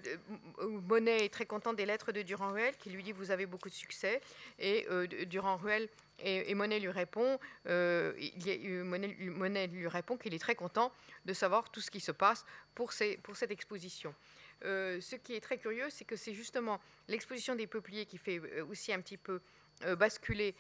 [0.62, 3.74] Monet est très content des lettres de Durand-Ruel qui lui dit vous avez beaucoup de
[3.74, 4.22] succès
[4.60, 5.88] et euh, Durand-Ruel
[6.20, 8.50] et, Monet lui répond euh, qu'il
[10.34, 10.92] est très content
[11.26, 12.44] de savoir tout ce qui se passe
[12.76, 14.14] pour cette exposition.
[14.64, 18.92] ce qui est très curieux, c'est que c'est justement l'exposition des peupliers qui fait aussi
[18.92, 19.40] un petit peu
[19.96, 20.56] basculer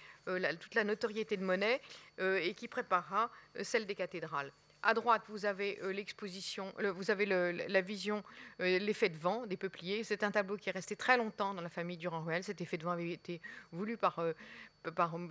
[0.59, 1.81] toute la notoriété de Monet
[2.19, 3.31] et qui préparera
[3.63, 4.51] celle des cathédrales.
[4.89, 8.23] À droite, vous avez euh, l'exposition, vous avez la vision,
[8.61, 10.05] euh, l'effet de vent des peupliers.
[10.05, 12.41] C'est un tableau qui est resté très longtemps dans la famille Durand-Ruel.
[12.41, 13.41] Cet effet de vent avait été
[13.73, 14.31] voulu par, euh,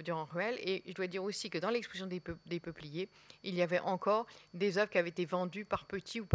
[0.03, 0.59] Durand-Ruel.
[0.61, 3.09] Et je dois dire aussi que dans l'exposition des, peupliers,
[3.45, 6.27] il y avait encore des œuvres qui avaient été vendues par petits ou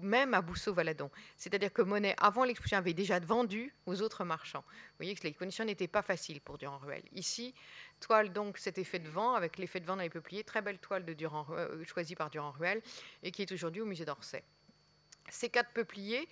[0.00, 1.10] même à Bousseau-Valadon.
[1.36, 4.64] C'est-à-dire que Monet, avant l'exposition, avait déjà vendu aux autres marchands.
[4.66, 7.02] Vous voyez que les conditions n'étaient pas faciles pour Durand-Ruel.
[7.12, 7.52] Ici,
[8.02, 10.78] toile donc cet effet de vent, avec l'effet de vent dans les peupliers, très belle
[10.78, 12.82] toile de Durand, euh, choisie par Durand-Ruel
[13.22, 14.42] et qui est aujourd'hui au musée d'Orsay.
[15.30, 16.28] Ces quatre peupliers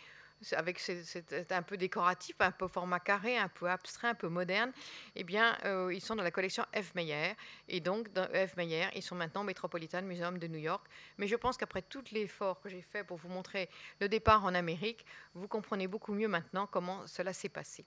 [0.53, 4.73] avec c'est un peu décoratif, un peu format carré, un peu abstrait, un peu moderne,
[5.15, 6.95] eh bien, euh, ils sont dans la collection F.
[6.95, 7.35] Meyer.
[7.69, 8.57] Et donc, F.
[8.57, 10.87] Meyer, ils sont maintenant au Metropolitan Museum de New York.
[11.19, 13.69] Mais je pense qu'après tout l'effort que j'ai fait pour vous montrer
[14.01, 17.85] le départ en Amérique, vous comprenez beaucoup mieux maintenant comment cela s'est passé.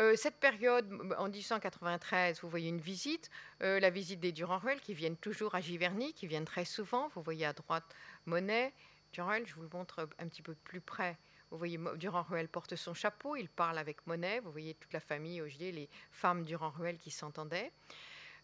[0.00, 3.30] Euh, cette période, en 1893, vous voyez une visite,
[3.62, 7.08] euh, la visite des Durand-Ruel qui viennent toujours à Giverny, qui viennent très souvent.
[7.14, 7.84] Vous voyez à droite
[8.26, 8.72] Monet,
[9.12, 11.16] Durand-Ruel, je vous le montre un petit peu plus près.
[11.52, 14.40] Vous voyez, Durand-Ruel porte son chapeau, il parle avec Monet.
[14.40, 17.70] Vous voyez toute la famille, les femmes Durand-Ruel qui s'entendaient.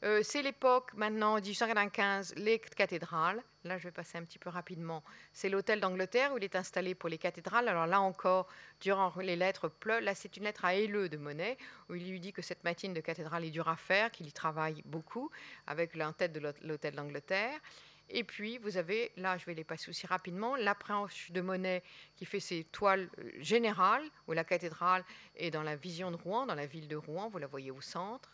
[0.02, 3.42] Euh, c'est l'époque, maintenant, 1895, les cathédrales.
[3.64, 5.04] Là, je vais passer un petit peu rapidement.
[5.34, 7.68] C'est l'hôtel d'Angleterre où il est installé pour les cathédrales.
[7.68, 8.48] Alors là encore,
[8.80, 10.00] durant les lettres pleurent.
[10.00, 11.58] Là, c'est une lettre à Helleux de Monet,
[11.90, 14.32] où il lui dit que cette matine de cathédrale est dure à faire, qu'il y
[14.32, 15.30] travaille beaucoup,
[15.66, 17.60] avec la tête de l'hôtel d'Angleterre.
[18.08, 21.82] Et puis, vous avez, là, je vais les passer aussi rapidement, l'approche de Monet
[22.16, 25.04] qui fait ses toiles euh, générales, où la cathédrale
[25.36, 27.82] est dans la vision de Rouen, dans la ville de Rouen, vous la voyez au
[27.82, 28.30] centre.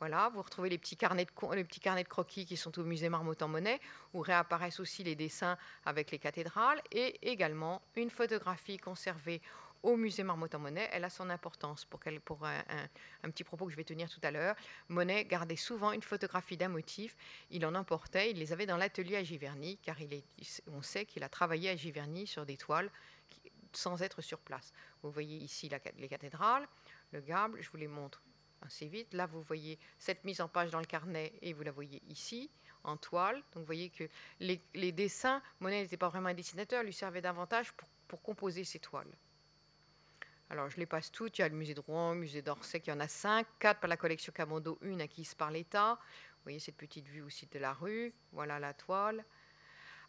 [0.00, 3.78] Voilà, vous retrouvez les petits, carnets de, croquis qui sont au musée Marmottan-Monet,
[4.14, 9.42] où réapparaissent aussi les dessins avec les cathédrales, et également une photographie conservée
[9.82, 12.00] au musée Marmottan-Monet, elle a son importance pour,
[12.46, 12.88] un,
[13.24, 14.56] petit propos que je vais tenir tout à l'heure.
[14.88, 17.14] Monet gardait souvent une photographie d'un motif,
[17.50, 19.96] il en emportait, il les avait dans l'atelier à Giverny, car
[20.66, 22.90] on sait qu'il a travaillé à Giverny sur des toiles
[23.74, 24.72] sans être sur place.
[25.02, 26.66] Vous voyez ici les cathédrales,
[27.12, 28.22] le gable, je vous les montre
[28.62, 29.12] assez vite.
[29.14, 32.50] Là, vous voyez cette mise en page dans le carnet et vous la voyez ici
[32.84, 33.36] en toile.
[33.52, 34.04] Donc vous voyez que
[34.40, 37.72] les, dessins, Monet n'était pas vraiment un dessinateur, lui servait davantage
[38.08, 39.12] pour composer ses toiles.
[40.50, 41.38] Alors, je les passe toutes.
[41.38, 43.46] Il y a le musée de Rouen, le musée d'Orsay, il y en a cinq.
[43.60, 45.94] Quatre par la collection Camondo, une acquise par l'État.
[45.94, 48.12] Vous voyez cette petite vue aussi de la rue.
[48.32, 49.24] Voilà la toile.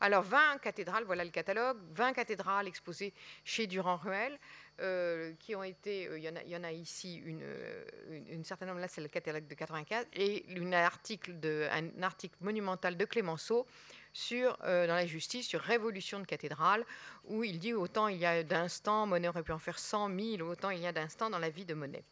[0.02, 1.78] Alors, 20 cathédrales, voilà le catalogue.
[1.94, 3.14] 20 cathédrales exposées
[3.44, 4.38] chez Durand-Ruel.
[4.82, 7.84] Euh, qui ont été, euh, il y, en a, ici une, euh,
[8.32, 11.36] une, certaine nombre, là c'est le catalogue de 95, et une article
[11.72, 13.68] un article monumental de Clémenceau
[14.12, 16.84] sur, dans la justice sur Révolution de cathédrale,
[17.26, 20.50] où il dit autant il y a d'instants, Monet aurait pu en faire 100 000,
[20.50, 22.04] autant il y a d'instants dans la vie de Monet.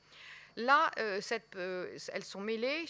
[0.55, 2.85] Là, cette, elles sont mêlées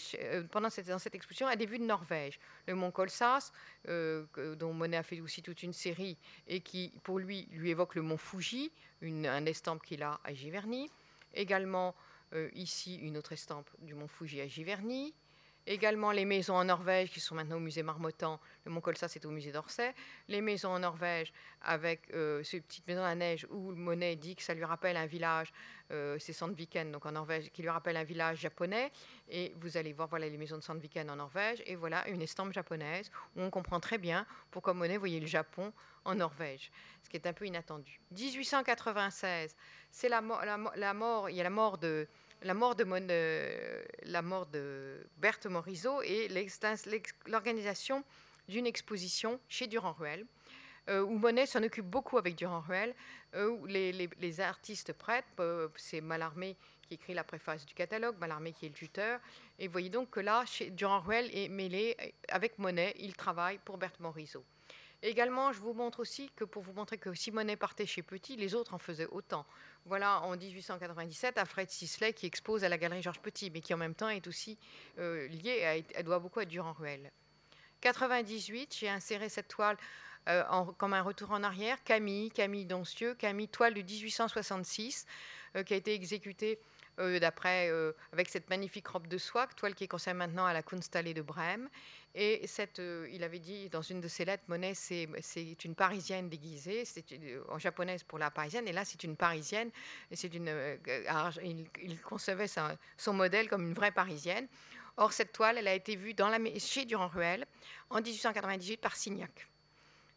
[0.50, 2.38] pendant cette, dans cette exposition à des vues de Norvège.
[2.66, 3.52] Le mont Kolsas,
[3.86, 8.02] dont Monet a fait aussi toute une série et qui, pour lui, lui évoque le
[8.02, 10.90] mont Fuji, une, un estampe qu'il a à Giverny.
[11.34, 11.94] Également,
[12.32, 15.14] euh, ici, une autre estampe du mont Fuji à Giverny.
[15.66, 18.40] Également, les maisons en Norvège qui sont maintenant au musée Marmottan.
[18.64, 19.94] Le mont Colsa, c'est au musée d'Orsay.
[20.28, 21.32] Les maisons en Norvège
[21.62, 25.06] avec euh, ces petites maisons à neige où Monet dit que ça lui rappelle un
[25.06, 25.52] village,
[25.90, 28.90] euh, c'est Sandviken, donc en Norvège, qui lui rappelle un village japonais.
[29.28, 31.62] Et vous allez voir, voilà les maisons de Sandviken en Norvège.
[31.66, 35.72] Et voilà une estampe japonaise où on comprend très bien pourquoi Monet voyait le Japon
[36.04, 36.70] en Norvège,
[37.02, 38.00] ce qui est un peu inattendu.
[38.12, 39.54] 1896,
[39.90, 40.40] c'est la, mort,
[41.28, 42.08] il y a la mort de,
[42.42, 46.28] la mort de, euh, la mort de Berthe Morisot et
[47.26, 48.04] l'organisation
[48.48, 50.26] d'une exposition chez Durand-Ruel,
[50.88, 52.94] euh, où Monet s'en occupe beaucoup avec Durand-Ruel,
[53.34, 55.24] euh, où les, artistes prêtent,
[55.76, 59.20] c'est Mallarmé qui écrit la préface du catalogue, Mallarmé qui est le tuteur,
[59.58, 61.96] et vous voyez donc que là, Durand-Ruel est mêlé
[62.28, 64.44] avec Monet, il travaille pour Berthe Morisot.
[65.02, 68.36] Également, je vous montre aussi que pour vous montrer que si Monet partait chez Petit,
[68.36, 69.46] les autres en faisaient autant.
[69.86, 73.78] Voilà en 1897 Alfred Sisley qui expose à la galerie Georges Petit, mais qui en
[73.78, 74.58] même temps est aussi
[74.98, 77.10] euh, liée, elle doit beaucoup à Durand-Ruel.
[77.80, 79.78] 98, j'ai inséré cette toile
[80.28, 80.44] euh,
[80.76, 85.06] comme un retour en arrière, Camille, Camille Doncieux, Camille, toile de 1866,
[85.56, 86.58] euh, qui a été exécutée
[87.20, 87.72] d'après,
[88.12, 91.22] avec cette magnifique robe de soie, toile qui est conservée maintenant à la Kunsthalle de
[91.22, 91.68] Brême.
[92.14, 96.28] Et cette, euh, il avait dit dans une de ses lettres, Monet, c'est une Parisienne
[96.28, 97.04] déguisée, c'est
[97.48, 99.70] en japonaise pour la Parisienne, et là c'est une Parisienne,
[100.10, 100.76] c'est une, euh,
[101.44, 102.48] il, concevait
[102.96, 104.48] son modèle comme une vraie Parisienne.
[104.96, 107.46] Or, cette toile, elle a été vue dans la, chez Durand-Ruel
[107.90, 109.46] en 1898 par Signac.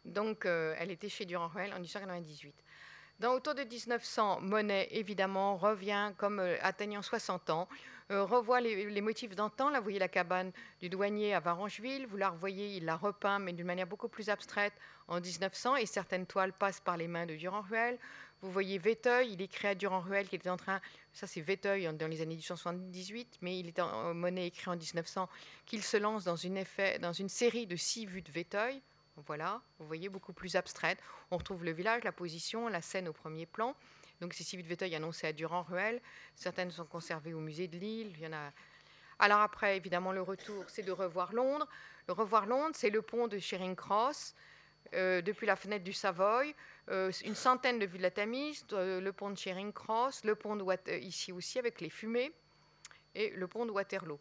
[0.04, 2.54] Donc, euh, elle était chez Durand-Ruel en 1898.
[3.20, 7.68] Dans autour de 1900, Monet, évidemment, revient comme atteignant 60 ans.
[8.10, 9.70] Euh, revoit les, motifs d'antan.
[9.70, 12.06] Là, vous voyez la cabane du douanier à Varangeville.
[12.06, 14.74] Vous la revoyez, il la repeint, mais d'une manière beaucoup plus abstraite
[15.08, 15.76] en 1900.
[15.76, 17.98] Et certaines toiles passent par les mains de Durand-Ruel.
[18.42, 20.82] Vous voyez Véteuil, il écrit à Durand-Ruel qu'il était en train,
[21.14, 25.30] ça c'est Véteuil dans les années 1878, mais il est en monnaie écrit en 1900,
[25.64, 26.62] qu'il se lance dans une,
[27.00, 28.82] dans une série de six vues de Véteuil.
[29.16, 30.98] Voilà, vous voyez, beaucoup plus abstraite.
[31.30, 33.74] On retrouve le village, la position, la scène au premier plan.
[34.20, 36.00] Donc vues de Véteuil annoncées à Durand-Ruel.
[36.34, 38.12] Certaines sont conservées au musée de Lille.
[38.16, 38.52] Il y en a
[39.18, 41.68] alors après, évidemment, le retour, c'est de revoir Londres.
[42.08, 44.34] Le revoir Londres, c'est le pont de Charing Cross,
[44.94, 46.54] euh, depuis la fenêtre du Savoy,
[46.90, 50.34] euh, une centaine de vues de la Tamise, euh, le pont de Charing Cross, le
[50.34, 50.64] pont de
[51.00, 52.32] ici aussi avec les fumées,
[53.14, 54.18] et le pont de Waterloo.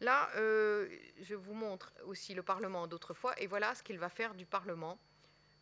[0.00, 4.46] Là, je vous montre aussi le Parlement d'autrefois, et voilà ce qu'il va faire du
[4.46, 4.98] Parlement.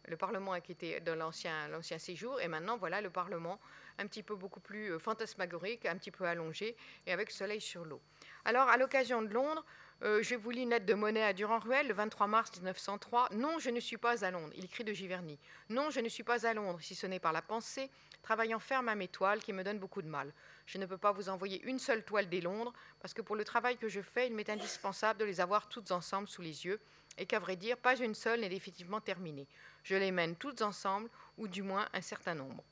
[0.07, 3.61] Le Parlement qui était dans l'ancien séjour, et maintenant, voilà le Parlement
[3.99, 8.01] un petit peu beaucoup plus fantasmagorique, un petit peu allongé, et avec soleil sur l'eau.
[8.45, 9.65] Alors, à l'occasion de Londres,
[10.05, 13.31] euh, je vous lis une lettre de Monet à Durand-Ruel le 23 mars 1903.
[13.33, 14.53] Non, je ne suis pas à Londres.
[14.57, 15.39] Il écrit de Giverny.
[15.71, 17.91] Non, je ne suis pas à Londres, si ce n'est par la pensée,
[18.23, 20.33] travaillant ferme à mes toiles qui me donnent beaucoup de mal.
[20.67, 23.45] Je ne peux pas vous envoyer une seule toile des Londres, parce que pour le
[23.45, 26.81] travail que je fais, il m'est indispensable de les avoir toutes ensemble sous les yeux,
[27.17, 29.47] et qu'à vrai dire, pas une seule n'est définitivement terminée.
[29.83, 32.63] Je les mène toutes ensemble, ou du moins un certain nombre.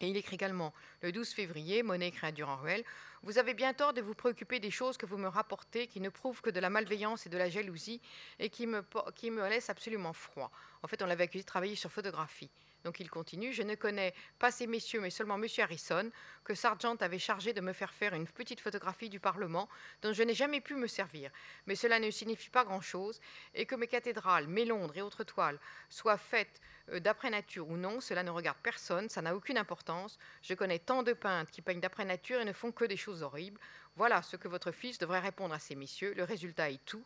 [0.00, 2.84] Et il écrit également le 12 février, Monet écrit à Durand-Ruel
[3.24, 6.10] vous avez bien tort de vous préoccuper des choses que vous me rapportez, qui ne
[6.10, 8.02] prouvent que de la malveillance et de la jalousie,
[8.38, 8.84] et qui me,
[9.14, 10.50] qui me laissent absolument froid.
[10.82, 12.50] En fait, on l'avait accusé de travailler sur photographie.
[12.84, 15.46] Donc il continue, je ne connais pas ces messieurs, mais seulement M.
[15.58, 16.10] Harrison,
[16.44, 19.68] que Sargent avait chargé de me faire faire une petite photographie du Parlement,
[20.02, 21.30] dont je n'ai jamais pu me servir.
[21.66, 23.20] Mais cela ne signifie pas grand-chose,
[23.54, 25.58] et que mes cathédrales, mes Londres et autres toiles
[25.88, 30.18] soient faites euh, d'après nature ou non, cela ne regarde personne, ça n'a aucune importance.
[30.42, 33.22] Je connais tant de peintres qui peignent d'après nature et ne font que des choses
[33.22, 33.60] horribles.
[33.96, 36.12] Voilà ce que votre fils devrait répondre à ces messieurs.
[36.14, 37.04] Le résultat est tout.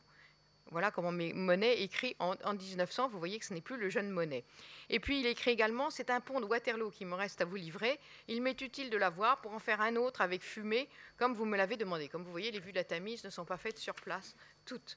[0.70, 3.08] Voilà comment Monet écrit en, 1900.
[3.08, 4.44] Vous voyez que ce n'est plus le jeune Monet.
[4.90, 7.56] Et puis il écrit également C'est un pont de Waterloo qui me reste à vous
[7.56, 7.98] livrer.
[8.28, 11.56] Il m'est utile de l'avoir pour en faire un autre avec fumée, comme vous me
[11.56, 12.08] l'avez demandé.
[12.08, 14.36] Comme vous voyez, les vues de la Tamise ne sont pas faites sur place,
[14.66, 14.96] toutes.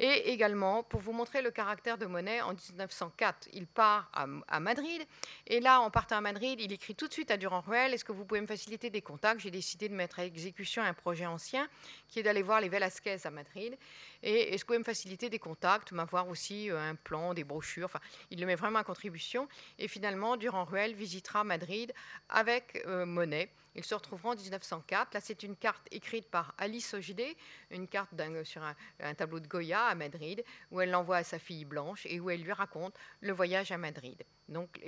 [0.00, 5.04] Et également, pour vous montrer le caractère de Monet, en 1904, il part à, Madrid.
[5.48, 8.12] Et là, en partant à Madrid, il écrit tout de suite à Durand-Ruel Est-ce que
[8.12, 9.40] vous pouvez me faciliter des contacts?
[9.40, 11.68] J'ai décidé de mettre à exécution un projet ancien
[12.06, 13.76] qui est d'aller voir les Velasquez à Madrid.
[14.22, 17.44] Et est-ce que vous pouvez me faciliter des contacts, m'avoir aussi euh, un plan, des
[17.44, 18.00] brochures Enfin,
[18.30, 19.48] il le met vraiment à contribution.
[19.78, 21.92] Et finalement, Durand-Ruel visitera Madrid
[22.28, 23.50] avec euh, Monet.
[23.74, 25.14] Ils se retrouveront en 1904.
[25.14, 27.36] Là, c'est une carte écrite par Alice Ogidé,
[27.70, 28.10] une carte
[28.42, 30.42] sur un, tableau de Goya à Madrid,
[30.72, 33.78] où elle l'envoie à sa fille Blanche et où elle lui raconte le voyage à
[33.78, 34.24] Madrid.
[34.48, 34.80] Donc,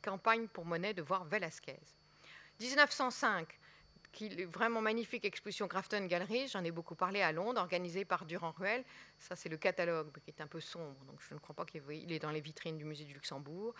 [0.00, 1.80] campagne pour Monet de voir Velasquez.
[2.60, 3.48] 1905,
[4.14, 8.84] qui, vraiment magnifique exposition Grafton Gallery, j'en ai beaucoup parlé à Londres, organisée par Durand-Ruel.
[9.18, 12.12] Ça, c'est le catalogue qui est un peu sombre, donc je ne crois pas qu'il
[12.12, 13.74] est dans les vitrines du musée du Luxembourg.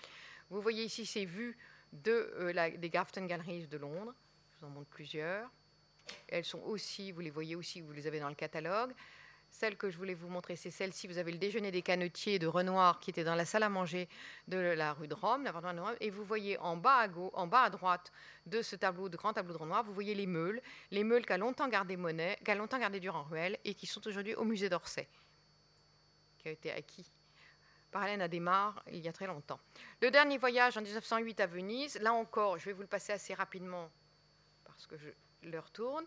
[0.51, 1.57] Vous voyez ici ces vues
[2.07, 4.15] euh, des Grafton Galleries de Londres.
[4.53, 5.49] Je vous en montre plusieurs.
[6.29, 8.93] Elles sont aussi, vous les voyez aussi, vous les avez dans le catalogue.
[9.55, 11.07] Celle que je voulais vous montrer, c'est celle-ci.
[11.07, 14.09] Vous avez le déjeuner des canetiers de Renoir qui était dans la salle à manger
[14.49, 15.49] de la rue de Rome,
[16.01, 18.11] et vous voyez en bas, à gauche, en bas à droite
[18.47, 20.61] de ce tableau, de grand tableau de Renoir, vous voyez les meules,
[20.91, 24.43] les meules qu'a longtemps gardé Monet, qu'a longtemps gardé Durand-Ruel et qui sont aujourd'hui au
[24.43, 25.07] musée d'Orsay,
[26.39, 27.07] qui a été acquis
[27.93, 29.61] par Hélène Adémar il y a très longtemps.
[30.03, 33.35] Le dernier voyage en 1908 à Venise, là encore, je vais vous le passer assez
[33.35, 33.89] rapidement
[34.65, 35.11] parce que je
[35.45, 36.05] leur tourne.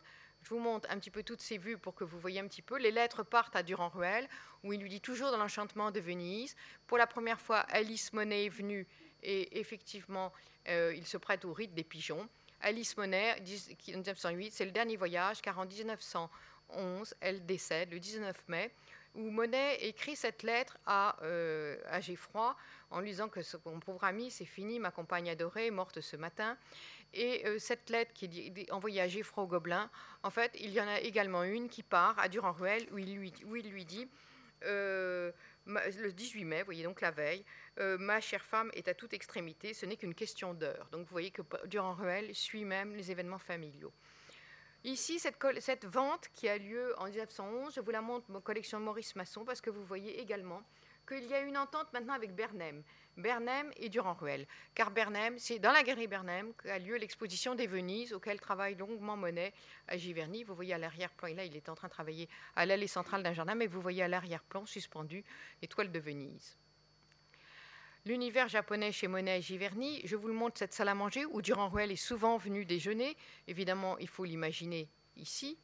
[0.48, 2.62] Je vous montre un petit peu toutes ces vues pour que vous voyez un petit
[2.62, 2.78] peu.
[2.78, 4.30] Les lettres partent à Durand-Ruel,
[4.64, 6.56] où il lui dit toujours dans l'enchantement de Venise.
[6.88, 8.88] Pour la première fois, Alice Monet est venue
[9.24, 10.32] et effectivement,
[10.70, 12.30] euh, il se prête au rite des pigeons.
[12.62, 18.48] Alice Monet, en 1908, c'est le dernier voyage, car en 1911, elle décède le 19
[18.48, 18.72] mai,
[19.16, 22.56] où Monet écrit cette lettre à, euh, Geffroy
[22.90, 26.58] en lui disant que mon pauvre ami, c'est fini, ma compagne adorée, morte ce matin.
[27.14, 29.90] Et euh, cette lettre qui est envoyée à Geoffroy Gobelin,
[30.24, 33.86] en fait, il y en a également une qui part à Durand-Ruel où il lui,
[33.86, 34.08] dit,
[34.66, 35.32] euh,
[35.66, 37.44] le 18 mai, vous voyez donc la veille,
[37.80, 40.88] euh, ma chère femme est à toute extrémité, ce n'est qu'une question d'heure.
[40.92, 43.94] Donc vous voyez que Durand-Ruel suit même les événements familiaux.
[44.84, 49.16] Ici, cette, vente qui a lieu en 1911, je vous la montre, mon collection Maurice
[49.16, 50.62] Masson, parce que vous voyez également
[51.08, 52.84] qu'il y a une entente maintenant avec Bernem.
[53.18, 54.48] Bernem et Durand-Ruel.
[54.76, 59.18] Car Bernem, c'est dans la galerie Bernem qu'a lieu l'exposition des Venises, auquel travaille longuement
[59.18, 59.54] Monet
[59.88, 60.44] à Giverny.
[60.44, 63.34] Vous voyez à l'arrière-plan, là, il est en train de travailler à l'allée centrale d'un
[63.34, 65.26] jardin, mais vous voyez à l'arrière-plan suspendu
[65.62, 66.58] l'étoile de Venise.
[68.06, 71.42] L'univers japonais chez Monet à Giverny, je vous le montre cette salle à manger où
[71.42, 73.18] Durand-Ruel est souvent venu déjeuner.
[73.48, 74.88] Évidemment, il faut l'imaginer
[75.18, 75.58] ici,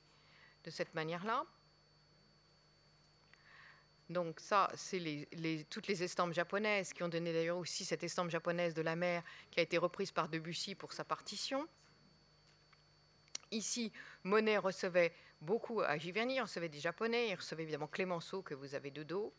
[0.66, 1.46] de cette manière-là.
[4.14, 5.28] Donc ça, c'est
[5.70, 9.24] toutes les estampes japonaises qui ont donné d'ailleurs aussi cette estampe japonaise de la mer
[9.52, 11.68] qui a été reprise par Debussy pour sa partition.
[13.52, 13.92] Ici,
[14.24, 18.76] Monet recevait beaucoup à Giverny, il recevait des Japonais, il recevait évidemment Clémenceau que vous
[18.76, 19.34] avez de dos.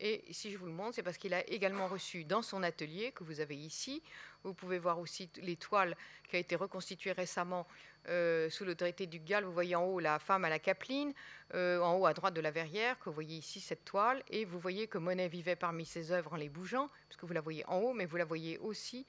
[0.00, 3.12] Et si je vous le montre, c'est parce qu'il a également reçu dans son atelier,
[3.12, 4.02] que vous avez ici,
[4.44, 5.94] vous pouvez voir aussi les toiles
[6.26, 7.66] qui ont été reconstituées récemment
[8.08, 9.44] euh, sous l'autorité du Gall.
[9.44, 11.12] Vous voyez en haut la femme à la capeline,
[11.54, 14.22] euh, en haut à droite de la verrière, que vous voyez ici cette toile.
[14.30, 17.42] Et vous voyez que Monet vivait parmi ses œuvres en les bougeant, puisque vous la
[17.42, 19.04] voyez en haut, mais vous la voyez aussi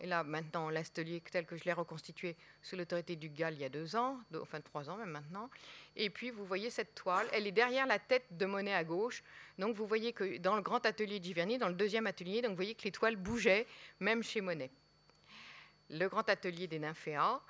[0.00, 3.64] et là, maintenant, l'atelier tel que je l'ai reconstitué sous l'autorité du Gall il y
[3.64, 5.50] a deux ans, enfin trois ans même maintenant.
[5.96, 9.22] Et puis, vous voyez cette toile, elle est derrière la tête de Monet à gauche.
[9.58, 12.56] Donc, vous voyez que dans le grand atelier d'Iverny, dans le deuxième atelier, donc vous
[12.56, 13.66] voyez que les toiles bougeaient,
[14.00, 14.70] même chez Monet.
[15.90, 17.40] Le grand atelier des nymphéas,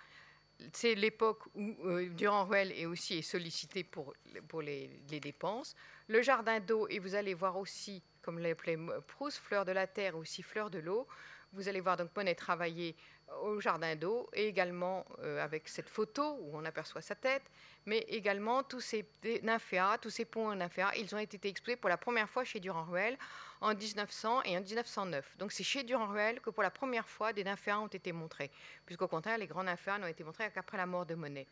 [0.72, 4.14] c'est l'époque où euh, Durand-Ruel est aussi sollicité pour,
[4.62, 4.88] les,
[5.20, 5.74] dépenses.
[6.08, 10.16] Le jardin d'eau, et vous allez voir aussi, comme l'appelait Proust, fleur de la terre,
[10.16, 11.06] aussi fleur de l'eau.
[11.52, 12.94] Vous allez voir donc Monet travailler
[13.42, 17.42] au jardin d'eau et également euh, avec cette photo où on aperçoit sa tête,
[17.86, 19.06] mais également tous ces
[19.42, 23.18] nymphéas, tous ces ponts nymphéas, ils ont été exposés pour la première fois chez Durand-Ruel
[23.60, 25.36] en 1900 et en 1909.
[25.38, 28.50] Donc c'est chez Durand-Ruel que pour la première fois des nymphéas ont été montrés,
[28.86, 31.46] puisqu'au contraire les grands nymphéas n'ont été montrés qu'après la mort de Monet.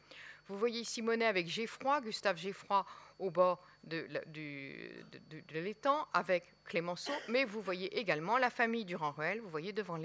[0.49, 2.85] Vous voyez ici Monet avec Geffroy, Gustave Geffroy
[3.19, 9.73] au bord de, l'étang avec Clémenceau, mais vous voyez également la famille Durand-Ruel, vous voyez
[9.73, 9.99] devant,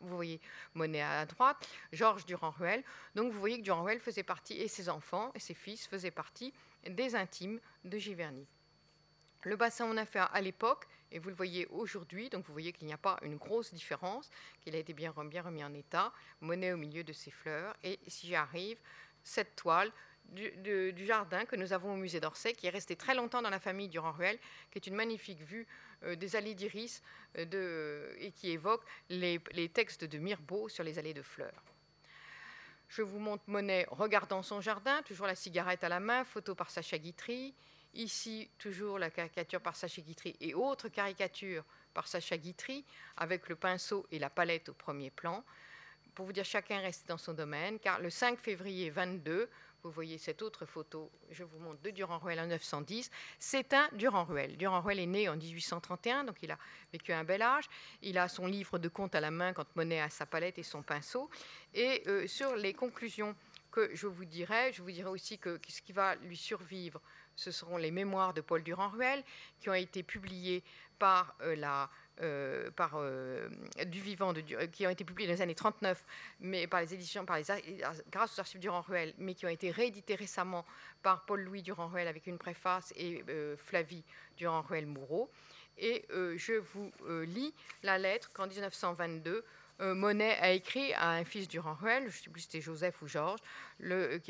[0.00, 0.40] vous voyez
[0.74, 2.84] Monet à droite, Georges Durand-Ruel,
[3.14, 6.52] donc vous voyez que Durand-Ruel faisait partie, et ses enfants et ses fils faisaient partie
[6.88, 8.46] des intimes de Giverny.
[9.42, 12.86] Le bassin en affaires à l'époque, et vous le voyez aujourd'hui, donc vous voyez qu'il
[12.86, 14.30] n'y a pas une grosse différence,
[14.60, 17.98] qu'il a été bien, bien remis en état, Monet au milieu de ses fleurs, et
[18.06, 18.78] si j'arrive,
[19.22, 19.90] cette toile
[20.32, 23.60] du, jardin que nous avons au musée d'Orsay, qui est resté très longtemps dans la
[23.60, 24.38] famille Durand-Ruel,
[24.70, 25.66] qui est une magnifique vue
[26.04, 27.02] euh, des allées d'iris
[27.38, 29.40] euh, et qui évoque les,
[29.72, 31.62] textes de Mirbeau sur les allées de fleurs.
[32.88, 36.70] Je vous montre Monet regardant son jardin, toujours la cigarette à la main, photo par
[36.70, 37.54] Sacha Guitry.
[37.94, 42.84] Ici, toujours la caricature par Sacha Guitry et autre caricature par Sacha Guitry,
[43.16, 45.44] avec le pinceau et la palette au premier plan.
[46.14, 49.48] Pour vous dire, chacun reste dans son domaine, car le 5 février 22,
[49.82, 53.10] vous voyez cette autre photo, je vous montre de Durand-Ruel en 910.
[53.38, 54.56] C'est un Durand-Ruel.
[54.56, 56.58] Durand-Ruel est né en 1831, donc il a
[56.92, 57.64] vécu un bel âge.
[58.00, 60.62] Il a son livre de comptes à la main quand Monet a sa palette et
[60.62, 61.28] son pinceau.
[61.74, 63.34] Et euh, sur les conclusions
[63.72, 67.00] que je vous dirai, je vous dirai aussi que ce qui va lui survivre,
[67.34, 69.24] ce seront les mémoires de Paul Durand-Ruel
[69.60, 70.62] qui ont été publiées
[70.98, 71.90] par euh, la
[72.22, 73.48] euh, par, euh,
[73.86, 76.04] du vivant de, euh, qui ont été publiés dans les années 39,
[76.38, 77.44] mais par les éditions, par les,
[78.08, 80.64] grâce aux archives Durand-Ruel, mais qui ont été réédités récemment
[81.02, 83.24] par Paul-Louis Durand-Ruel avec une préface et
[83.56, 84.04] Flavie
[84.36, 85.28] Durand-Ruel-Moureau.
[85.76, 86.92] Et je vous
[87.24, 89.44] lis la lettre qu'en 1922,
[89.80, 93.08] Monet a écrit à un fils Durand-Ruel, je ne sais plus si c'était Joseph ou
[93.08, 93.40] Georges,
[93.80, 94.20] le,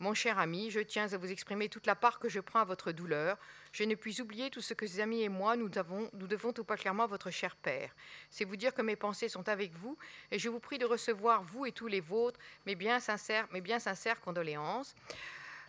[0.00, 2.64] mon cher ami, je tiens à vous exprimer toute la part que je prends à
[2.64, 3.36] votre douleur.
[3.72, 6.52] Je ne puis oublier tout ce que ses amis et moi nous, avons, nous devons
[6.52, 7.94] tout particulièrement à votre cher père.
[8.28, 9.96] C'est vous dire que mes pensées sont avec vous
[10.30, 13.60] et je vous prie de recevoir, vous et tous les vôtres, mes bien sincères, mes
[13.60, 14.94] bien sincères condoléances.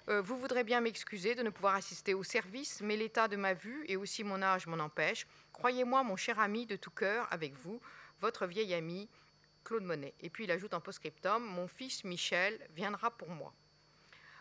[0.10, 3.54] Euh, vous voudrez bien m'excuser de ne pouvoir assister au service, mais l'état de ma
[3.54, 5.28] vue et aussi mon âge m'en empêche.
[5.54, 7.80] Croyez-moi, mon cher ami, de tout cœur, avec vous,
[8.20, 9.08] votre vieil ami,
[9.64, 10.16] Claude Monet.
[10.22, 13.54] Et puis il ajoute en post-scriptum Mon fils Michel viendra pour moi.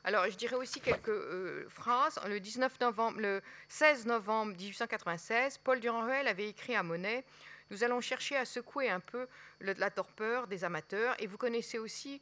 [0.05, 2.19] Alors, je dirais aussi quelques euh, phrases.
[2.27, 7.25] Le, 19 novembre, le 16 novembre 1896, Paul Durand-Ruel avait écrit à Monet
[7.71, 9.27] nous allons chercher à secouer un peu
[9.61, 12.21] la torpeur des amateurs et vous connaissez aussi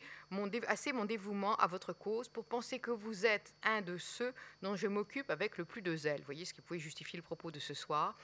[0.66, 4.76] assez mon dévouement à votre cause pour penser que vous êtes un de ceux dont
[4.76, 6.18] je m'occupe avec le plus de zèle.
[6.18, 8.16] Vous voyez ce qui pouvait justifier le propos de ce soir.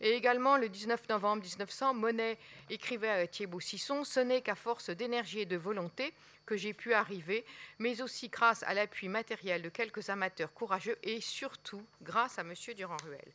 [0.00, 2.38] Et également, le 19 novembre 1900, Monet
[2.70, 6.14] écrivait à Thiebaud Sisson Ce n'est qu'à force d'énergie et de volonté
[6.46, 7.44] que j'ai pu arriver,
[7.78, 12.54] mais aussi grâce à l'appui matériel de quelques amateurs courageux et surtout grâce à M.
[12.74, 13.32] Durand-Ruel.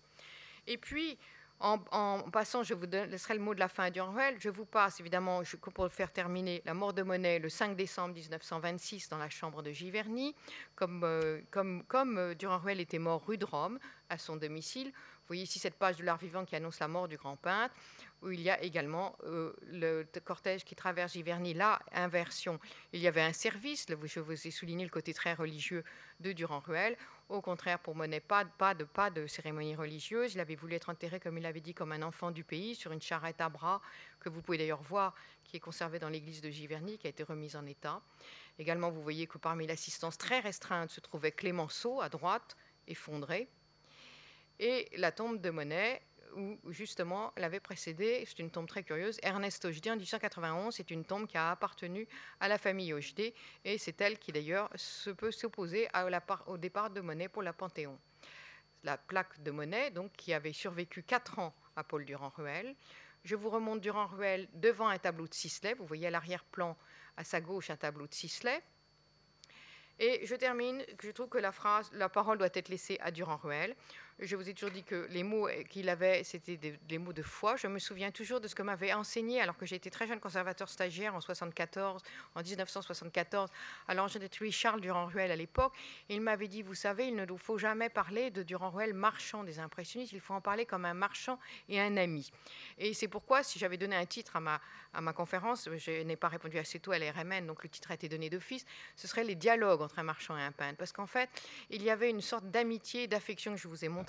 [0.65, 1.17] Et puis,
[1.63, 4.35] en, passant, je vous laisserai le mot de la fin à Durand-Ruel.
[4.39, 5.41] Je vous passe évidemment,
[5.73, 9.71] pour faire terminer, la mort de Monet le 5 décembre 1926 dans la chambre de
[9.71, 10.35] Giverny.
[10.75, 11.83] Comme, euh, comme,
[12.17, 12.33] euh,
[12.77, 13.79] était mort rue de Rome,
[14.09, 17.07] à son domicile, vous voyez ici cette page de l'art vivant qui annonce la mort
[17.07, 17.73] du grand peintre,
[18.23, 22.59] où il y a également euh, le cortège qui traverse Giverny, là, inversion.
[22.93, 25.83] Il y avait un service, je vous ai souligné le côté très religieux
[26.19, 26.97] de Durand-Ruel.
[27.29, 30.33] Au contraire, pour Monet, pas, de cérémonie religieuse.
[30.35, 32.91] Il avait voulu être enterré, comme il l'avait dit, comme un enfant du pays, sur
[32.91, 33.81] une charrette à bras,
[34.19, 37.23] que vous pouvez d'ailleurs voir, qui est conservée dans l'église de Giverny, qui a été
[37.23, 38.01] remise en état.
[38.59, 42.55] Également, vous voyez que parmi l'assistance très restreinte se trouvait Clémenceau, à droite,
[42.87, 43.47] effondré.
[44.59, 46.01] et la tombe de Monet,
[46.35, 51.05] où justement l'avait précédé, c'est une tombe très curieuse, Ernest Hochdé en 1891, c'est une
[51.05, 52.07] tombe qui a appartenu
[52.39, 53.33] à la famille Hochdé,
[53.65, 55.87] et c'est elle qui d'ailleurs se peut s'opposer
[56.47, 57.97] au départ de Monet pour la Panthéon.
[58.83, 62.75] La plaque de Monet, donc, qui avait survécu quatre ans à Paul Durand-Ruel.
[63.23, 65.73] Je vous remonte Durand-Ruel devant un tableau de Sisley.
[65.75, 66.75] Vous voyez à l'arrière-plan,
[67.15, 68.61] à sa gauche, un tableau de Sisley.
[69.99, 73.75] Et je termine, je trouve que la, phrase, la parole doit être laissée à Durand-Ruel.
[74.19, 77.55] Je vous ai toujours dit que les mots qu'il avait, c'était des, mots de foi.
[77.55, 80.69] Je me souviens toujours de ce que m'avait enseigné, alors que j'étais très jeune conservateur
[80.69, 82.01] stagiaire en 74,
[82.35, 83.49] en 1974,
[83.87, 85.73] à l'ingénierie Charles Durand-Ruel à l'époque.
[86.09, 89.59] Il m'avait dit, vous savez, il ne nous faut jamais parler de Durand-Ruel marchand des
[89.59, 92.31] impressionnistes, il faut en parler comme un marchand et un ami.
[92.77, 94.61] Et c'est pourquoi, si j'avais donné un titre à ma,
[94.93, 97.95] à ma conférence, je n'ai pas répondu assez tôt à l'RMN, donc le titre a
[97.95, 98.65] été donné d'office,
[98.95, 100.77] ce serait les dialogues entre un marchand et un peintre.
[100.77, 101.29] Parce qu'en fait,
[101.71, 104.02] il y avait une sorte d'amitié, d'affection que je vous ai montré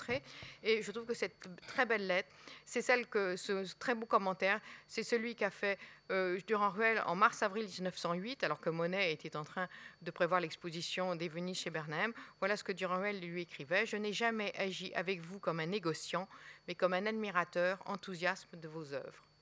[0.63, 1.35] et je trouve que cette
[1.67, 2.29] très belle lettre,
[2.65, 5.77] c'est celle que ce très beau commentaire, c'est celui qu'a fait
[6.11, 9.67] euh, Durand-Ruel en mars-avril 1908, alors que Monet était en train
[10.01, 12.11] de prévoir l'exposition des Venise chez Bernheim.
[12.39, 16.27] Voilà ce que Durand-Ruel lui écrivait Je n'ai jamais agi avec vous comme un négociant,
[16.67, 19.34] mais comme un admirateur enthousiaste de vos œuvres.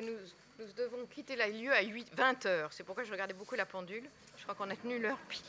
[0.00, 2.72] Nous devons quitter la lieu à 8, 20 heures.
[2.72, 4.08] C'est pourquoi je regardais beaucoup la pendule.
[4.36, 5.42] Je crois qu'on a tenu l'heure pile.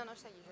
[0.00, 0.49] C'était au